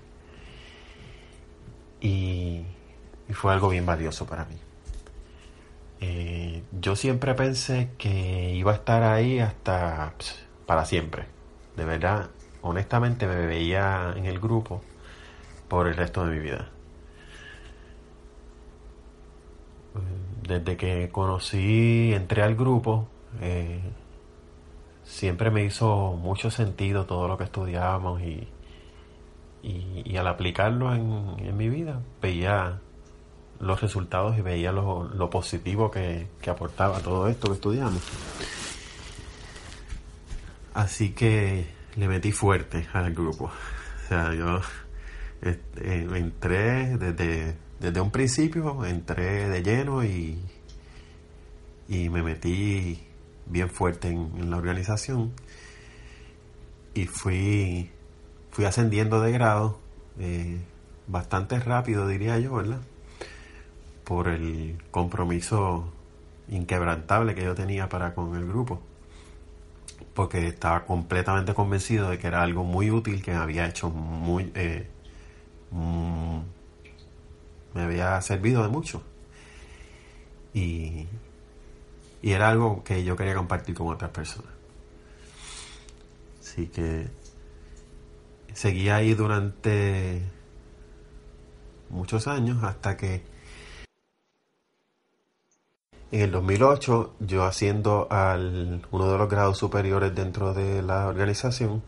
Y, 2.01 2.63
fue 3.33 3.53
algo 3.53 3.69
bien 3.69 3.85
valioso 3.85 4.25
para 4.25 4.45
mí. 4.45 4.55
Eh, 5.99 6.63
yo 6.79 6.95
siempre 6.95 7.33
pensé 7.33 7.91
que 7.97 8.53
iba 8.55 8.71
a 8.71 8.75
estar 8.75 9.03
ahí 9.03 9.39
hasta 9.39 10.13
para 10.65 10.85
siempre. 10.85 11.25
De 11.75 11.85
verdad, 11.85 12.29
honestamente 12.61 13.27
me 13.27 13.47
veía 13.47 14.13
en 14.15 14.25
el 14.25 14.39
grupo 14.39 14.81
por 15.67 15.87
el 15.87 15.95
resto 15.95 16.25
de 16.25 16.35
mi 16.35 16.39
vida. 16.39 16.69
Desde 20.47 20.77
que 20.77 21.09
conocí, 21.09 22.13
entré 22.13 22.43
al 22.43 22.55
grupo, 22.55 23.07
eh, 23.41 23.81
siempre 25.03 25.51
me 25.51 25.63
hizo 25.65 26.13
mucho 26.13 26.51
sentido 26.51 27.05
todo 27.05 27.27
lo 27.27 27.37
que 27.37 27.45
estudiábamos 27.45 28.21
y, 28.21 28.47
y, 29.63 30.15
al 30.17 30.27
aplicarlo 30.27 30.93
en, 30.93 31.57
mi 31.57 31.69
vida 31.69 32.01
veía 32.21 32.79
los 33.59 33.81
resultados 33.81 34.37
y 34.37 34.41
veía 34.41 34.71
lo, 34.71 35.29
positivo 35.29 35.91
que, 35.91 36.27
aportaba 36.47 36.99
todo 36.99 37.27
esto 37.27 37.47
que 37.47 37.53
estudiamos. 37.53 38.01
Así 40.73 41.11
que 41.11 41.67
le 41.95 42.07
metí 42.07 42.31
fuerte 42.31 42.87
al 42.93 43.13
grupo. 43.13 43.45
O 43.45 44.07
sea, 44.07 44.33
yo 44.33 44.61
este, 45.41 46.03
entré 46.17 46.97
desde, 46.97 47.55
desde 47.79 48.01
un 48.01 48.11
principio, 48.11 48.85
entré 48.85 49.49
de 49.49 49.63
lleno 49.63 50.03
y, 50.03 50.39
y 51.89 52.09
me 52.09 52.21
metí 52.21 53.03
bien 53.45 53.69
fuerte 53.69 54.09
en, 54.09 54.49
la 54.49 54.57
organización 54.57 55.33
y 56.93 57.05
fui, 57.05 57.89
fui 58.51 58.65
ascendiendo 58.65 59.21
de 59.21 59.31
grado 59.31 59.79
eh, 60.19 60.59
bastante 61.07 61.59
rápido, 61.59 62.07
diría 62.07 62.39
yo, 62.39 62.55
¿verdad? 62.55 62.81
Por 64.07 64.29
el 64.29 64.81
compromiso 64.89 65.91
inquebrantable 66.47 67.35
que 67.35 67.43
yo 67.43 67.55
tenía 67.55 67.89
para 67.89 68.13
con 68.15 68.35
el 68.35 68.47
grupo. 68.47 68.81
Porque 70.13 70.47
estaba 70.47 70.85
completamente 70.85 71.53
convencido 71.53 72.09
de 72.09 72.17
que 72.17 72.27
era 72.27 72.41
algo 72.41 72.63
muy 72.63 72.89
útil 72.89 73.21
que 73.21 73.31
me 73.31 73.37
había 73.37 73.67
hecho 73.67 73.89
muy... 73.89 74.49
Eh, 74.55 74.87
mm, 75.71 76.39
me 77.73 77.81
había 77.81 78.21
servido 78.21 78.63
de 78.63 78.69
mucho. 78.69 79.03
Y, 80.53 81.05
y 82.21 82.31
era 82.31 82.49
algo 82.49 82.83
que 82.83 83.03
yo 83.03 83.15
quería 83.15 83.35
compartir 83.35 83.75
con 83.75 83.89
otras 83.89 84.11
personas. 84.11 84.51
Así 86.41 86.67
que 86.67 87.07
seguí 88.53 88.89
ahí 88.89 89.13
durante 89.13 90.23
muchos 91.89 92.27
años 92.27 92.63
hasta 92.63 92.97
que 92.97 93.21
en 96.11 96.21
el 96.21 96.31
2008, 96.31 97.15
yo 97.19 97.43
haciendo 97.43 98.07
al, 98.09 98.85
uno 98.91 99.11
de 99.11 99.17
los 99.17 99.29
grados 99.29 99.57
superiores 99.57 100.15
dentro 100.15 100.53
de 100.53 100.81
la 100.81 101.07
organización, 101.07 101.83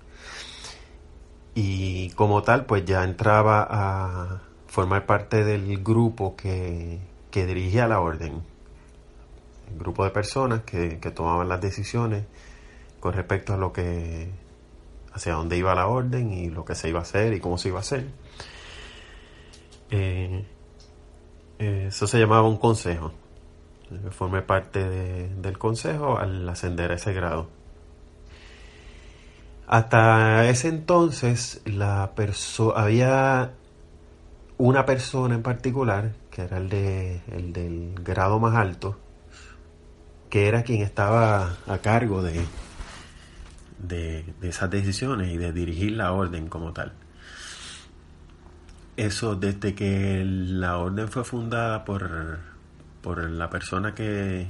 y 1.56 2.12
como 2.12 2.44
tal, 2.44 2.66
pues 2.66 2.86
ya 2.86 3.04
entraba 3.04 3.68
a 3.70 4.42
formar 4.68 5.06
parte 5.06 5.44
del 5.44 5.84
grupo 5.84 6.36
que, 6.36 7.00
que 7.32 7.46
dirigía 7.46 7.88
la 7.88 8.00
orden. 8.00 8.42
El 9.72 9.80
grupo 9.80 10.04
de 10.04 10.12
personas 10.12 10.64
que, 10.64 11.00
que 11.00 11.12
tomaban 11.12 11.50
las 11.50 11.62
decisiones 11.62 12.26
con 13.00 13.14
respecto 13.14 13.54
a 13.54 13.58
lo 13.58 13.74
que 13.74 14.30
hacia 15.14 15.34
dónde 15.34 15.58
iba 15.58 15.74
la 15.76 15.88
orden 15.88 16.32
y 16.34 16.50
lo 16.50 16.66
que 16.66 16.76
se 16.76 16.90
iba 16.90 17.00
a 17.00 17.04
hacer 17.04 17.34
y 17.34 17.40
cómo 17.40 17.58
se 17.58 17.70
iba 17.70 17.78
a 17.78 17.82
hacer. 17.82 18.06
Eh, 19.92 20.46
eh, 21.60 21.86
eso 21.88 22.08
se 22.08 22.20
llamaba 22.20 22.48
un 22.48 22.58
consejo. 22.58 23.12
Formé 24.12 24.42
parte 24.42 24.88
del 25.30 25.58
consejo 25.58 26.18
al 26.18 26.48
ascender 26.48 26.92
a 26.92 26.96
ese 26.96 27.14
grado. 27.14 27.50
Hasta 29.68 30.50
ese 30.50 30.68
entonces 30.68 31.62
la 31.66 32.12
había 32.76 33.52
una 34.58 34.86
persona 34.86 35.36
en 35.36 35.44
particular, 35.44 36.14
que 36.32 36.42
era 36.42 36.58
el, 36.58 36.70
de, 36.70 37.22
el 37.32 37.54
del 37.54 37.94
grado 38.04 38.40
más 38.40 38.56
alto, 38.56 39.00
que 40.30 40.48
era 40.48 40.64
quien 40.64 40.82
estaba 40.82 41.58
a 41.68 41.78
cargo 41.78 42.22
de, 42.24 42.46
de, 43.78 44.26
esas 44.42 44.70
decisiones 44.70 45.32
y 45.32 45.38
de 45.38 45.54
dirigir 45.54 45.92
la 45.94 46.14
orden 46.14 46.50
como 46.50 46.74
tal. 46.74 46.94
Eso 48.98 49.36
desde 49.36 49.76
que 49.76 50.24
la 50.26 50.78
orden 50.78 51.08
fue 51.08 51.24
fundada 51.24 51.86
por, 51.86 52.40
por 53.02 53.30
la 53.30 53.50
persona 53.50 53.94
que, 53.96 54.48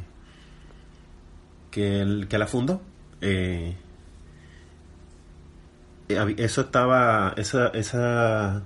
que, 1.71 2.25
que 2.29 2.37
la 2.37 2.47
fundó, 2.47 2.81
eh, 3.21 3.75
eso 6.07 6.61
estaba, 6.61 7.33
esa, 7.37 7.67
esa, 7.69 8.63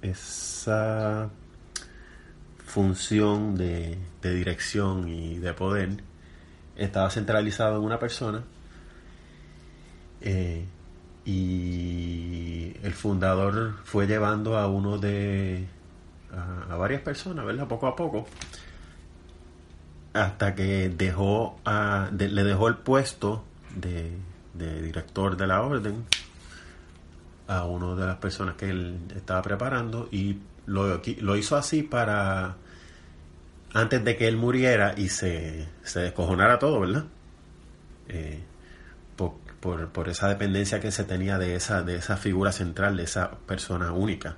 esa 0.00 1.30
función 2.64 3.56
de, 3.56 3.98
de 4.22 4.34
dirección 4.34 5.08
y 5.08 5.38
de 5.38 5.52
poder 5.52 6.02
estaba 6.76 7.10
centralizado 7.10 7.76
en 7.76 7.84
una 7.84 7.98
persona 7.98 8.42
eh, 10.22 10.64
y 11.24 12.74
el 12.82 12.92
fundador 12.94 13.74
fue 13.84 14.06
llevando 14.06 14.56
a 14.56 14.66
uno 14.66 14.98
de 14.98 15.66
a, 16.32 16.76
varias 16.76 17.02
personas, 17.02 17.44
¿verdad? 17.44 17.68
Poco 17.68 17.86
a 17.86 17.96
poco, 17.96 18.26
hasta 20.12 20.54
que 20.54 20.88
dejó 20.88 21.58
le 22.16 22.44
dejó 22.44 22.68
el 22.68 22.76
puesto 22.76 23.44
de, 23.74 24.12
director 24.54 25.36
de 25.36 25.46
la 25.46 25.62
orden 25.62 26.04
a 27.46 27.64
una 27.64 27.94
de 27.94 28.06
las 28.06 28.16
personas 28.16 28.56
que 28.56 28.70
él 28.70 28.98
estaba 29.14 29.42
preparando 29.42 30.08
y 30.10 30.38
lo, 30.66 31.36
hizo 31.36 31.56
así 31.56 31.82
para 31.82 32.56
antes 33.72 34.04
de 34.04 34.16
que 34.16 34.28
él 34.28 34.36
muriera 34.36 34.94
y 34.96 35.08
se, 35.08 35.68
se 35.82 36.00
descojonara 36.00 36.58
todo, 36.58 36.80
¿verdad? 36.80 37.04
Eh, 38.08 38.40
por, 39.60 39.88
por, 39.88 40.08
esa 40.08 40.28
dependencia 40.28 40.80
que 40.80 40.90
se 40.90 41.04
tenía 41.04 41.38
de 41.38 41.54
esa, 41.54 41.82
de 41.82 41.96
esa 41.96 42.16
figura 42.16 42.50
central, 42.50 42.96
de 42.96 43.04
esa 43.04 43.30
persona 43.30 43.92
única. 43.92 44.36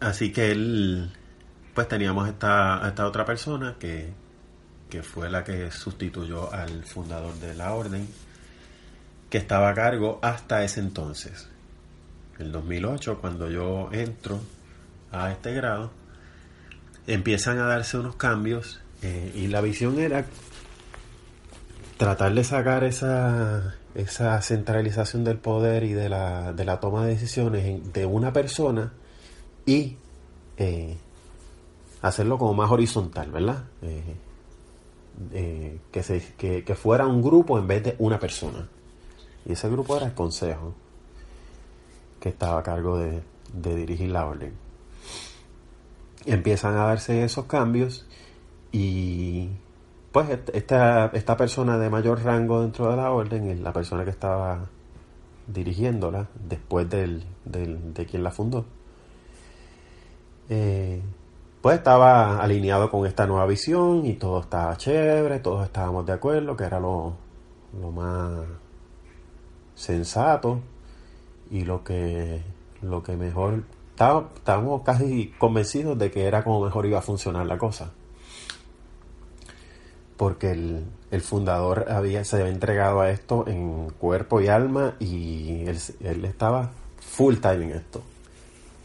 Así 0.00 0.32
que 0.32 0.50
él, 0.50 1.12
pues 1.74 1.88
teníamos 1.88 2.28
esta, 2.28 2.86
esta 2.86 3.06
otra 3.06 3.24
persona 3.24 3.76
que, 3.78 4.12
que 4.88 5.02
fue 5.02 5.30
la 5.30 5.44
que 5.44 5.70
sustituyó 5.70 6.52
al 6.52 6.84
fundador 6.84 7.34
de 7.34 7.54
la 7.54 7.72
orden, 7.72 8.08
que 9.28 9.38
estaba 9.38 9.70
a 9.70 9.74
cargo 9.74 10.18
hasta 10.22 10.64
ese 10.64 10.80
entonces. 10.80 11.48
El 12.38 12.52
2008, 12.52 13.20
cuando 13.20 13.50
yo 13.50 13.90
entro 13.92 14.40
a 15.12 15.30
este 15.30 15.54
grado, 15.54 15.90
empiezan 17.06 17.58
a 17.58 17.66
darse 17.66 17.98
unos 17.98 18.16
cambios 18.16 18.80
eh, 19.02 19.32
y 19.34 19.46
la 19.46 19.60
visión 19.60 19.98
era 19.98 20.24
tratar 21.96 22.34
de 22.34 22.44
sacar 22.44 22.84
esa, 22.84 23.74
esa 23.94 24.40
centralización 24.42 25.22
del 25.22 25.38
poder 25.38 25.84
y 25.84 25.92
de 25.92 26.08
la, 26.08 26.52
de 26.52 26.64
la 26.64 26.80
toma 26.80 27.04
de 27.04 27.12
decisiones 27.12 27.92
de 27.92 28.06
una 28.06 28.32
persona 28.32 28.92
y 29.66 29.96
eh, 30.56 30.96
hacerlo 32.02 32.38
como 32.38 32.54
más 32.54 32.70
horizontal, 32.70 33.30
¿verdad? 33.30 33.64
Eh, 33.82 34.16
eh, 35.32 35.78
que, 35.90 36.02
se, 36.02 36.34
que, 36.36 36.74
fuera 36.74 37.06
un 37.06 37.22
grupo 37.22 37.58
en 37.58 37.66
vez 37.66 37.82
de 37.84 37.96
una 37.98 38.18
persona. 38.18 38.68
Y 39.44 39.52
ese 39.52 39.68
grupo 39.68 39.96
era 39.96 40.06
el 40.06 40.14
consejo, 40.14 40.74
que 42.18 42.30
estaba 42.30 42.60
a 42.60 42.62
cargo 42.62 42.98
de, 42.98 43.22
de 43.52 43.74
dirigir 43.74 44.10
la 44.10 44.26
orden. 44.26 44.54
empiezan 46.26 46.74
a 46.76 46.84
darse 46.84 47.24
esos 47.24 47.46
cambios 47.46 48.06
y 48.72 49.48
pues 50.12 50.28
esta, 50.52 51.06
esta 51.06 51.36
persona 51.36 51.78
de 51.78 51.88
mayor 51.88 52.22
rango 52.22 52.62
dentro 52.62 52.90
de 52.90 52.96
la 52.96 53.10
orden 53.10 53.48
es 53.48 53.60
la 53.60 53.72
persona 53.72 54.04
que 54.04 54.10
estaba 54.10 54.68
dirigiéndola 55.46 56.28
después 56.48 56.88
del, 56.88 57.24
de 57.44 58.06
quien 58.06 58.22
la 58.22 58.30
fundó. 58.30 58.64
Eh, 60.48 61.00
pues 61.60 61.78
estaba 61.78 62.40
alineado 62.40 62.90
con 62.90 63.06
esta 63.06 63.26
nueva 63.26 63.46
visión 63.46 64.06
y 64.06 64.14
todo 64.14 64.40
estaba 64.40 64.76
chévere, 64.76 65.40
todos 65.40 65.64
estábamos 65.64 66.06
de 66.06 66.12
acuerdo 66.12 66.56
que 66.56 66.64
era 66.64 66.80
lo, 66.80 67.14
lo 67.80 67.90
más 67.90 68.46
sensato 69.74 70.60
y 71.50 71.64
lo 71.64 71.84
que, 71.84 72.42
lo 72.82 73.02
que 73.02 73.16
mejor, 73.16 73.64
estábamos 73.92 74.82
casi 74.82 75.34
convencidos 75.38 75.98
de 75.98 76.10
que 76.10 76.24
era 76.24 76.44
como 76.44 76.64
mejor 76.64 76.86
iba 76.86 76.98
a 76.98 77.02
funcionar 77.02 77.46
la 77.46 77.58
cosa 77.58 77.92
porque 80.20 80.50
el, 80.50 81.22
fundador 81.22 81.86
había, 81.88 82.26
se 82.26 82.36
había 82.36 82.52
entregado 82.52 83.00
a 83.00 83.08
esto 83.08 83.46
en 83.46 83.88
cuerpo 83.98 84.42
y 84.42 84.48
alma 84.48 84.94
y 85.00 85.64
él, 85.66 86.24
estaba 86.26 86.72
full 87.00 87.36
time 87.36 87.64
en 87.64 87.70
esto. 87.70 88.02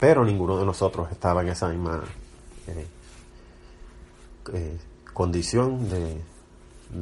Pero 0.00 0.24
ninguno 0.24 0.56
de 0.56 0.64
nosotros 0.64 1.12
estaba 1.12 1.42
en 1.42 1.48
esa 1.48 1.68
misma 1.68 2.02
eh, 2.66 2.86
eh, 4.52 4.78
condición 5.12 5.88
de, 5.88 6.20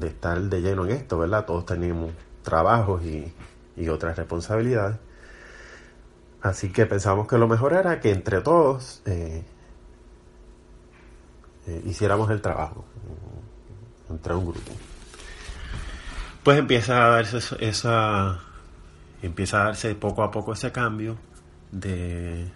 estar 0.06 0.40
de 0.40 0.60
lleno 0.60 0.84
en 0.84 0.92
esto, 0.92 1.18
¿verdad? 1.18 1.44
Todos 1.44 1.66
teníamos 1.66 2.12
trabajos 2.42 3.02
y, 3.04 3.32
otras 3.88 4.16
responsabilidades. 4.16 4.98
Así 6.42 6.70
que 6.70 6.86
pensamos 6.86 7.26
que 7.26 7.38
lo 7.38 7.48
mejor 7.48 7.72
era 7.72 8.00
que 8.00 8.12
entre 8.12 8.40
todos 8.40 9.02
eh, 9.06 9.42
hiciéramos 11.84 12.30
el 12.30 12.40
trabajo 12.40 12.84
entre 14.08 14.34
un 14.34 14.44
grupo. 14.44 14.72
Pues 16.44 16.58
empieza 16.58 17.06
a 17.06 17.08
darse 17.08 17.38
esa, 17.60 18.38
empieza 19.22 19.62
a 19.62 19.64
darse 19.64 19.94
poco 19.94 20.22
a 20.22 20.30
poco 20.30 20.52
ese 20.52 20.70
cambio 20.70 21.16
de 21.72 22.52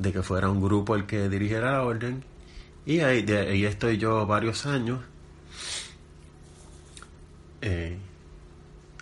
de 0.00 0.12
que 0.12 0.22
fuera 0.22 0.48
un 0.48 0.62
grupo 0.62 0.94
el 0.94 1.06
que 1.06 1.28
dirigiera 1.28 1.72
la 1.72 1.82
orden. 1.82 2.24
Y 2.86 3.00
ahí, 3.00 3.24
estoy 3.64 3.98
yo 3.98 4.26
varios 4.26 4.66
años 4.66 5.00
eh, 7.60 7.98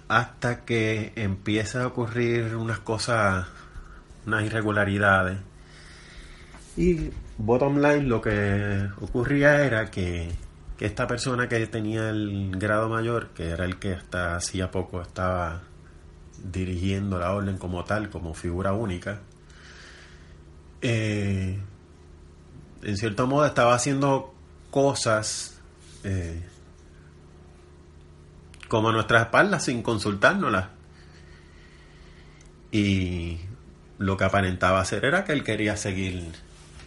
hasta 0.08 0.64
que 0.64 1.12
empieza 1.14 1.84
a 1.84 1.86
ocurrir 1.86 2.56
unas 2.56 2.80
cosas 2.80 3.46
unas 4.26 4.44
irregularidades. 4.44 5.38
Y 6.76 7.10
bottom 7.38 7.78
line, 7.78 8.02
lo 8.02 8.20
que 8.20 8.88
ocurría 9.00 9.64
era 9.64 9.90
que, 9.90 10.30
esta 10.78 11.08
persona 11.08 11.48
que 11.48 11.66
tenía 11.66 12.10
el 12.10 12.52
grado 12.56 12.88
mayor, 12.88 13.28
que 13.28 13.48
era 13.48 13.64
el 13.64 13.78
que 13.78 13.94
hasta 13.94 14.36
hacía 14.36 14.70
poco 14.70 15.02
estaba 15.02 15.62
dirigiendo 16.44 17.18
la 17.18 17.32
orden 17.32 17.58
como 17.58 17.84
tal, 17.84 18.10
como 18.10 18.32
figura 18.32 18.72
única, 18.74 19.18
eh, 20.82 21.58
en 22.82 22.96
cierto 22.96 23.26
modo 23.26 23.46
estaba 23.46 23.74
haciendo 23.74 24.34
cosas 24.70 25.58
eh, 26.04 26.42
como 28.68 28.90
a 28.90 28.92
nuestras 28.92 29.22
espaldas 29.22 29.64
sin 29.64 29.82
consultárnoslas. 29.82 30.68
Y 32.70 33.38
lo 33.98 34.16
que 34.16 34.24
aparentaba 34.24 34.80
hacer 34.80 35.04
era 35.04 35.24
que 35.24 35.32
él 35.32 35.42
quería 35.42 35.76
seguir 35.76 36.16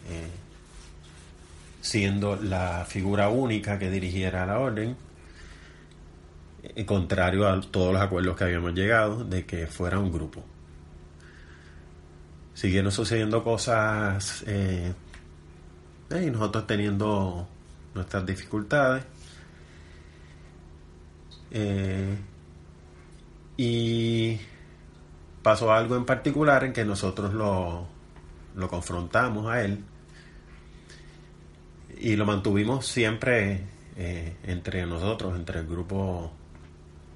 eh, 0.09 0.29
siendo 1.81 2.35
la 2.35 2.85
figura 2.87 3.29
única 3.29 3.79
que 3.79 3.89
dirigiera 3.89 4.45
la 4.45 4.59
orden, 4.59 4.95
en 6.63 6.85
contrario 6.85 7.47
a 7.47 7.59
todos 7.59 7.93
los 7.93 8.01
acuerdos 8.01 8.37
que 8.37 8.43
habíamos 8.43 8.73
llegado 8.73 9.23
de 9.23 9.45
que 9.45 9.65
fuera 9.65 9.99
un 9.99 10.11
grupo. 10.11 10.45
Siguieron 12.61 12.91
sucediendo 12.91 13.43
cosas 13.43 14.43
eh, 14.45 14.93
y 16.11 16.29
nosotros 16.29 16.67
teniendo 16.67 17.47
nuestras 17.95 18.23
dificultades. 18.23 19.03
Eh, 21.49 22.15
y 23.57 24.39
pasó 25.41 25.73
algo 25.73 25.95
en 25.95 26.05
particular 26.05 26.63
en 26.63 26.71
que 26.71 26.85
nosotros 26.85 27.33
lo, 27.33 27.87
lo 28.55 28.69
confrontamos 28.69 29.47
a 29.47 29.63
él 29.63 29.83
y 31.97 32.15
lo 32.15 32.27
mantuvimos 32.27 32.85
siempre 32.85 33.65
eh, 33.95 34.35
entre 34.43 34.85
nosotros, 34.85 35.35
entre 35.35 35.61
el 35.61 35.65
grupo 35.65 36.31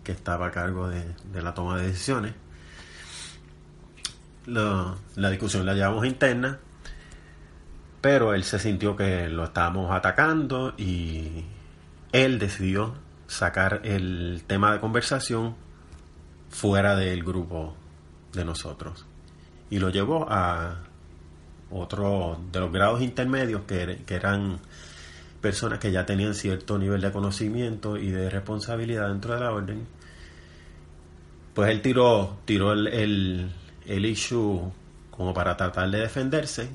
que 0.03 0.11
estaba 0.11 0.47
a 0.47 0.51
cargo 0.51 0.89
de, 0.89 1.05
la 1.39 1.53
toma 1.53 1.77
de 1.77 1.89
decisiones. 1.89 2.33
La, 4.45 4.95
la, 5.15 5.29
discusión 5.29 5.65
la 5.65 5.73
llevamos 5.73 6.05
interna, 6.05 6.59
pero 8.01 8.33
él 8.33 8.43
se 8.43 8.59
sintió 8.59 8.95
que 8.95 9.27
lo 9.29 9.45
estábamos 9.45 9.91
atacando 9.91 10.73
y 10.77 11.45
él 12.11 12.37
decidió 12.39 12.93
sacar 13.27 13.81
el 13.83 14.43
tema 14.45 14.71
de 14.71 14.79
conversación 14.79 15.55
fuera 16.49 16.95
del 16.95 17.23
grupo 17.23 17.75
de 18.33 18.45
nosotros. 18.45 19.05
Y 19.69 19.79
lo 19.79 19.89
llevó 19.89 20.27
a 20.29 20.77
otro 21.71 22.39
de 22.51 22.59
los 22.59 22.71
grados 22.71 23.01
intermedios 23.01 23.63
que, 23.67 24.03
que 24.05 24.15
eran 24.15 24.59
personas 25.41 25.77
que 25.77 25.91
ya 25.91 26.07
tenían 26.07 26.33
cierto 26.33 26.79
nivel 26.79 27.01
de 27.01 27.11
conocimiento 27.11 27.97
y 27.97 28.09
de 28.09 28.31
responsabilidad 28.31 29.09
dentro 29.09 29.35
de 29.35 29.39
la 29.39 29.51
orden, 29.51 29.85
pues 31.53 31.69
él 31.69 31.83
tiró, 31.83 32.37
tiró 32.45 32.73
el, 32.73 32.87
el, 32.87 33.51
issue 33.87 34.71
como 35.11 35.33
para 35.33 35.55
tratar 35.55 35.89
de 35.91 35.99
defenderse 35.99 36.69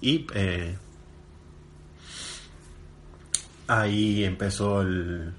y 0.00 0.26
eh, 0.34 0.76
ahí 3.66 4.24
empezó 4.24 4.82
el 4.82 5.32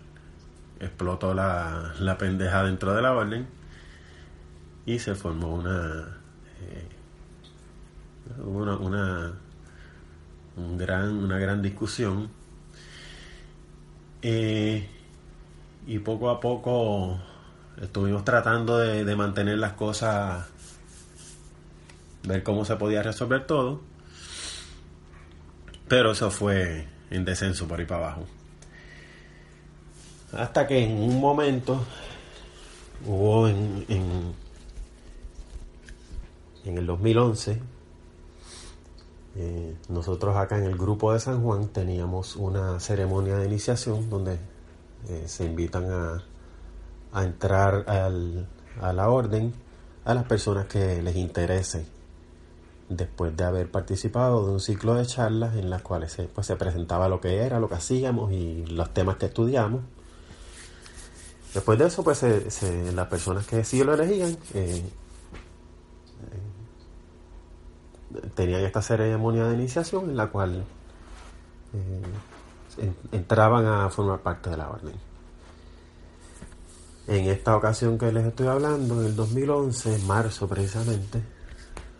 explotó 0.79 1.33
la, 1.33 1.93
la 1.99 2.17
pendeja 2.17 2.63
dentro 2.63 2.93
de 2.93 3.01
la 3.01 3.13
orden 3.13 3.47
y 4.85 4.99
se 4.99 5.15
formó 5.15 5.55
una 5.55 6.17
eh, 6.61 6.87
una, 8.43 8.75
una, 8.77 9.33
un 10.57 10.77
gran, 10.77 11.15
una 11.17 11.37
gran 11.37 11.61
discusión 11.61 12.29
eh, 14.21 14.87
y 15.85 15.99
poco 15.99 16.29
a 16.31 16.39
poco 16.39 17.19
estuvimos 17.79 18.25
tratando 18.25 18.79
de, 18.79 19.15
mantener 19.15 19.59
las 19.59 19.73
cosas, 19.73 20.47
ver 22.27 22.43
cómo 22.43 22.65
se 22.65 22.75
podía 22.75 23.03
resolver 23.03 23.45
todo, 23.45 23.81
pero 25.87 26.11
eso 26.11 26.31
fue 26.31 26.87
en 27.09 27.25
descenso 27.25 27.67
por 27.67 27.79
ahí 27.79 27.85
para 27.85 28.05
abajo. 28.05 28.25
Hasta 30.33 30.67
que 30.67 30.83
en 30.83 30.97
un 30.97 31.19
momento 31.19 31.83
hubo 33.05 33.47
en, 33.47 33.85
en, 33.87 34.33
en 36.65 36.77
el 36.77 36.85
2011 36.85 37.61
eh, 39.37 39.75
nosotros 39.89 40.37
acá 40.37 40.57
en 40.57 40.63
el 40.63 40.77
grupo 40.77 41.11
de 41.11 41.19
San 41.19 41.43
Juan 41.43 41.67
teníamos 41.67 42.37
una 42.37 42.79
ceremonia 42.79 43.35
de 43.35 43.45
iniciación 43.45 44.09
donde 44.09 44.39
eh, 45.09 45.23
se 45.27 45.43
invitan 45.43 45.91
a, 45.91 46.23
a 47.11 47.23
entrar 47.23 47.83
al, 47.89 48.47
a 48.81 48.93
la 48.93 49.09
orden 49.09 49.53
a 50.05 50.13
las 50.13 50.23
personas 50.23 50.67
que 50.67 51.01
les 51.01 51.17
interese 51.17 51.85
después 52.89 53.35
de 53.35 53.43
haber 53.43 53.71
participado 53.71 54.45
de 54.45 54.51
un 54.53 54.59
ciclo 54.59 54.93
de 54.93 55.05
charlas 55.05 55.55
en 55.55 55.69
las 55.69 55.81
cuales 55.81 56.11
se, 56.11 56.23
pues, 56.23 56.47
se 56.47 56.55
presentaba 56.55 57.09
lo 57.09 57.19
que 57.19 57.37
era, 57.37 57.59
lo 57.59 57.67
que 57.67 57.75
hacíamos 57.75 58.31
y 58.31 58.65
los 58.65 58.93
temas 58.93 59.17
que 59.17 59.27
estudiamos. 59.27 59.81
Después 61.53 61.79
de 61.79 61.85
eso, 61.85 62.03
pues 62.03 62.21
las 62.93 63.07
personas 63.07 63.47
que 63.47 63.63
sí 63.63 63.81
lo 63.81 63.93
elegían 63.93 64.37
eh, 64.53 64.83
tenían 68.35 68.61
esta 68.61 68.81
ceremonia 68.81 69.45
de 69.45 69.55
iniciación 69.55 70.09
en 70.09 70.17
la 70.17 70.27
cual 70.27 70.65
eh, 71.73 72.91
entraban 73.13 73.65
a 73.65 73.89
formar 73.89 74.19
parte 74.19 74.49
de 74.49 74.57
la 74.57 74.69
orden. 74.69 74.95
En 77.07 77.25
esta 77.29 77.55
ocasión 77.55 77.97
que 77.97 78.11
les 78.11 78.25
estoy 78.25 78.47
hablando, 78.47 78.99
en 78.99 79.07
el 79.07 79.15
2011, 79.15 79.95
en 79.95 80.07
marzo 80.07 80.49
precisamente, 80.49 81.21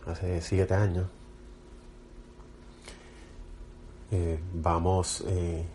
hace 0.08 0.42
siete 0.42 0.74
años, 0.74 1.08
eh, 4.12 4.40
vamos, 4.54 5.24
eh, 5.28 5.66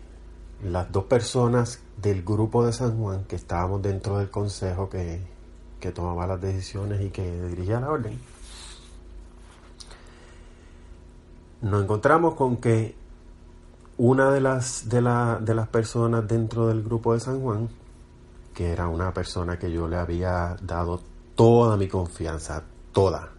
las 0.63 0.91
dos 0.91 1.05
personas 1.05 1.79
del 1.97 2.23
grupo 2.23 2.65
de 2.65 2.73
San 2.73 2.97
Juan 2.97 3.25
que 3.25 3.35
estábamos 3.35 3.81
dentro 3.81 4.17
del 4.17 4.29
consejo 4.29 4.89
que, 4.89 5.21
que 5.79 5.91
tomaba 5.91 6.27
las 6.27 6.41
decisiones 6.41 7.01
y 7.01 7.09
que 7.09 7.47
dirigía 7.47 7.79
la 7.79 7.91
orden, 7.91 8.19
nos 11.61 11.83
encontramos 11.83 12.35
con 12.35 12.57
que 12.57 12.95
una 13.97 14.31
de 14.31 14.41
las, 14.41 14.89
de, 14.89 15.01
de 15.41 15.55
las 15.55 15.67
personas 15.67 16.27
dentro 16.27 16.67
del 16.67 16.81
grupo 16.81 17.13
de 17.13 17.19
San 17.19 17.41
Juan, 17.41 17.69
que 18.53 18.71
era 18.71 18.87
una 18.87 19.13
persona 19.13 19.59
que 19.59 19.71
yo 19.71 19.87
le 19.87 19.97
había 19.97 20.55
dado 20.61 21.01
toda 21.35 21.77
mi 21.77 21.87
confianza, 21.87 22.63
toda, 22.91 23.30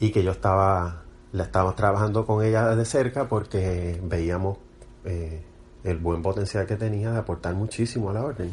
y 0.00 0.10
que 0.10 0.22
yo 0.22 0.30
estaba, 0.30 1.02
la 1.32 1.44
estábamos 1.44 1.76
trabajando 1.76 2.26
con 2.26 2.44
ella 2.44 2.74
de 2.74 2.84
cerca 2.84 3.28
porque 3.28 4.00
veíamos 4.02 4.58
eh, 5.04 5.42
el 5.84 5.98
buen 5.98 6.22
potencial 6.22 6.66
que 6.66 6.76
tenía 6.76 7.10
de 7.10 7.18
aportar 7.18 7.54
muchísimo 7.54 8.10
a 8.10 8.12
la 8.12 8.24
orden. 8.24 8.52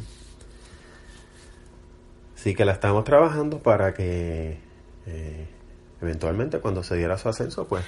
Así 2.36 2.54
que 2.54 2.66
la 2.66 2.74
estamos 2.74 3.04
trabajando 3.04 3.60
para 3.60 3.94
que 3.94 4.60
eh, 5.06 5.48
eventualmente 6.02 6.60
cuando 6.60 6.84
se 6.84 6.96
diera 6.96 7.18
su 7.18 7.30
ascenso, 7.30 7.68
pues 7.68 7.84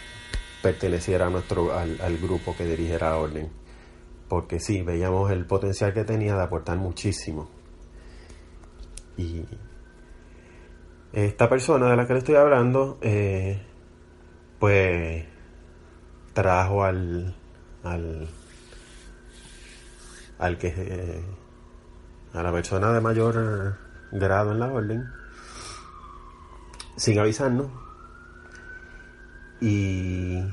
perteneciera 0.61 1.27
a 1.27 1.29
nuestro, 1.29 1.77
al, 1.77 2.17
grupo 2.17 2.55
que 2.55 2.65
dirigiera 2.65 3.11
la 3.11 3.17
orden. 3.17 3.49
Porque 4.27 4.59
sí, 4.59 4.81
veíamos 4.81 5.31
el 5.31 5.45
potencial 5.45 5.93
que 5.93 6.03
tenía 6.03 6.35
de 6.35 6.43
aportar 6.43 6.77
muchísimo. 6.77 7.49
Y 9.15 9.45
esta 11.13 11.49
persona 11.49 11.89
de 11.89 11.97
la 11.97 12.07
que 12.07 12.13
le 12.13 12.19
estoy 12.19 12.35
hablando, 12.35 12.97
eh, 13.01 13.61
pues 14.59 15.25
trajo 16.33 16.83
al, 16.83 17.35
al, 17.83 18.27
al 20.39 20.57
que, 20.57 20.73
eh, 20.75 21.23
a 22.33 22.43
la 22.43 22.51
persona 22.51 22.91
de 22.91 23.01
mayor 23.01 23.77
grado 24.11 24.51
en 24.51 24.59
la 24.59 24.71
orden, 24.71 25.09
sin 26.95 27.19
avisarnos, 27.19 27.67
y 29.59 30.43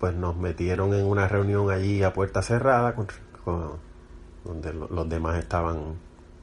pues 0.00 0.14
nos 0.14 0.36
metieron 0.36 0.94
en 0.94 1.04
una 1.04 1.28
reunión 1.28 1.70
allí 1.70 2.02
a 2.02 2.12
puerta 2.12 2.42
cerrada 2.42 2.94
con, 2.94 3.06
donde 4.44 4.72
los 4.72 5.08
demás 5.08 5.38
estaban 5.38 5.96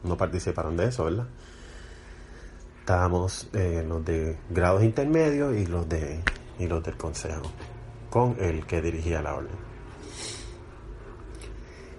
no 0.04 0.16
participaron 0.16 0.78
de 0.78 0.86
eso 0.86 1.06
verdad 1.06 1.28
estábamos 2.88 3.50
eh, 3.52 3.84
los 3.86 4.06
de 4.06 4.38
grados 4.50 4.82
intermedios 4.82 5.58
y 5.58 5.66
los 5.66 5.90
de 5.90 6.24
y 6.58 6.68
los 6.68 6.82
del 6.82 6.96
consejo 6.96 7.52
con 8.10 8.38
el 8.40 8.66
que 8.66 8.82
dirigía 8.82 9.22
la 9.22 9.36
orden. 9.36 9.58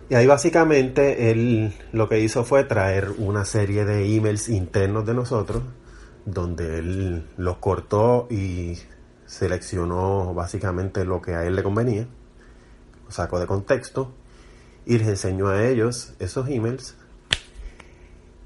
Y 0.08 0.14
ahí 0.14 0.26
básicamente 0.26 1.30
él 1.30 1.74
lo 1.92 2.08
que 2.08 2.20
hizo 2.20 2.42
fue 2.42 2.64
traer 2.64 3.10
una 3.18 3.44
serie 3.44 3.84
de 3.84 4.16
emails 4.16 4.48
internos 4.48 5.04
de 5.04 5.12
nosotros 5.12 5.62
donde 6.24 6.78
él 6.78 7.26
los 7.36 7.58
cortó 7.58 8.26
y 8.30 8.78
seleccionó 9.26 10.32
básicamente 10.32 11.04
lo 11.04 11.20
que 11.20 11.34
a 11.34 11.44
él 11.44 11.54
le 11.54 11.62
convenía, 11.62 12.06
sacó 13.10 13.38
de 13.38 13.46
contexto 13.46 14.14
y 14.86 14.96
les 14.96 15.08
enseñó 15.08 15.48
a 15.48 15.66
ellos 15.66 16.14
esos 16.18 16.48
emails. 16.48 16.96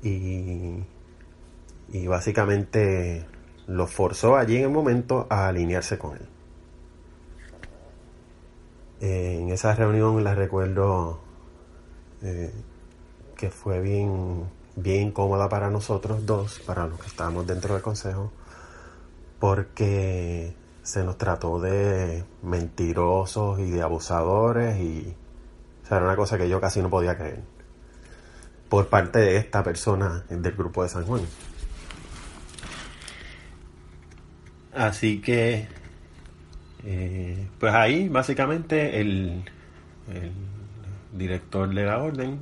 Y, 0.03 0.83
y 1.93 2.07
básicamente 2.07 3.27
los 3.67 3.91
forzó 3.91 4.37
allí 4.37 4.57
en 4.57 4.65
el 4.65 4.71
momento 4.71 5.27
a 5.31 5.49
alinearse 5.49 5.99
con 5.99 6.17
él. 6.17 6.29
En 9.01 9.51
esa 9.51 9.75
reunión 9.75 10.23
la 10.25 10.35
recuerdo 10.35 11.21
eh, 12.23 12.53
que 13.37 13.51
fue 13.51 13.81
bien 13.81 14.45
bien 14.75 15.09
incómoda 15.09 15.49
para 15.49 15.71
nosotros 15.71 16.25
dos, 16.25 16.61
para 16.61 16.87
los 16.87 16.99
que 16.99 17.07
estábamos 17.07 17.47
dentro 17.47 17.75
del 17.75 17.83
consejo, 17.83 18.33
porque 19.39 20.55
se 20.83 21.05
nos 21.05 21.19
trató 21.19 21.61
de 21.61 22.25
mentirosos 22.43 23.61
y 23.61 23.71
de 23.71 23.83
abusadores 23.83 24.79
y 24.79 25.15
era 25.91 26.05
una 26.05 26.17
cosa 26.17 26.39
que 26.39 26.49
yo 26.49 26.59
casi 26.59 26.81
no 26.81 26.89
podía 26.89 27.19
creer 27.19 27.43
por 28.71 28.89
parte 28.89 29.19
de 29.19 29.37
esta 29.37 29.63
persona 29.63 30.25
del 30.31 30.53
grupo 30.53 30.83
de 30.83 30.89
San 30.89 31.05
Juan. 31.05 31.21
Así 34.73 35.21
que 35.21 35.69
Eh, 36.85 37.47
pues 37.61 37.73
ahí 37.75 38.09
básicamente 38.09 39.01
el, 39.01 39.45
el 40.13 40.33
director 41.13 41.73
de 41.73 41.85
la 41.85 41.99
orden 42.03 42.41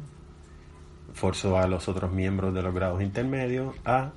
forzó 1.13 1.59
a 1.59 1.67
los 1.67 1.89
otros 1.89 2.11
miembros 2.13 2.55
de 2.55 2.63
los 2.63 2.75
grados 2.75 3.03
intermedios 3.03 3.75
a 3.85 4.13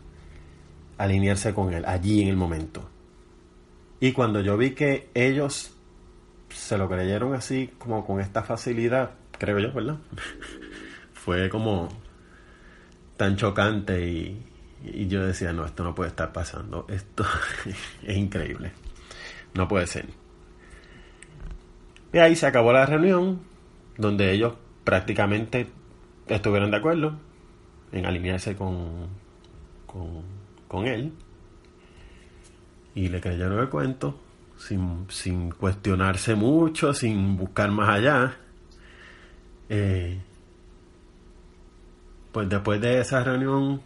alinearse 0.98 1.54
con 1.54 1.74
él 1.74 1.84
allí 1.86 2.22
en 2.22 2.30
el 2.30 2.38
momento. 2.38 2.90
Y 4.00 4.12
cuando 4.14 4.42
yo 4.42 4.58
vi 4.58 4.72
que 4.72 5.10
ellos 5.14 5.76
se 6.50 6.78
lo 6.78 6.88
creyeron 6.88 7.34
así, 7.34 7.72
como 7.78 8.06
con 8.06 8.22
esta 8.22 8.44
facilidad, 8.44 9.12
creo 9.38 9.60
yo, 9.60 9.74
¿verdad? 9.74 9.98
Fue 11.14 11.50
como 11.50 11.90
tan 13.18 13.36
chocante 13.38 14.08
y, 14.10 14.46
y 14.84 15.08
yo 15.08 15.26
decía, 15.26 15.54
no, 15.54 15.66
esto 15.66 15.84
no 15.84 15.96
puede 15.96 16.10
estar 16.10 16.32
pasando, 16.34 16.86
esto 16.90 17.26
es 18.04 18.18
increíble, 18.18 18.72
no 19.54 19.68
puede 19.68 19.88
ser. 19.88 20.08
Y 22.12 22.18
ahí 22.18 22.36
se 22.36 22.46
acabó 22.46 22.74
la 22.74 22.86
reunión, 22.86 23.42
donde 23.98 24.32
ellos 24.32 24.56
prácticamente 24.84 25.68
estuvieron 26.28 26.72
de 26.72 26.78
acuerdo 26.78 27.18
en 27.92 28.06
alinearse 28.06 28.56
con, 28.56 29.08
con, 29.86 30.24
con 30.68 30.86
él 30.86 31.14
y 32.96 33.08
le 33.10 33.22
creyeron 33.22 33.60
el 33.60 33.70
cuento 33.70 34.20
sin, 34.58 35.06
sin 35.10 35.52
cuestionarse 35.52 36.36
mucho, 36.36 36.94
sin 36.94 37.38
buscar 37.38 37.72
más 37.72 37.90
allá. 37.90 38.38
Eh, 39.70 40.20
pues 42.32 42.50
después 42.50 42.82
de 42.82 43.00
esa 43.00 43.24
reunión 43.24 43.82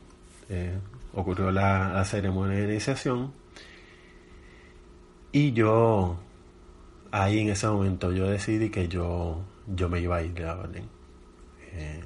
eh, 0.49 0.77
ocurrió 1.13 1.51
la, 1.51 2.03
ceremonia 2.05 2.57
de 2.57 2.65
iniciación 2.65 3.33
y 5.31 5.53
yo 5.53 6.17
ahí 7.11 7.39
en 7.39 7.49
ese 7.49 7.67
momento 7.67 8.11
yo 8.11 8.27
decidí 8.29 8.69
que 8.69 8.87
yo, 8.87 9.41
yo 9.67 9.89
me 9.89 9.99
iba 9.99 10.17
a 10.17 10.21
ir 10.23 10.33
de 10.33 10.43
la. 10.43 10.85
Eh, 11.73 12.03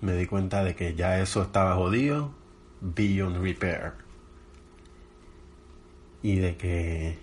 me 0.00 0.14
di 0.14 0.26
cuenta 0.26 0.64
de 0.64 0.74
que 0.74 0.94
ya 0.94 1.20
eso 1.20 1.42
estaba 1.42 1.76
jodido, 1.76 2.32
beyond 2.80 3.36
repair 3.36 3.92
y 6.22 6.36
de 6.36 6.56
que 6.56 7.18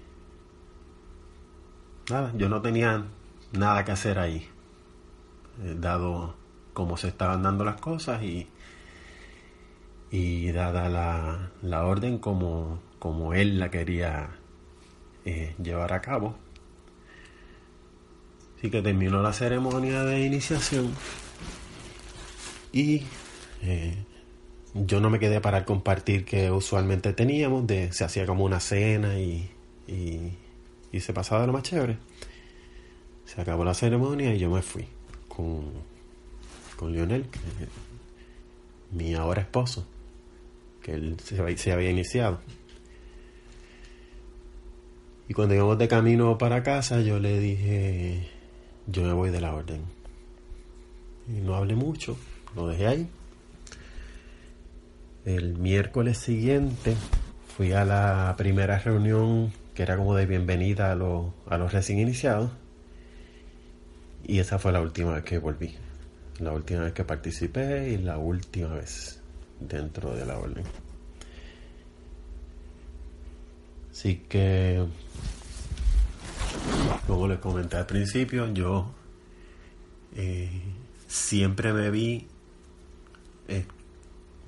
nada, 2.09 2.33
yo 2.35 2.49
no 2.49 2.61
tenía 2.61 3.05
nada 3.53 3.85
que 3.85 3.91
hacer 3.91 4.19
ahí, 4.19 4.47
eh, 5.63 5.75
dado 5.79 6.35
cómo 6.73 6.97
se 6.97 7.07
estaban 7.07 7.41
dando 7.43 7.63
las 7.63 7.79
cosas 7.79 8.21
y, 8.23 8.47
y 10.11 10.51
dada 10.51 10.89
la, 10.89 11.51
la 11.61 11.85
orden 11.85 12.17
como, 12.17 12.79
como 12.99 13.33
él 13.33 13.59
la 13.59 13.69
quería 13.69 14.29
eh, 15.25 15.55
llevar 15.61 15.93
a 15.93 16.01
cabo. 16.01 16.35
Así 18.57 18.69
que 18.69 18.81
terminó 18.81 19.21
la 19.21 19.33
ceremonia 19.33 20.03
de 20.03 20.25
iniciación 20.25 20.93
y 22.71 23.03
eh, 23.61 23.95
yo 24.73 24.99
no 24.99 25.09
me 25.09 25.19
quedé 25.19 25.41
para 25.41 25.59
el 25.59 25.65
compartir 25.65 26.25
que 26.25 26.51
usualmente 26.51 27.13
teníamos, 27.13 27.65
de 27.65 27.91
se 27.91 28.03
hacía 28.03 28.25
como 28.25 28.45
una 28.45 28.59
cena 28.59 29.19
y, 29.19 29.49
y, 29.87 30.99
se 30.99 31.13
pasaba 31.13 31.45
lo 31.47 31.53
más 31.53 31.63
chévere. 31.63 31.97
Se 33.25 33.41
acabó 33.41 33.63
la 33.63 33.73
ceremonia 33.73 34.33
y 34.33 34.39
yo 34.39 34.49
me 34.49 34.61
fui 34.61 34.87
con, 35.27 35.71
con 36.75 36.91
Lionel, 36.91 37.25
mi 38.91 39.13
ahora 39.13 39.41
esposo, 39.41 39.85
que 40.81 40.93
él 40.93 41.17
se, 41.23 41.71
había 41.71 41.89
iniciado. 41.89 42.39
Y 45.27 45.33
cuando 45.33 45.53
íbamos 45.53 45.77
de 45.77 45.87
camino 45.87 46.37
para 46.37 46.63
casa, 46.63 47.01
yo 47.01 47.19
le 47.19 47.39
dije, 47.39 48.27
yo 48.87 49.03
me 49.03 49.13
voy 49.13 49.29
de 49.29 49.41
la 49.41 49.53
orden. 49.53 49.81
Y 51.27 51.41
no 51.41 51.55
hablé 51.55 51.75
mucho, 51.75 52.17
lo 52.55 52.67
dejé 52.67 52.87
ahí 52.87 53.09
el 55.25 55.57
miércoles 55.57 56.17
siguiente 56.17 56.95
fui 57.55 57.73
a 57.73 57.85
la 57.85 58.33
primera 58.37 58.79
reunión 58.79 59.51
que 59.73 59.83
era 59.83 59.97
como 59.97 60.15
de 60.15 60.25
bienvenida 60.25 60.91
a, 60.91 60.95
los, 60.95 61.27
a 61.47 61.57
los 61.57 61.71
recién 61.71 61.99
iniciados. 61.99 62.51
Y 64.25 64.39
esa 64.39 64.59
fue 64.59 64.71
la 64.71 64.81
última 64.81 65.13
vez 65.13 65.23
que 65.23 65.37
volví. 65.37 65.75
La 66.39 66.51
última 66.51 66.81
vez 66.81 66.93
que 66.93 67.03
participé 67.03 67.89
y 67.89 67.97
la 67.97 68.17
última 68.17 68.73
vez 68.73 69.18
dentro 69.59 70.13
de 70.15 70.25
la 70.25 70.37
orden. 70.37 70.63
Así 73.91 74.23
que, 74.29 74.85
como 77.07 77.27
les 77.27 77.39
comenté 77.39 77.77
al 77.77 77.85
principio, 77.85 78.51
yo 78.53 78.91
eh, 80.15 80.61
siempre 81.07 81.73
me 81.73 81.89
vi 81.91 82.27
eh, 83.49 83.65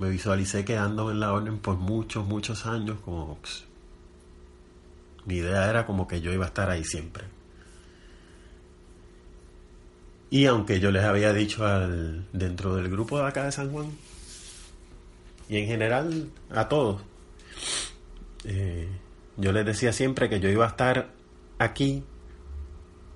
me 0.02 0.10
visualicé 0.10 0.66
quedando 0.66 1.12
en 1.12 1.20
la 1.20 1.32
orden 1.34 1.60
por 1.60 1.78
muchos, 1.78 2.26
muchos 2.26 2.66
años, 2.66 2.98
como 3.06 3.38
pues, 3.38 3.66
mi 5.26 5.36
idea 5.36 5.70
era 5.70 5.86
como 5.86 6.08
que 6.08 6.22
yo 6.22 6.34
iba 6.34 6.46
a 6.46 6.48
estar 6.48 6.70
ahí 6.72 6.84
siempre. 6.84 7.26
Y 10.32 10.46
aunque 10.46 10.80
yo 10.80 10.92
les 10.92 11.04
había 11.04 11.34
dicho 11.34 11.66
al, 11.68 12.26
dentro 12.34 12.76
del 12.76 12.90
grupo 12.90 13.20
de 13.20 13.28
acá 13.28 13.44
de 13.46 13.52
San 13.52 13.72
Juan, 13.72 13.92
y 15.52 15.58
en 15.58 15.68
general 15.68 16.32
a 16.50 16.70
todos, 16.70 17.02
eh, 18.46 18.88
yo 19.36 19.52
les 19.52 19.66
decía 19.66 19.92
siempre 19.92 20.30
que 20.30 20.40
yo 20.40 20.48
iba 20.48 20.64
a 20.64 20.70
estar 20.70 21.10
aquí, 21.60 22.06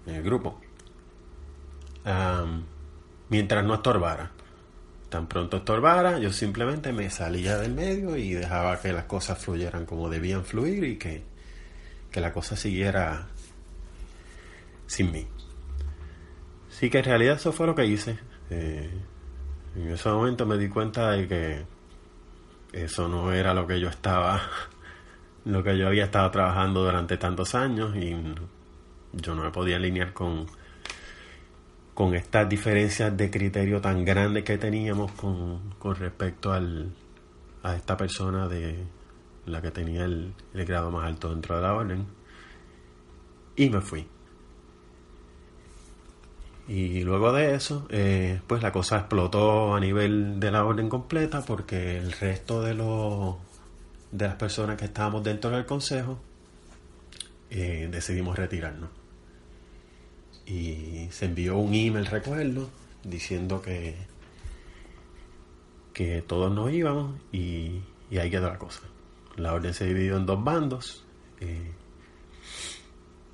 en 0.05 0.15
el 0.15 0.21
grupo, 0.21 0.59
mientras 3.29 3.63
no 3.63 3.75
estorbara 3.75 4.33
tan 5.07 5.27
pronto 5.27 5.57
estorbara, 5.57 6.19
yo 6.19 6.33
simplemente 6.33 6.91
me 6.91 7.09
salía 7.09 7.57
del 7.57 7.73
medio 7.73 8.17
y 8.17 8.33
dejaba 8.33 8.81
que 8.81 8.91
las 8.91 9.05
cosas 9.05 9.37
fluyeran 9.39 9.85
como 9.85 10.09
debían 10.09 10.43
fluir 10.43 10.83
y 10.83 10.97
que, 10.97 11.23
que 12.11 12.19
la 12.19 12.33
cosa 12.33 12.57
siguiera 12.57 13.27
sin 14.87 15.13
mí. 15.13 15.25
Sí 16.69 16.89
que 16.89 16.97
en 16.97 17.05
realidad 17.05 17.35
eso 17.37 17.53
fue 17.53 17.65
lo 17.65 17.75
que 17.75 17.85
hice. 17.85 18.19
Eh, 18.49 18.89
en 19.77 19.87
ese 19.89 20.09
momento 20.09 20.45
me 20.45 20.57
di 20.57 20.67
cuenta 20.67 21.11
de 21.11 21.65
eso 22.83 23.07
no 23.07 23.31
era 23.31 23.53
lo 23.53 23.65
que 23.65 23.79
yo 23.79 23.89
estaba, 23.89 24.41
lo 25.45 25.63
que 25.63 25.77
yo 25.77 25.87
había 25.87 26.05
estado 26.05 26.29
trabajando 26.31 26.83
durante 26.83 27.17
tantos 27.17 27.55
años 27.55 27.95
y 27.95 28.15
yo 29.13 29.35
no 29.35 29.43
me 29.43 29.51
podía 29.51 29.77
alinear 29.77 30.13
con 30.13 30.47
con 31.95 32.13
estas 32.13 32.47
diferencias 32.49 33.15
de 33.15 33.31
criterio 33.31 33.79
tan 33.79 34.03
grandes 34.03 34.43
que 34.43 34.57
teníamos 34.57 35.13
con, 35.13 35.71
con 35.79 35.95
respecto 35.95 36.51
al, 36.51 36.93
a 37.63 37.73
esta 37.73 37.95
persona 37.95 38.49
de 38.49 38.83
la 39.45 39.61
que 39.61 39.71
tenía 39.71 40.03
el, 40.03 40.33
el, 40.53 40.65
grado 40.65 40.91
más 40.91 41.05
alto 41.05 41.29
dentro 41.29 41.55
de 41.55 41.61
la 41.61 41.73
orden. 41.73 42.05
Y 43.55 43.69
me 43.69 43.79
fui. 43.79 44.05
Y 46.67 47.01
luego 47.01 47.31
de 47.31 47.53
eso, 47.53 47.85
eh, 47.89 48.41
pues 48.47 48.63
la 48.63 48.71
cosa 48.71 48.97
explotó 48.97 49.75
a 49.75 49.79
nivel 49.79 50.39
de 50.39 50.51
la 50.51 50.65
orden 50.65 50.89
completa 50.89 51.41
porque 51.41 51.97
el 51.97 52.11
resto 52.11 52.61
de 52.61 52.73
los 52.73 53.35
de 54.11 54.27
las 54.27 54.35
personas 54.35 54.77
que 54.77 54.85
estábamos 54.85 55.23
dentro 55.23 55.51
del 55.51 55.65
consejo 55.65 56.19
eh, 57.49 57.89
decidimos 57.91 58.37
retirarnos 58.37 58.89
y 60.45 61.07
se 61.11 61.25
envió 61.25 61.57
un 61.57 61.73
email, 61.73 62.05
recuerdo, 62.05 62.69
diciendo 63.03 63.61
que, 63.61 63.95
que 65.93 66.21
todos 66.21 66.51
nos 66.51 66.71
íbamos 66.71 67.15
y, 67.31 67.81
y 68.11 68.17
ahí 68.17 68.29
quedó 68.29 68.49
la 68.49 68.59
cosa. 68.59 68.81
La 69.37 69.53
orden 69.53 69.73
se 69.73 69.85
dividió 69.85 70.17
en 70.17 70.25
dos 70.25 70.43
bandos. 70.43 71.03
Eh, 71.39 71.71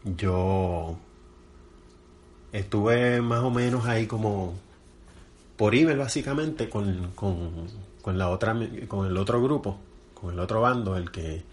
yo 0.03 0.97
estuve 2.51 3.21
más 3.21 3.43
o 3.43 3.49
menos 3.49 3.85
ahí 3.85 4.07
como 4.07 4.53
por 5.57 5.75
email 5.75 5.97
básicamente 5.97 6.69
con, 6.69 7.11
con, 7.15 7.67
con, 8.01 8.17
la 8.17 8.29
otra 8.29 8.57
con 8.87 9.05
el 9.05 9.17
otro 9.17 9.41
grupo, 9.41 9.77
con 10.13 10.33
el 10.33 10.39
otro 10.39 10.61
bando, 10.61 10.97
el 10.97 11.11
que 11.11 11.43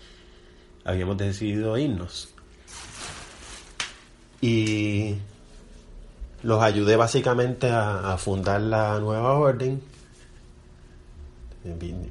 habíamos 0.84 1.18
decidido 1.18 1.76
irnos. 1.76 2.30
Y 4.40 5.16
los 6.42 6.62
ayudé 6.62 6.96
básicamente 6.96 7.70
a, 7.70 8.16
fundar 8.18 8.60
la 8.60 8.98
nueva 8.98 9.34
orden. 9.34 9.82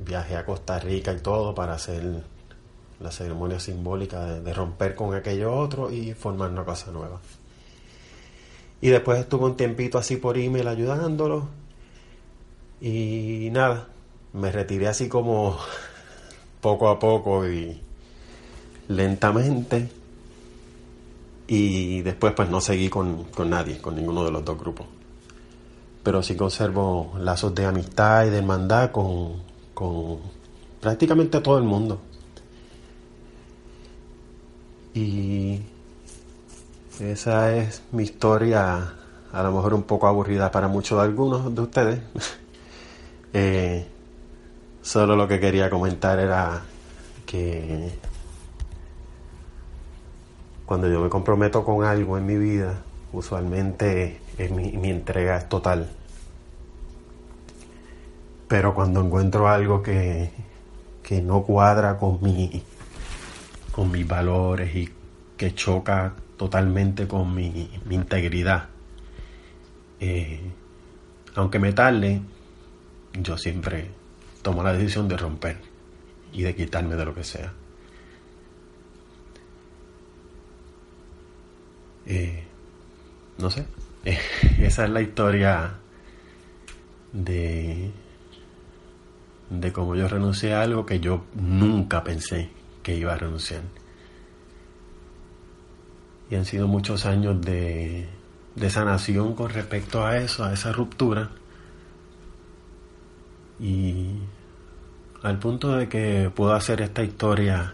Viajé 0.06 0.36
a 0.36 0.46
Costa 0.46 0.80
Rica 0.80 1.14
y 1.14 1.20
todo 1.20 1.56
para 1.56 1.74
hacer 1.74 2.24
la 3.00 3.12
ceremonia 3.12 3.60
simbólica 3.60 4.26
de, 4.26 4.42
de, 4.42 4.54
romper 4.54 4.94
con 4.94 5.16
aquello 5.16 5.56
otro 5.56 5.92
y 5.92 6.14
formar 6.14 6.52
una 6.52 6.66
cosa 6.66 6.92
nueva. 6.92 7.20
Y 8.82 8.90
después 8.90 9.20
estuve 9.20 9.46
un 9.46 9.58
tiempito 9.58 9.98
así 9.98 10.18
por 10.18 10.38
email 10.38 10.68
ayudándolo. 10.68 11.48
Y 12.80 13.50
nada, 13.52 13.88
me 14.34 14.52
retiré 14.52 14.88
así 14.88 15.08
como 15.10 15.58
poco 16.62 16.90
a 16.90 17.00
poco 17.00 17.48
y 17.48 17.80
lentamente. 18.88 19.90
y 21.48 22.02
después 22.02 22.34
pues 22.34 22.50
no 22.50 22.60
seguí 22.62 22.90
con, 22.90 23.24
con 23.26 23.50
nadie, 23.50 23.80
con 23.80 23.96
ninguno 23.96 24.24
de 24.26 24.32
los 24.32 24.44
dos 24.46 24.60
grupos. 24.60 24.88
Pero 26.04 26.24
sí 26.24 26.36
conservo 26.36 27.14
lazos 27.20 27.54
de 27.56 27.66
amistad 27.66 28.26
y 28.26 28.30
de 28.30 28.38
hermandad 28.38 28.92
con, 28.92 29.42
con 29.74 30.20
prácticamente 30.82 31.42
todo 31.42 31.58
el 31.58 31.64
mundo. 31.64 32.00
Y 34.94 35.60
esa 37.00 37.56
es 37.56 37.82
mi 37.92 38.04
historia, 38.04 38.94
a 39.32 39.44
lo 39.44 39.52
mejor 39.52 39.74
un 39.74 39.84
poco 39.84 40.08
aburrida 40.08 40.52
para 40.52 40.68
muchos 40.68 40.98
de 40.98 41.04
algunos 41.06 41.54
de 41.54 41.62
ustedes. 41.62 42.00
Eh, 43.34 43.86
solo 44.82 45.16
lo 45.16 45.28
que 45.28 45.40
quería 45.40 45.70
comentar 45.70 46.18
era 46.18 46.62
que 47.26 47.92
cuando 50.66 50.90
yo 50.90 51.02
me 51.02 51.10
comprometo 51.10 51.64
con 51.64 51.84
algo 51.84 52.18
en 52.18 52.26
mi 52.26 52.38
vida, 52.38 52.82
usualmente 53.12 54.22
mi, 54.50 54.72
mi 54.78 54.90
entrega 54.90 55.38
es 55.38 55.50
total. 55.50 55.90
Pero 58.48 58.74
cuando 58.74 59.02
encuentro 59.02 59.50
algo 59.50 59.84
que, 59.84 60.32
que 61.04 61.22
no 61.22 61.44
cuadra 61.44 61.98
con 61.98 62.20
mi 62.22 62.64
con 63.72 63.92
mis 63.92 64.08
valores 64.08 64.76
y 64.76 64.90
que 65.38 65.54
choca 65.54 66.14
totalmente 66.38 67.08
con 67.08 67.34
mi, 67.34 67.70
integridad. 67.90 68.70
Eh, 70.00 70.40
aunque 71.36 71.60
me 71.60 71.74
tarde, 71.74 72.22
yo 73.14 73.38
siempre 73.38 73.90
tomo 74.42 74.64
la 74.64 74.74
decisión 74.74 75.08
de 75.08 75.18
romper 75.18 75.58
y 76.32 76.44
de 76.44 76.56
quitarme 76.56 76.96
de 76.96 77.06
lo 77.06 77.16
que 77.16 77.24
sea. 77.24 77.54
Eh, 82.06 82.44
no 83.38 83.50
sé, 83.50 83.66
esa 84.60 84.86
es 84.86 84.90
la 84.90 85.02
historia 85.02 85.74
de, 87.12 87.92
de 89.50 89.74
cómo 89.74 89.96
yo 89.96 90.08
renuncié 90.08 90.54
a 90.54 90.62
algo 90.62 90.86
que 90.86 91.00
yo 91.00 91.26
nunca 91.36 92.04
pensé 92.04 92.50
que 92.84 92.96
iba 92.96 93.14
a 93.14 93.18
renunciar. 93.18 93.62
Y 96.30 96.36
han 96.36 96.46
sido 96.46 96.68
muchos 96.68 97.06
años 97.06 97.42
de, 97.42 98.08
de 98.56 98.70
sanación 98.70 99.34
con 99.34 99.50
respecto 99.50 100.06
a 100.06 100.18
eso, 100.18 100.44
a 100.44 100.54
esa 100.54 100.72
ruptura. 100.72 101.30
Y 103.60 104.16
al 105.24 105.40
punto 105.40 105.76
de 105.76 105.88
que 105.88 106.32
puedo 106.34 106.54
hacer 106.54 106.82
esta 106.82 107.04
historia 107.04 107.74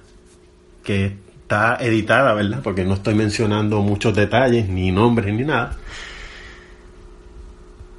que 0.84 1.18
está 1.42 1.78
editada, 1.80 2.34
¿verdad? 2.34 2.62
Porque 2.64 2.84
no 2.84 2.94
estoy 2.94 3.16
mencionando 3.16 3.82
muchos 3.82 4.16
detalles, 4.16 4.70
ni 4.70 4.92
nombres, 4.92 5.34
ni 5.34 5.44
nada. 5.44 5.78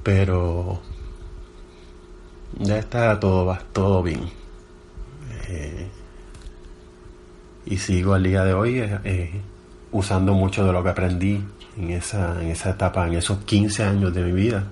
Pero 0.03 0.81
ya 2.59 2.79
está 2.79 3.19
todo, 3.19 3.47
va 3.47 3.61
todo 3.73 4.03
bien. 4.03 4.23
Eh, 5.49 5.89
y 7.67 7.77
sigo 7.79 8.15
al 8.15 8.23
día 8.23 8.45
de 8.45 8.55
hoy 8.55 8.79
eh, 8.79 8.99
eh, 9.05 9.41
usando 9.95 10.35
mucho 10.35 10.67
de 10.67 10.73
lo 10.73 10.83
que 10.83 10.91
aprendí 10.91 11.43
en 11.79 11.91
esa, 11.91 12.43
en 12.43 12.51
esa 12.51 12.71
etapa, 12.71 13.07
en 13.07 13.15
esos 13.15 13.39
15 13.45 13.85
años 13.85 14.13
de 14.13 14.23
mi 14.23 14.33
vida, 14.33 14.65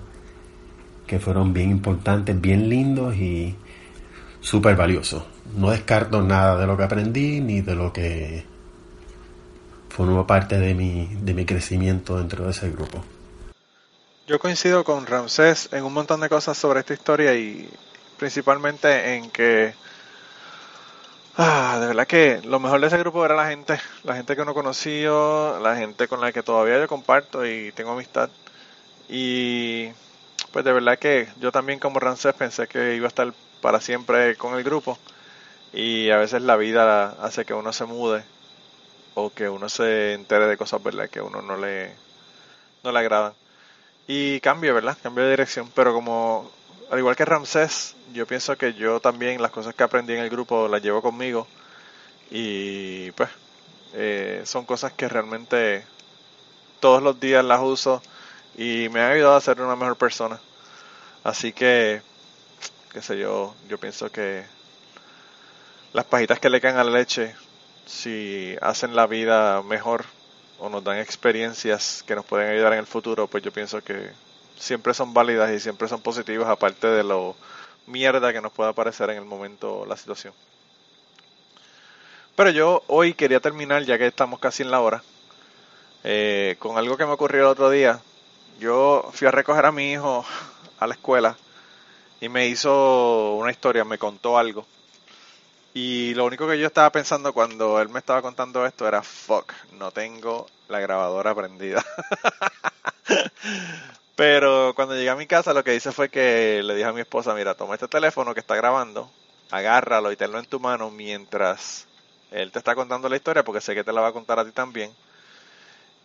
que 1.07 1.17
fueron 1.17 1.53
bien 1.53 1.71
importantes, 1.71 2.39
bien 2.39 2.67
lindos 2.67 3.15
y 3.15 3.55
súper 4.41 4.75
valiosos. 4.75 5.23
No 5.55 5.71
descarto 5.71 6.21
nada 6.21 6.59
de 6.59 6.67
lo 6.67 6.75
que 6.75 6.83
aprendí 6.83 7.39
ni 7.39 7.61
de 7.61 7.73
lo 7.73 7.93
que 7.93 8.45
formó 9.87 10.27
parte 10.27 10.59
de 10.59 10.73
mi, 10.73 11.07
de 11.21 11.33
mi 11.33 11.45
crecimiento 11.45 12.17
dentro 12.17 12.43
de 12.43 12.51
ese 12.51 12.69
grupo. 12.69 13.01
Yo 14.27 14.39
coincido 14.39 14.83
con 14.83 15.05
Ramsés 15.05 15.69
en 15.71 15.85
un 15.85 15.93
montón 15.93 16.19
de 16.19 16.27
cosas 16.27 16.57
sobre 16.57 16.81
esta 16.81 16.93
historia 16.93 17.33
y 17.33 17.69
principalmente 18.17 19.15
en 19.15 19.31
que 19.31 19.73
Ah, 21.35 21.77
de 21.81 21.87
verdad 21.87 22.05
que 22.07 22.41
lo 22.43 22.59
mejor 22.59 22.79
de 22.81 22.87
ese 22.87 22.97
grupo 22.97 23.25
era 23.25 23.35
la 23.35 23.47
gente, 23.49 23.79
la 24.03 24.15
gente 24.15 24.35
que 24.35 24.41
uno 24.43 24.53
conoció, 24.53 25.59
la 25.59 25.75
gente 25.75 26.07
con 26.07 26.21
la 26.21 26.31
que 26.31 26.43
todavía 26.43 26.79
yo 26.79 26.87
comparto 26.87 27.45
y 27.45 27.71
tengo 27.71 27.91
amistad. 27.91 28.29
Y 29.09 29.89
pues 30.51 30.65
de 30.65 30.73
verdad 30.73 30.99
que 30.99 31.29
yo 31.39 31.51
también 31.51 31.79
como 31.79 31.99
Ramsés 31.99 32.35
pensé 32.35 32.67
que 32.67 32.95
iba 32.95 33.07
a 33.07 33.09
estar 33.09 33.33
para 33.61 33.81
siempre 33.81 34.37
con 34.37 34.55
el 34.55 34.63
grupo. 34.63 34.99
Y 35.73 36.09
a 36.11 36.17
veces 36.17 36.41
la 36.43 36.57
vida 36.57 37.11
hace 37.23 37.45
que 37.45 37.53
uno 37.55 37.73
se 37.73 37.85
mude 37.85 38.25
o 39.15 39.31
que 39.31 39.49
uno 39.49 39.69
se 39.69 40.13
entere 40.13 40.47
de 40.47 40.57
cosas, 40.57 40.83
¿verdad? 40.83 41.09
Que 41.09 41.21
uno 41.21 41.41
no 41.41 41.57
le, 41.57 41.93
no 42.83 42.91
le 42.91 42.99
agradan. 42.99 43.33
Y 44.07 44.39
cambio, 44.41 44.73
¿verdad? 44.75 44.97
Cambio 45.03 45.25
de 45.25 45.31
dirección. 45.31 45.69
Pero 45.75 45.93
como 45.93 46.51
al 46.93 46.99
igual 46.99 47.15
que 47.15 47.25
Ramsés, 47.25 47.95
yo 48.13 48.27
pienso 48.27 48.55
que 48.55 48.75
yo 48.75 48.99
también 48.99 49.41
las 49.41 49.49
cosas 49.49 49.73
que 49.73 49.81
aprendí 49.81 50.13
en 50.13 50.19
el 50.19 50.29
grupo 50.29 50.67
las 50.67 50.79
llevo 50.79 51.01
conmigo 51.01 51.47
y 52.29 53.09
pues 53.13 53.31
eh, 53.95 54.43
son 54.45 54.63
cosas 54.63 54.93
que 54.93 55.09
realmente 55.09 55.83
todos 56.79 57.01
los 57.01 57.19
días 57.19 57.43
las 57.43 57.61
uso 57.61 57.99
y 58.55 58.89
me 58.89 59.01
han 59.01 59.13
ayudado 59.13 59.35
a 59.35 59.41
ser 59.41 59.59
una 59.59 59.75
mejor 59.75 59.95
persona. 59.97 60.39
Así 61.23 61.51
que, 61.51 62.03
qué 62.91 63.01
sé 63.01 63.17
yo, 63.17 63.55
yo 63.67 63.79
pienso 63.79 64.11
que 64.11 64.45
las 65.93 66.05
pajitas 66.05 66.39
que 66.39 66.51
le 66.51 66.61
caen 66.61 66.77
a 66.77 66.83
la 66.83 66.91
leche, 66.91 67.35
si 67.87 68.55
hacen 68.61 68.95
la 68.95 69.07
vida 69.07 69.63
mejor 69.63 70.05
o 70.59 70.69
nos 70.69 70.83
dan 70.83 70.99
experiencias 70.99 72.03
que 72.05 72.13
nos 72.13 72.23
pueden 72.23 72.51
ayudar 72.51 72.73
en 72.73 72.79
el 72.79 72.85
futuro, 72.85 73.25
pues 73.25 73.43
yo 73.43 73.51
pienso 73.51 73.83
que 73.83 74.11
siempre 74.57 74.93
son 74.93 75.13
válidas 75.13 75.51
y 75.51 75.59
siempre 75.59 75.87
son 75.87 76.01
positivas, 76.01 76.49
aparte 76.49 76.87
de 76.87 77.03
lo 77.03 77.35
mierda 77.87 78.33
que 78.33 78.41
nos 78.41 78.51
pueda 78.51 78.73
parecer 78.73 79.09
en 79.09 79.17
el 79.17 79.25
momento 79.25 79.85
la 79.85 79.97
situación. 79.97 80.33
Pero 82.35 82.49
yo 82.49 82.83
hoy 82.87 83.13
quería 83.13 83.39
terminar, 83.39 83.83
ya 83.83 83.97
que 83.97 84.07
estamos 84.07 84.39
casi 84.39 84.63
en 84.63 84.71
la 84.71 84.81
hora, 84.81 85.03
eh, 86.03 86.55
con 86.59 86.77
algo 86.77 86.97
que 86.97 87.05
me 87.05 87.11
ocurrió 87.11 87.41
el 87.41 87.47
otro 87.47 87.69
día. 87.69 87.99
Yo 88.59 89.09
fui 89.13 89.27
a 89.27 89.31
recoger 89.31 89.65
a 89.65 89.71
mi 89.71 89.91
hijo 89.91 90.25
a 90.79 90.87
la 90.87 90.95
escuela 90.95 91.37
y 92.19 92.29
me 92.29 92.47
hizo 92.47 93.35
una 93.35 93.51
historia, 93.51 93.83
me 93.85 93.97
contó 93.97 94.37
algo. 94.37 94.65
Y 95.73 96.13
lo 96.13 96.25
único 96.25 96.47
que 96.47 96.59
yo 96.59 96.67
estaba 96.67 96.91
pensando 96.91 97.33
cuando 97.33 97.81
él 97.81 97.89
me 97.89 97.99
estaba 97.99 98.21
contando 98.21 98.65
esto 98.65 98.87
era, 98.87 99.01
fuck, 99.01 99.53
no 99.73 99.91
tengo 99.91 100.47
la 100.69 100.79
grabadora 100.79 101.33
prendida. 101.33 101.83
Pero 104.15 104.73
cuando 104.75 104.95
llegué 104.95 105.09
a 105.09 105.15
mi 105.15 105.25
casa 105.27 105.53
lo 105.53 105.63
que 105.63 105.75
hice 105.75 105.91
fue 105.91 106.09
que 106.09 106.61
le 106.63 106.75
dije 106.75 106.87
a 106.87 106.93
mi 106.93 107.01
esposa, 107.01 107.33
mira, 107.33 107.55
toma 107.55 107.75
este 107.75 107.87
teléfono 107.87 108.33
que 108.33 108.39
está 108.41 108.55
grabando, 108.55 109.09
agárralo 109.49 110.11
y 110.11 110.15
tenlo 110.15 110.39
en 110.39 110.45
tu 110.45 110.59
mano 110.59 110.91
mientras 110.91 111.87
él 112.31 112.51
te 112.51 112.59
está 112.59 112.75
contando 112.75 113.09
la 113.09 113.15
historia, 113.15 113.43
porque 113.43 113.61
sé 113.61 113.75
que 113.75 113.83
te 113.83 113.93
la 113.93 114.01
va 114.01 114.09
a 114.09 114.13
contar 114.13 114.39
a 114.39 114.45
ti 114.45 114.51
también. 114.51 114.91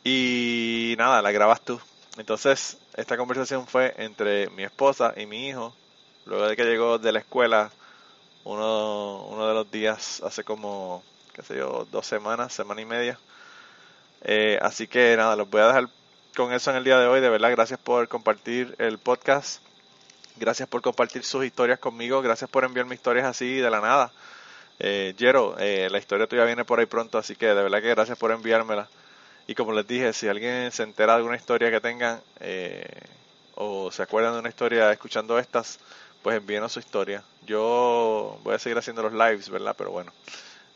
Y 0.05 0.95
nada, 0.99 1.23
la 1.23 1.33
grabas 1.33 1.61
tú. 1.61 1.81
Entonces, 2.17 2.79
esta 2.97 3.17
conversación 3.17 3.67
fue 3.67 3.95
entre 3.99 4.49
mi 4.51 4.65
esposa 4.65 5.13
y 5.17 5.27
mi 5.27 5.49
hijo, 5.49 5.75
luego 6.27 6.47
de 6.49 6.57
que 6.57 6.65
llegó 6.65 6.99
de 6.99 7.13
la 7.13 7.21
escuela 7.21 7.71
uno, 8.45 9.27
uno 9.27 9.47
de 9.49 9.55
los 9.55 9.71
días, 9.71 10.23
hace 10.25 10.45
como, 10.45 11.03
qué 11.35 11.43
sé 11.43 11.57
yo, 11.57 11.87
dos 11.91 12.07
semanas, 12.07 12.53
semana 12.53 12.81
y 12.81 12.87
media. 12.87 13.19
Eh, 14.23 14.59
así 14.63 14.87
que 14.87 15.17
nada, 15.17 15.37
los 15.37 15.49
voy 15.49 15.61
a 15.63 15.69
dejar 15.69 15.89
con 16.39 16.53
eso 16.53 16.71
en 16.71 16.77
el 16.77 16.85
día 16.85 17.01
de 17.01 17.09
hoy. 17.09 17.21
De 17.21 17.29
verdad, 17.29 17.51
gracias 17.51 17.81
por 17.81 18.07
compartir 18.07 18.77
el 18.79 18.99
podcast. 18.99 19.61
Gracias 20.37 20.69
por 20.69 20.81
compartir 20.83 21.25
sus 21.25 21.45
historias 21.45 21.81
conmigo. 21.81 22.23
Gracias 22.23 22.49
por 22.49 22.63
enviarme 22.63 22.95
historias 22.95 23.27
así 23.27 23.57
de 23.57 23.69
la 23.69 23.81
nada. 23.81 24.13
Eh, 24.79 25.17
Jero, 25.19 25.57
eh, 25.59 25.89
la 25.91 25.99
historia 25.99 26.29
tuya 26.29 26.45
viene 26.45 26.65
por 26.65 26.79
ahí 26.79 26.87
pronto, 26.87 27.19
así 27.19 27.35
que 27.35 27.47
de 27.47 27.55
verdad 27.55 27.83
que 27.83 27.89
gracias 27.89 28.17
por 28.17 28.31
enviármela. 28.31 28.89
Y 29.49 29.57
como 29.57 29.73
les 29.73 29.85
dije, 29.89 30.13
si 30.13 30.29
alguien 30.29 30.71
se 30.71 30.85
entera 30.85 31.15
de 31.15 31.17
alguna 31.17 31.35
historia 31.35 31.73
que 31.73 31.81
tengan 31.81 32.21
eh, 32.39 32.87
o 33.57 33.91
se 33.91 34.05
acuerdan 34.05 34.35
de 34.35 34.39
una 34.39 34.49
historia 34.49 34.93
escuchando 34.93 35.41
estas, 35.41 35.81
pues 36.23 36.37
envíenos 36.37 36.71
su 36.71 36.79
historia. 36.79 37.25
Yo 37.47 38.39
voy 38.45 38.55
a 38.55 38.61
seguir 38.61 38.79
haciendo 38.79 39.03
los 39.03 39.13
lives, 39.13 39.51
¿verdad? 39.51 39.75
Pero 39.77 39.91
bueno, 39.91 40.13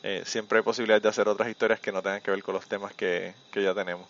eh, 0.03 0.25
siempre 0.27 0.59
hay 0.59 0.65
posibilidad 0.65 1.01
de 1.01 1.09
hacer 1.09 1.29
otras 1.29 1.49
historias 1.49 1.79
que 1.79 1.93
no 1.93 2.03
tengan 2.03 2.21
que 2.21 2.33
ver 2.33 2.43
con 2.43 2.57
los 2.57 2.67
temas 2.67 2.93
que, 2.95 3.33
que 3.53 3.63
ya 3.63 3.73
tenemos. 3.73 4.09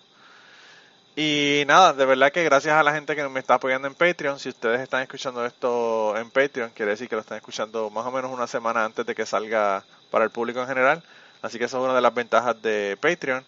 Y 1.14 1.64
nada, 1.66 1.92
de 1.92 2.06
verdad 2.06 2.32
que 2.32 2.42
gracias 2.42 2.74
a 2.74 2.82
la 2.82 2.94
gente 2.94 3.14
que 3.14 3.28
me 3.28 3.40
está 3.40 3.54
apoyando 3.54 3.86
en 3.86 3.94
Patreon. 3.94 4.38
Si 4.38 4.48
ustedes 4.48 4.80
están 4.80 5.02
escuchando 5.02 5.44
esto 5.44 6.16
en 6.16 6.30
Patreon, 6.30 6.70
quiere 6.70 6.92
decir 6.92 7.06
que 7.06 7.16
lo 7.16 7.20
están 7.20 7.36
escuchando 7.36 7.90
más 7.90 8.06
o 8.06 8.10
menos 8.10 8.30
una 8.30 8.46
semana 8.46 8.82
antes 8.82 9.04
de 9.04 9.14
que 9.14 9.26
salga 9.26 9.84
para 10.10 10.24
el 10.24 10.30
público 10.30 10.60
en 10.60 10.68
general. 10.68 11.02
Así 11.42 11.58
que 11.58 11.64
eso 11.64 11.78
es 11.78 11.84
una 11.84 11.94
de 11.94 12.00
las 12.00 12.14
ventajas 12.14 12.60
de 12.62 12.96
Patreon. 12.98 13.44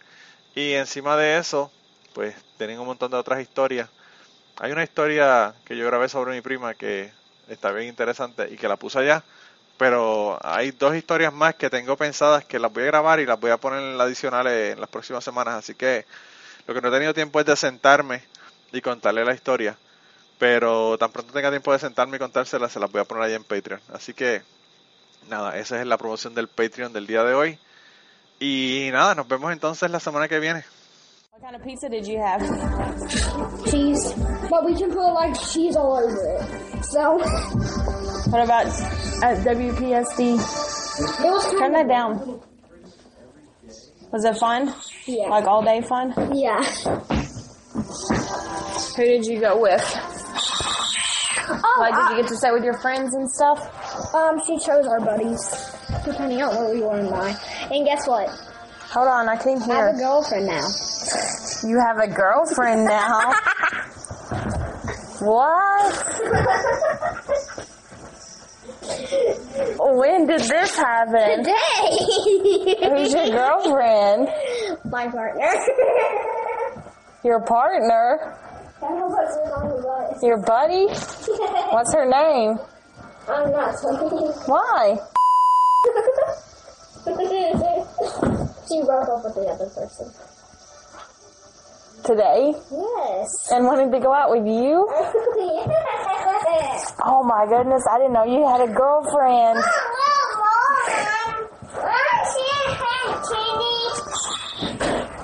Y 0.54 0.72
encima 0.74 1.16
de 1.16 1.38
eso, 1.38 1.72
pues 2.12 2.34
tienen 2.58 2.78
un 2.80 2.86
montón 2.86 3.10
de 3.10 3.16
otras 3.16 3.40
historias. 3.40 3.88
Hay 4.58 4.70
una 4.70 4.84
historia 4.84 5.54
que 5.64 5.74
yo 5.74 5.86
grabé 5.86 6.10
sobre 6.10 6.32
mi 6.34 6.42
prima 6.42 6.74
que 6.74 7.12
está 7.48 7.72
bien 7.72 7.88
interesante 7.88 8.46
y 8.50 8.56
que 8.56 8.68
la 8.68 8.76
puse 8.76 8.98
allá. 8.98 9.24
Pero 9.78 10.38
hay 10.42 10.70
dos 10.72 10.94
historias 10.94 11.32
más 11.32 11.54
que 11.54 11.70
tengo 11.70 11.96
pensadas 11.96 12.44
que 12.44 12.58
las 12.58 12.70
voy 12.70 12.82
a 12.82 12.86
grabar 12.86 13.20
y 13.20 13.26
las 13.26 13.40
voy 13.40 13.52
a 13.52 13.56
poner 13.56 13.80
en 13.80 13.96
la 13.96 14.04
adicional 14.04 14.46
en 14.48 14.78
las 14.78 14.90
próximas 14.90 15.24
semanas. 15.24 15.54
Así 15.54 15.74
que 15.74 16.04
Lo 16.66 16.74
que 16.74 16.80
no 16.80 16.88
he 16.88 16.92
tenido 16.92 17.14
tiempo 17.14 17.40
es 17.40 17.46
de 17.46 17.56
sentarme 17.56 18.22
y 18.72 18.80
contarle 18.80 19.24
la 19.24 19.34
historia. 19.34 19.76
Pero 20.38 20.98
tan 20.98 21.10
pronto 21.12 21.32
tenga 21.32 21.50
tiempo 21.50 21.72
de 21.72 21.78
sentarme 21.78 22.16
y 22.16 22.20
contársela, 22.20 22.68
se 22.68 22.80
las 22.80 22.90
voy 22.90 23.00
a 23.00 23.04
poner 23.04 23.24
ahí 23.24 23.34
en 23.34 23.44
Patreon. 23.44 23.80
Así 23.92 24.14
que, 24.14 24.42
nada, 25.28 25.56
esa 25.56 25.80
es 25.80 25.86
la 25.86 25.96
promoción 25.96 26.34
del 26.34 26.48
Patreon 26.48 26.92
del 26.92 27.06
día 27.06 27.22
de 27.22 27.34
hoy. 27.34 27.58
Y 28.40 28.88
nada, 28.92 29.14
nos 29.14 29.28
vemos 29.28 29.52
entonces 29.52 29.90
la 29.90 30.00
semana 30.00 30.26
que 30.28 30.40
viene. 30.40 30.64
What 31.32 31.40
kind 31.50 31.56
of 31.56 31.62
pizza 31.64 31.88
did 31.88 32.04
you 32.06 32.20
have? 32.20 32.40
cheese, 33.70 34.14
but 34.48 34.64
we 34.64 34.74
can 34.76 34.90
put 34.90 35.12
like 35.14 35.34
cheese 35.50 35.76
all 35.76 35.94
over 35.98 36.36
it. 36.36 36.84
So 36.84 37.18
What 38.30 38.42
about 38.42 38.66
at 39.22 39.38
WPSD? 39.44 40.34
it 40.34 41.30
was 41.30 41.58
Turn 41.58 41.72
that 41.72 41.88
down. 41.88 42.40
Was 44.12 44.24
it 44.24 44.36
fun? 44.38 44.72
Yeah. 45.06 45.28
Like 45.28 45.44
all 45.46 45.62
day 45.62 45.82
fun? 45.82 46.12
yeah. 46.34 46.62
Who 48.96 49.04
did 49.04 49.26
you 49.26 49.40
go 49.40 49.60
with? 49.60 49.82
Oh, 51.46 51.76
Like, 51.78 51.94
did 51.94 52.16
you 52.16 52.22
get 52.22 52.28
to 52.30 52.36
sit 52.36 52.52
with 52.52 52.64
your 52.64 52.78
friends 52.80 53.14
and 53.14 53.30
stuff? 53.30 53.60
um, 54.14 54.40
she 54.46 54.58
chose 54.58 54.86
our 54.86 55.00
buddies 55.00 55.40
depending 56.04 56.40
on 56.42 56.54
where 56.56 56.74
we 56.74 56.80
were 56.80 56.98
in 56.98 57.10
line. 57.10 57.36
And 57.70 57.84
guess 57.84 58.06
what? 58.06 58.28
Hold 58.90 59.08
on, 59.08 59.28
I 59.28 59.36
can't 59.36 59.60
I 59.62 59.74
have 59.74 59.94
a 59.94 59.98
girlfriend 59.98 60.46
now. 60.46 60.66
You 61.64 61.78
have 61.80 61.98
a 61.98 62.06
girlfriend 62.08 62.84
now. 62.86 63.32
what? 65.20 65.94
When 69.96 70.26
did 70.26 70.40
this 70.40 70.76
happen? 70.76 71.44
Today. 71.44 71.96
Who's 72.88 73.12
your 73.14 73.28
girlfriend? 73.30 74.28
My 74.94 75.08
partner. 75.08 75.50
Your 77.24 77.40
partner? 77.40 78.38
I 78.76 78.80
don't 78.80 78.96
know 79.00 79.08
what's 79.08 79.34
on 79.50 79.68
the 79.74 79.82
bus. 79.82 80.22
Your 80.22 80.38
buddy? 80.38 80.86
What's 81.74 81.92
her 81.92 82.06
name? 82.06 82.60
I'm 83.26 83.50
not 83.50 83.74
Why? 84.46 84.94
she 88.68 88.86
broke 88.86 89.08
up 89.08 89.24
with 89.24 89.34
the 89.34 89.50
other 89.50 89.66
person. 89.74 90.14
Today? 92.04 92.54
Yes. 92.70 93.50
And 93.50 93.66
wanted 93.66 93.90
to 93.90 93.98
go 93.98 94.14
out 94.14 94.30
with 94.30 94.46
you? 94.46 94.86
yes. 96.54 96.94
Oh 97.02 97.24
my 97.24 97.46
goodness, 97.48 97.84
I 97.90 97.98
didn't 97.98 98.12
know 98.12 98.22
you 98.22 98.46
had 98.46 98.60
a 98.60 98.72
girlfriend. 98.72 99.58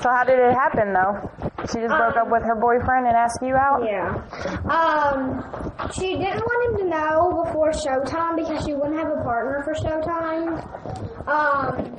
So 0.01 0.09
how 0.09 0.25
did 0.25 0.39
it 0.39 0.55
happen 0.55 0.95
though? 0.95 1.31
She 1.71 1.79
just 1.79 1.95
broke 1.95 2.17
up 2.17 2.31
with 2.31 2.43
her 2.43 2.57
boyfriend 2.57 3.07
and 3.07 3.15
asked 3.15 3.41
you 3.43 3.55
out? 3.55 3.85
Yeah. 3.85 4.17
Um, 4.65 5.45
she 5.93 6.17
didn't 6.17 6.41
want 6.41 6.81
him 6.81 6.85
to 6.85 6.91
know 6.91 7.45
before 7.45 7.71
showtime 7.73 8.37
because 8.37 8.65
she 8.65 8.73
wouldn't 8.73 8.99
have 8.99 9.09
a 9.09 9.23
partner 9.23 9.63
for 9.63 9.75
showtime. 9.75 10.57
Um, 11.29 11.97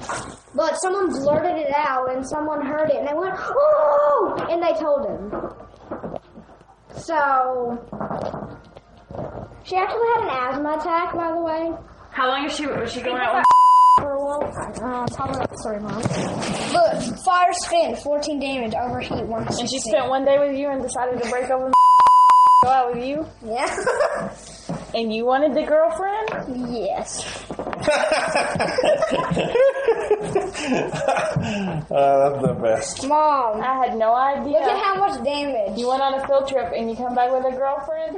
but 0.55 0.75
someone 0.81 1.09
blurted 1.09 1.57
it 1.57 1.71
out 1.75 2.11
and 2.11 2.27
someone 2.27 2.65
heard 2.65 2.89
it 2.89 2.97
and 2.97 3.07
they 3.07 3.13
went, 3.13 3.35
oh! 3.37 4.47
And 4.49 4.63
they 4.63 4.73
told 4.73 5.05
him. 5.05 5.31
So, 6.97 7.77
she 9.63 9.75
actually 9.75 10.07
had 10.15 10.23
an 10.23 10.29
asthma 10.29 10.77
attack, 10.79 11.15
by 11.15 11.31
the 11.31 11.41
way. 11.41 11.71
How 12.09 12.27
long 12.27 12.45
is 12.45 12.55
she 12.55 12.65
was 12.65 12.91
she 12.91 13.01
going 13.01 13.21
out 13.21 13.35
with? 13.35 13.45
For 14.01 14.11
a 14.13 14.19
while. 14.19 14.41
Uh, 14.43 15.05
tell 15.07 15.27
me 15.27 15.33
that 15.35 15.59
story, 15.59 15.79
Mom. 15.79 16.01
Look, 16.73 17.19
fire 17.23 17.53
spin, 17.53 17.95
14 17.95 18.39
damage, 18.39 18.73
overheat, 18.73 19.25
1 19.25 19.47
And 19.59 19.69
she 19.69 19.79
spent 19.79 20.09
one 20.09 20.25
day 20.25 20.39
with 20.39 20.57
you 20.57 20.69
and 20.69 20.81
decided 20.81 21.21
to 21.21 21.29
break 21.29 21.49
up 21.51 21.61
with 21.61 21.73
go 22.63 22.69
out 22.69 22.93
with 22.95 23.03
you? 23.05 23.25
Yeah. 23.45 23.69
And 24.93 25.13
you 25.13 25.25
wanted 25.25 25.53
the 25.53 25.63
girlfriend? 25.63 26.29
yes. 26.69 27.23
Uh, 31.91 32.29
that's 32.29 32.41
the 32.47 32.53
best. 32.61 33.07
Mom, 33.07 33.59
I 33.61 33.85
had 33.85 33.97
no 33.97 34.13
idea. 34.15 34.53
look 34.53 34.61
at 34.61 34.81
how 34.81 34.95
much 34.95 35.23
damage. 35.23 35.77
You 35.77 35.89
went 35.89 36.01
on 36.01 36.13
a 36.13 36.25
field 36.27 36.47
trip 36.47 36.71
and 36.75 36.89
you 36.89 36.95
come 36.95 37.15
back 37.15 37.31
with 37.31 37.43
a 37.45 37.55
girlfriend? 37.55 38.17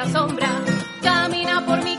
Asombra. 0.00 0.48
Camina 1.02 1.64
por 1.64 1.82
mi 1.84 1.89